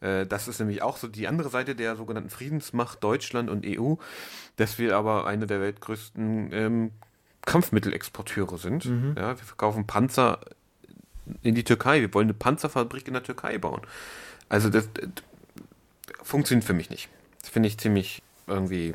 Äh, 0.00 0.26
das 0.26 0.48
ist 0.48 0.58
nämlich 0.58 0.82
auch 0.82 0.96
so 0.96 1.08
die 1.08 1.28
andere 1.28 1.48
Seite 1.48 1.74
der 1.74 1.96
sogenannten 1.96 2.30
Friedensmacht 2.30 3.02
Deutschland 3.02 3.50
und 3.50 3.64
EU, 3.66 3.94
dass 4.56 4.78
wir 4.78 4.96
aber 4.96 5.26
eine 5.26 5.46
der 5.46 5.60
weltgrößten 5.60 6.52
ähm, 6.52 6.90
Kampfmittelexporteure 7.46 8.58
sind. 8.58 8.84
Mhm. 8.84 9.14
Ja, 9.16 9.30
wir 9.38 9.44
verkaufen 9.44 9.86
Panzer 9.86 10.40
in 11.42 11.54
die 11.54 11.64
Türkei. 11.64 12.00
Wir 12.00 12.12
wollen 12.14 12.26
eine 12.26 12.34
Panzerfabrik 12.34 13.06
in 13.06 13.14
der 13.14 13.22
Türkei 13.22 13.58
bauen. 13.58 13.82
Also 14.48 14.68
das, 14.68 14.88
das 14.92 15.10
funktioniert 16.22 16.64
für 16.64 16.74
mich 16.74 16.90
nicht. 16.90 17.08
Das 17.40 17.50
finde 17.50 17.68
ich 17.68 17.78
ziemlich 17.78 18.22
irgendwie 18.46 18.94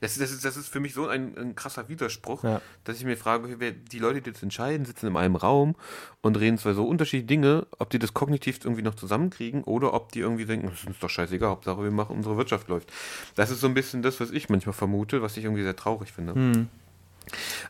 das, 0.00 0.18
das, 0.18 0.30
ist, 0.30 0.44
das 0.44 0.56
ist 0.56 0.68
für 0.68 0.80
mich 0.80 0.94
so 0.94 1.06
ein, 1.06 1.36
ein 1.36 1.54
krasser 1.54 1.88
Widerspruch, 1.88 2.44
ja. 2.44 2.60
dass 2.84 2.96
ich 2.96 3.04
mir 3.04 3.16
frage, 3.16 3.56
wer, 3.58 3.72
die 3.72 3.98
Leute, 3.98 4.22
die 4.22 4.32
das 4.32 4.42
entscheiden, 4.42 4.86
sitzen 4.86 5.06
in 5.08 5.16
einem 5.16 5.36
Raum 5.36 5.74
und 6.22 6.38
reden 6.38 6.58
zwar 6.58 6.74
so 6.74 6.86
unterschiedliche 6.86 7.26
Dinge, 7.26 7.66
ob 7.78 7.90
die 7.90 7.98
das 7.98 8.14
kognitiv 8.14 8.60
irgendwie 8.64 8.82
noch 8.82 8.94
zusammenkriegen 8.94 9.64
oder 9.64 9.94
ob 9.94 10.12
die 10.12 10.20
irgendwie 10.20 10.46
denken, 10.46 10.68
das 10.68 10.80
ist 10.80 10.86
uns 10.86 10.98
doch 10.98 11.10
scheißegal, 11.10 11.50
Hauptsache 11.50 11.82
wir 11.82 11.90
machen, 11.90 12.16
unsere 12.16 12.36
Wirtschaft 12.36 12.68
läuft. 12.68 12.92
Das 13.34 13.50
ist 13.50 13.60
so 13.60 13.66
ein 13.66 13.74
bisschen 13.74 14.02
das, 14.02 14.20
was 14.20 14.30
ich 14.30 14.48
manchmal 14.48 14.72
vermute, 14.72 15.22
was 15.22 15.36
ich 15.36 15.44
irgendwie 15.44 15.62
sehr 15.62 15.76
traurig 15.76 16.12
finde. 16.12 16.34
Mhm. 16.34 16.68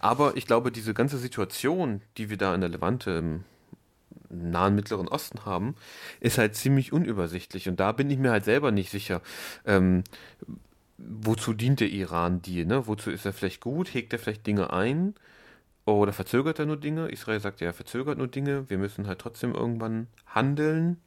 Aber 0.01 0.37
ich 0.37 0.47
glaube, 0.47 0.73
diese 0.73 0.95
ganze 0.95 1.19
Situation, 1.19 2.03
die 2.17 2.31
wir 2.31 2.37
da 2.37 2.55
in 2.55 2.61
der 2.61 2.71
Levante 2.71 3.11
im 3.13 3.45
nahen 4.31 4.75
Mittleren 4.75 5.09
Osten 5.09 5.45
haben, 5.45 5.75
ist 6.21 6.39
halt 6.39 6.57
ziemlich 6.57 6.93
unübersichtlich. 6.93 7.69
Und 7.69 7.81
da 7.81 7.93
bin 7.93 8.11
ich 8.11 8.19
mir 8.19 8.31
halt 8.31 8.45
selber 8.45 8.71
nicht 8.71 8.91
sicher. 8.91 9.23
Ähm, 9.65 10.05
wozu 11.07 11.53
dient 11.53 11.81
der 11.81 11.89
Iran 11.91 12.43
dir? 12.43 12.67
Ne? 12.67 12.87
Wozu 12.87 13.11
ist 13.11 13.27
er 13.27 13.33
vielleicht 13.33 13.61
gut? 13.61 13.93
Hegt 13.93 14.13
er 14.13 14.19
vielleicht 14.19 14.47
Dinge 14.47 14.73
ein? 14.73 15.15
Oder 15.87 16.13
verzögert 16.13 16.59
er 16.59 16.67
nur 16.67 16.79
Dinge? 16.79 17.09
Israel 17.09 17.41
sagt 17.41 17.61
ja, 17.61 17.69
er 17.69 17.75
verzögert 17.75 18.19
nur 18.19 18.29
Dinge. 18.29 18.69
Wir 18.71 18.79
müssen 18.79 19.07
halt 19.07 19.19
trotzdem 19.19 19.55
irgendwann 19.55 20.07
handeln. 20.27 20.99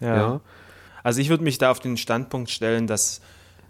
Ja. 0.00 0.16
ja. 0.16 0.40
Also 1.02 1.20
ich 1.20 1.30
würde 1.30 1.44
mich 1.44 1.58
da 1.58 1.70
auf 1.70 1.80
den 1.80 1.96
Standpunkt 1.96 2.50
stellen, 2.50 2.86
dass 2.86 3.20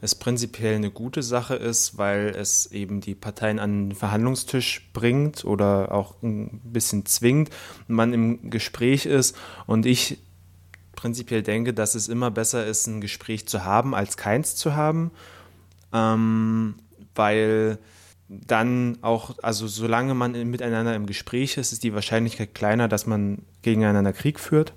es 0.00 0.14
prinzipiell 0.14 0.76
eine 0.76 0.90
gute 0.90 1.22
Sache 1.22 1.54
ist, 1.54 1.98
weil 1.98 2.28
es 2.28 2.66
eben 2.66 3.00
die 3.00 3.14
Parteien 3.14 3.58
an 3.58 3.90
den 3.90 3.96
Verhandlungstisch 3.96 4.90
bringt 4.92 5.44
oder 5.44 5.92
auch 5.92 6.22
ein 6.22 6.60
bisschen 6.64 7.04
zwingt 7.06 7.50
man 7.86 8.12
im 8.12 8.50
Gespräch 8.50 9.06
ist. 9.06 9.36
Und 9.66 9.86
ich 9.86 10.18
prinzipiell 10.94 11.42
denke, 11.42 11.74
dass 11.74 11.94
es 11.94 12.08
immer 12.08 12.30
besser 12.30 12.66
ist, 12.66 12.86
ein 12.86 13.00
Gespräch 13.00 13.46
zu 13.46 13.64
haben, 13.64 13.94
als 13.94 14.16
keins 14.16 14.56
zu 14.56 14.74
haben 14.74 15.12
ähm, 15.92 16.74
weil 17.14 17.78
dann 18.28 18.98
auch, 19.00 19.36
also 19.42 19.66
solange 19.66 20.14
man 20.14 20.32
miteinander 20.50 20.94
im 20.94 21.06
Gespräch 21.06 21.56
ist, 21.56 21.72
ist 21.72 21.82
die 21.82 21.94
Wahrscheinlichkeit 21.94 22.54
kleiner, 22.54 22.88
dass 22.88 23.06
man 23.06 23.42
gegeneinander 23.62 24.12
Krieg 24.12 24.38
führt. 24.38 24.74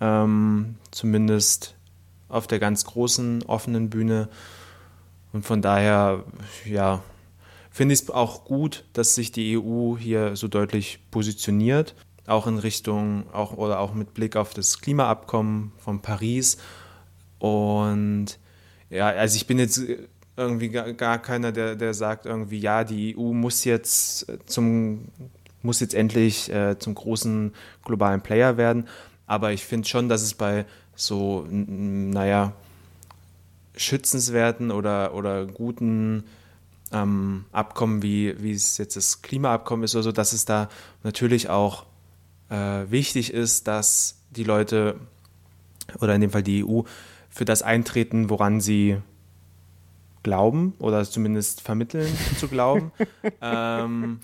Ähm, 0.00 0.76
zumindest 0.90 1.76
auf 2.28 2.46
der 2.46 2.58
ganz 2.58 2.84
großen 2.84 3.42
offenen 3.44 3.90
Bühne. 3.90 4.28
Und 5.32 5.44
von 5.44 5.60
daher, 5.60 6.24
ja, 6.64 7.02
finde 7.70 7.94
ich 7.94 8.02
es 8.02 8.10
auch 8.10 8.44
gut, 8.44 8.84
dass 8.92 9.14
sich 9.14 9.32
die 9.32 9.58
EU 9.58 9.96
hier 9.96 10.36
so 10.36 10.46
deutlich 10.46 11.00
positioniert, 11.10 11.94
auch 12.26 12.46
in 12.46 12.58
Richtung, 12.58 13.24
auch 13.32 13.52
oder 13.52 13.80
auch 13.80 13.94
mit 13.94 14.14
Blick 14.14 14.36
auf 14.36 14.54
das 14.54 14.80
Klimaabkommen 14.80 15.72
von 15.78 16.00
Paris. 16.00 16.58
Und 17.38 18.38
ja, 18.88 19.08
also 19.08 19.36
ich 19.36 19.46
bin 19.46 19.58
jetzt 19.58 19.80
irgendwie 20.36 20.70
gar, 20.70 20.92
gar 20.92 21.18
keiner, 21.20 21.52
der, 21.52 21.76
der 21.76 21.94
sagt 21.94 22.26
irgendwie, 22.26 22.58
ja, 22.58 22.84
die 22.84 23.16
EU 23.16 23.32
muss 23.32 23.64
jetzt 23.64 24.26
zum, 24.46 25.08
muss 25.62 25.80
jetzt 25.80 25.94
endlich 25.94 26.52
äh, 26.52 26.78
zum 26.78 26.94
großen 26.94 27.52
globalen 27.84 28.20
Player 28.20 28.56
werden. 28.56 28.88
Aber 29.26 29.52
ich 29.52 29.64
finde 29.64 29.88
schon, 29.88 30.08
dass 30.08 30.22
es 30.22 30.34
bei 30.34 30.66
so, 30.94 31.46
naja, 31.48 32.52
schützenswerten 33.76 34.70
oder, 34.70 35.14
oder 35.14 35.46
guten 35.46 36.24
ähm, 36.92 37.44
Abkommen, 37.52 38.02
wie, 38.02 38.40
wie 38.42 38.52
es 38.52 38.78
jetzt 38.78 38.96
das 38.96 39.22
Klimaabkommen 39.22 39.84
ist 39.84 39.94
oder 39.94 40.02
so, 40.02 40.12
dass 40.12 40.32
es 40.32 40.44
da 40.44 40.68
natürlich 41.02 41.48
auch 41.48 41.86
äh, 42.50 42.90
wichtig 42.90 43.32
ist, 43.32 43.66
dass 43.66 44.18
die 44.30 44.44
Leute 44.44 44.96
oder 46.00 46.14
in 46.14 46.20
dem 46.20 46.30
Fall 46.30 46.42
die 46.42 46.64
EU 46.64 46.82
für 47.30 47.44
das 47.44 47.62
eintreten, 47.62 48.28
woran 48.28 48.60
sie 48.60 48.98
glauben 50.22 50.74
oder 50.78 51.04
zumindest 51.04 51.60
vermitteln 51.60 52.12
zu 52.38 52.48
glauben. 52.48 52.92
ähm, 53.40 54.20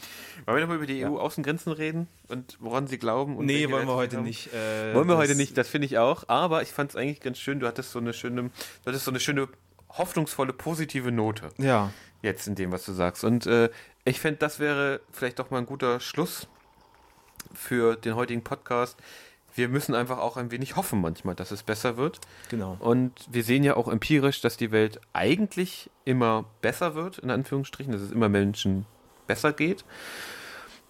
wollen 0.46 0.56
wir 0.56 0.60
nochmal 0.60 0.76
über 0.76 0.86
die 0.86 1.04
EU-Außengrenzen 1.04 1.72
reden 1.72 2.08
und 2.28 2.56
woran 2.60 2.86
sie 2.86 2.98
glauben? 2.98 3.36
Und 3.36 3.46
nee, 3.46 3.70
wollen 3.70 3.86
wir 3.86 3.94
heute 3.94 4.18
haben? 4.18 4.24
nicht. 4.24 4.52
Äh, 4.52 4.94
wollen 4.94 5.08
wir 5.08 5.16
heute 5.16 5.34
nicht, 5.34 5.56
das 5.58 5.68
finde 5.68 5.86
ich 5.86 5.98
auch. 5.98 6.24
Aber 6.28 6.62
ich 6.62 6.70
fand 6.70 6.90
es 6.90 6.96
eigentlich 6.96 7.20
ganz 7.20 7.38
schön, 7.38 7.60
du 7.60 7.66
hattest 7.66 7.92
so 7.92 7.98
eine 7.98 8.12
schöne, 8.12 8.42
du 8.44 8.50
hattest 8.86 9.04
so 9.04 9.10
eine 9.10 9.20
schöne, 9.20 9.48
hoffnungsvolle, 9.90 10.52
positive 10.52 11.12
Note. 11.12 11.50
Ja. 11.58 11.92
Jetzt 12.22 12.48
in 12.48 12.54
dem, 12.54 12.72
was 12.72 12.84
du 12.84 12.92
sagst. 12.92 13.24
Und 13.24 13.46
äh, 13.46 13.70
ich 14.04 14.20
fände, 14.20 14.38
das 14.38 14.58
wäre 14.58 15.00
vielleicht 15.12 15.38
doch 15.38 15.50
mal 15.50 15.58
ein 15.58 15.66
guter 15.66 16.00
Schluss 16.00 16.48
für 17.54 17.96
den 17.96 18.16
heutigen 18.16 18.42
Podcast. 18.42 18.96
Wir 19.54 19.68
müssen 19.68 19.94
einfach 19.94 20.18
auch 20.18 20.36
ein 20.36 20.50
wenig 20.50 20.76
hoffen 20.76 21.00
manchmal, 21.00 21.34
dass 21.34 21.50
es 21.50 21.62
besser 21.62 21.96
wird. 21.96 22.20
Genau. 22.48 22.76
Und 22.78 23.12
wir 23.30 23.42
sehen 23.42 23.64
ja 23.64 23.76
auch 23.76 23.88
empirisch, 23.88 24.40
dass 24.40 24.56
die 24.56 24.70
Welt 24.70 25.00
eigentlich 25.12 25.90
immer 26.04 26.44
besser 26.60 26.94
wird, 26.94 27.18
in 27.18 27.30
Anführungsstrichen, 27.30 27.92
dass 27.92 28.02
es 28.02 28.12
immer 28.12 28.28
Menschen 28.28 28.86
besser 29.26 29.52
geht 29.52 29.84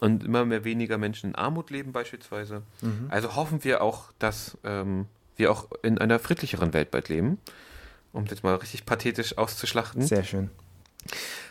und 0.00 0.24
immer 0.24 0.44
mehr 0.44 0.64
weniger 0.64 0.98
Menschen 0.98 1.30
in 1.30 1.34
Armut 1.34 1.70
leben 1.70 1.92
beispielsweise. 1.92 2.62
Mhm. 2.82 3.06
Also 3.09 3.36
hoffen 3.36 3.64
wir 3.64 3.82
auch, 3.82 4.12
dass 4.18 4.59
ähm, 4.64 5.06
wir 5.36 5.50
auch 5.50 5.68
in 5.82 5.98
einer 5.98 6.18
friedlicheren 6.18 6.72
Welt 6.72 6.90
bald 6.90 7.09
leben, 7.09 7.38
um 8.12 8.26
das 8.26 8.42
mal 8.42 8.54
richtig 8.56 8.86
pathetisch 8.86 9.38
auszuschlachten. 9.38 10.02
Sehr 10.02 10.24
schön. 10.24 10.50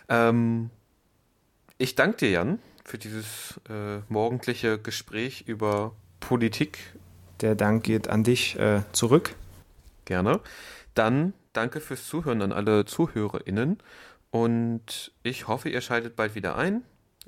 Ähm, 0.09 0.69
ich 1.77 1.95
danke 1.95 2.17
dir, 2.17 2.29
Jan, 2.31 2.59
für 2.85 2.97
dieses 2.97 3.59
äh, 3.69 3.99
morgendliche 4.07 4.79
Gespräch 4.79 5.43
über 5.47 5.93
Politik. 6.28 6.80
Der 7.39 7.55
Dank 7.55 7.86
geht 7.86 8.09
an 8.09 8.25
dich 8.25 8.59
äh, 8.59 8.82
zurück. 8.91 9.34
Gerne. 10.03 10.41
Dann 10.93 11.34
danke 11.53 11.80
fürs 11.80 12.05
Zuhören 12.05 12.41
an 12.41 12.51
alle 12.51 12.84
ZuhörerInnen. 12.84 13.78
Und 14.30 15.13
ich 15.23 15.47
hoffe, 15.47 15.69
ihr 15.69 15.80
schaltet 15.80 16.17
bald 16.17 16.36
wieder 16.36 16.57
ein. 16.57 16.82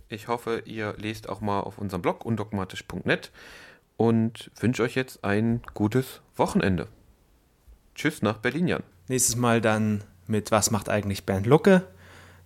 Ich 0.10 0.28
hoffe, 0.28 0.64
ihr 0.66 0.96
lest 0.98 1.30
auch 1.30 1.40
mal 1.40 1.62
auf 1.62 1.78
unserem 1.78 2.02
Blog 2.02 2.26
undogmatisch.net 2.26 3.32
und 3.96 4.52
wünsche 4.60 4.84
euch 4.84 4.96
jetzt 4.96 5.24
ein 5.24 5.62
gutes 5.74 6.20
Wochenende. 6.36 6.90
Tschüss 7.96 8.22
nach 8.22 8.40
Berlin, 8.40 8.68
Jan. 8.68 8.84
Nächstes 9.08 9.38
Mal 9.38 9.62
dann 9.62 10.04
mit 10.28 10.52
Was 10.52 10.72
macht 10.72 10.90
eigentlich 10.90 11.26
Bernd 11.26 11.48
Lucke? 11.48 11.88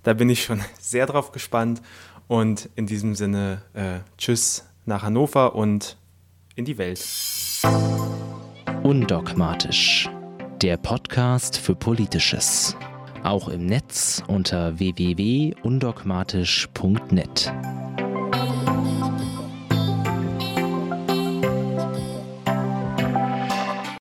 Da 0.04 0.14
bin 0.14 0.30
ich 0.30 0.44
schon 0.44 0.62
sehr 0.80 1.08
drauf 1.08 1.32
gespannt. 1.32 1.82
Und 2.28 2.70
in 2.76 2.86
diesem 2.86 3.16
Sinne, 3.16 3.64
äh, 3.74 4.02
tschüss 4.20 4.70
nach 4.86 5.02
Hannover 5.02 5.56
und 5.56 5.98
in 6.56 6.66
die 6.66 6.78
Welt. 6.78 7.00
Undogmatisch. 8.84 10.10
Der 10.62 10.78
Podcast 10.78 11.58
für 11.58 11.74
Politisches. 11.76 12.78
Auch 13.24 13.48
im 13.48 13.66
Netz 13.66 14.22
unter 14.28 14.78
www.undogmatisch.net. 14.80 17.54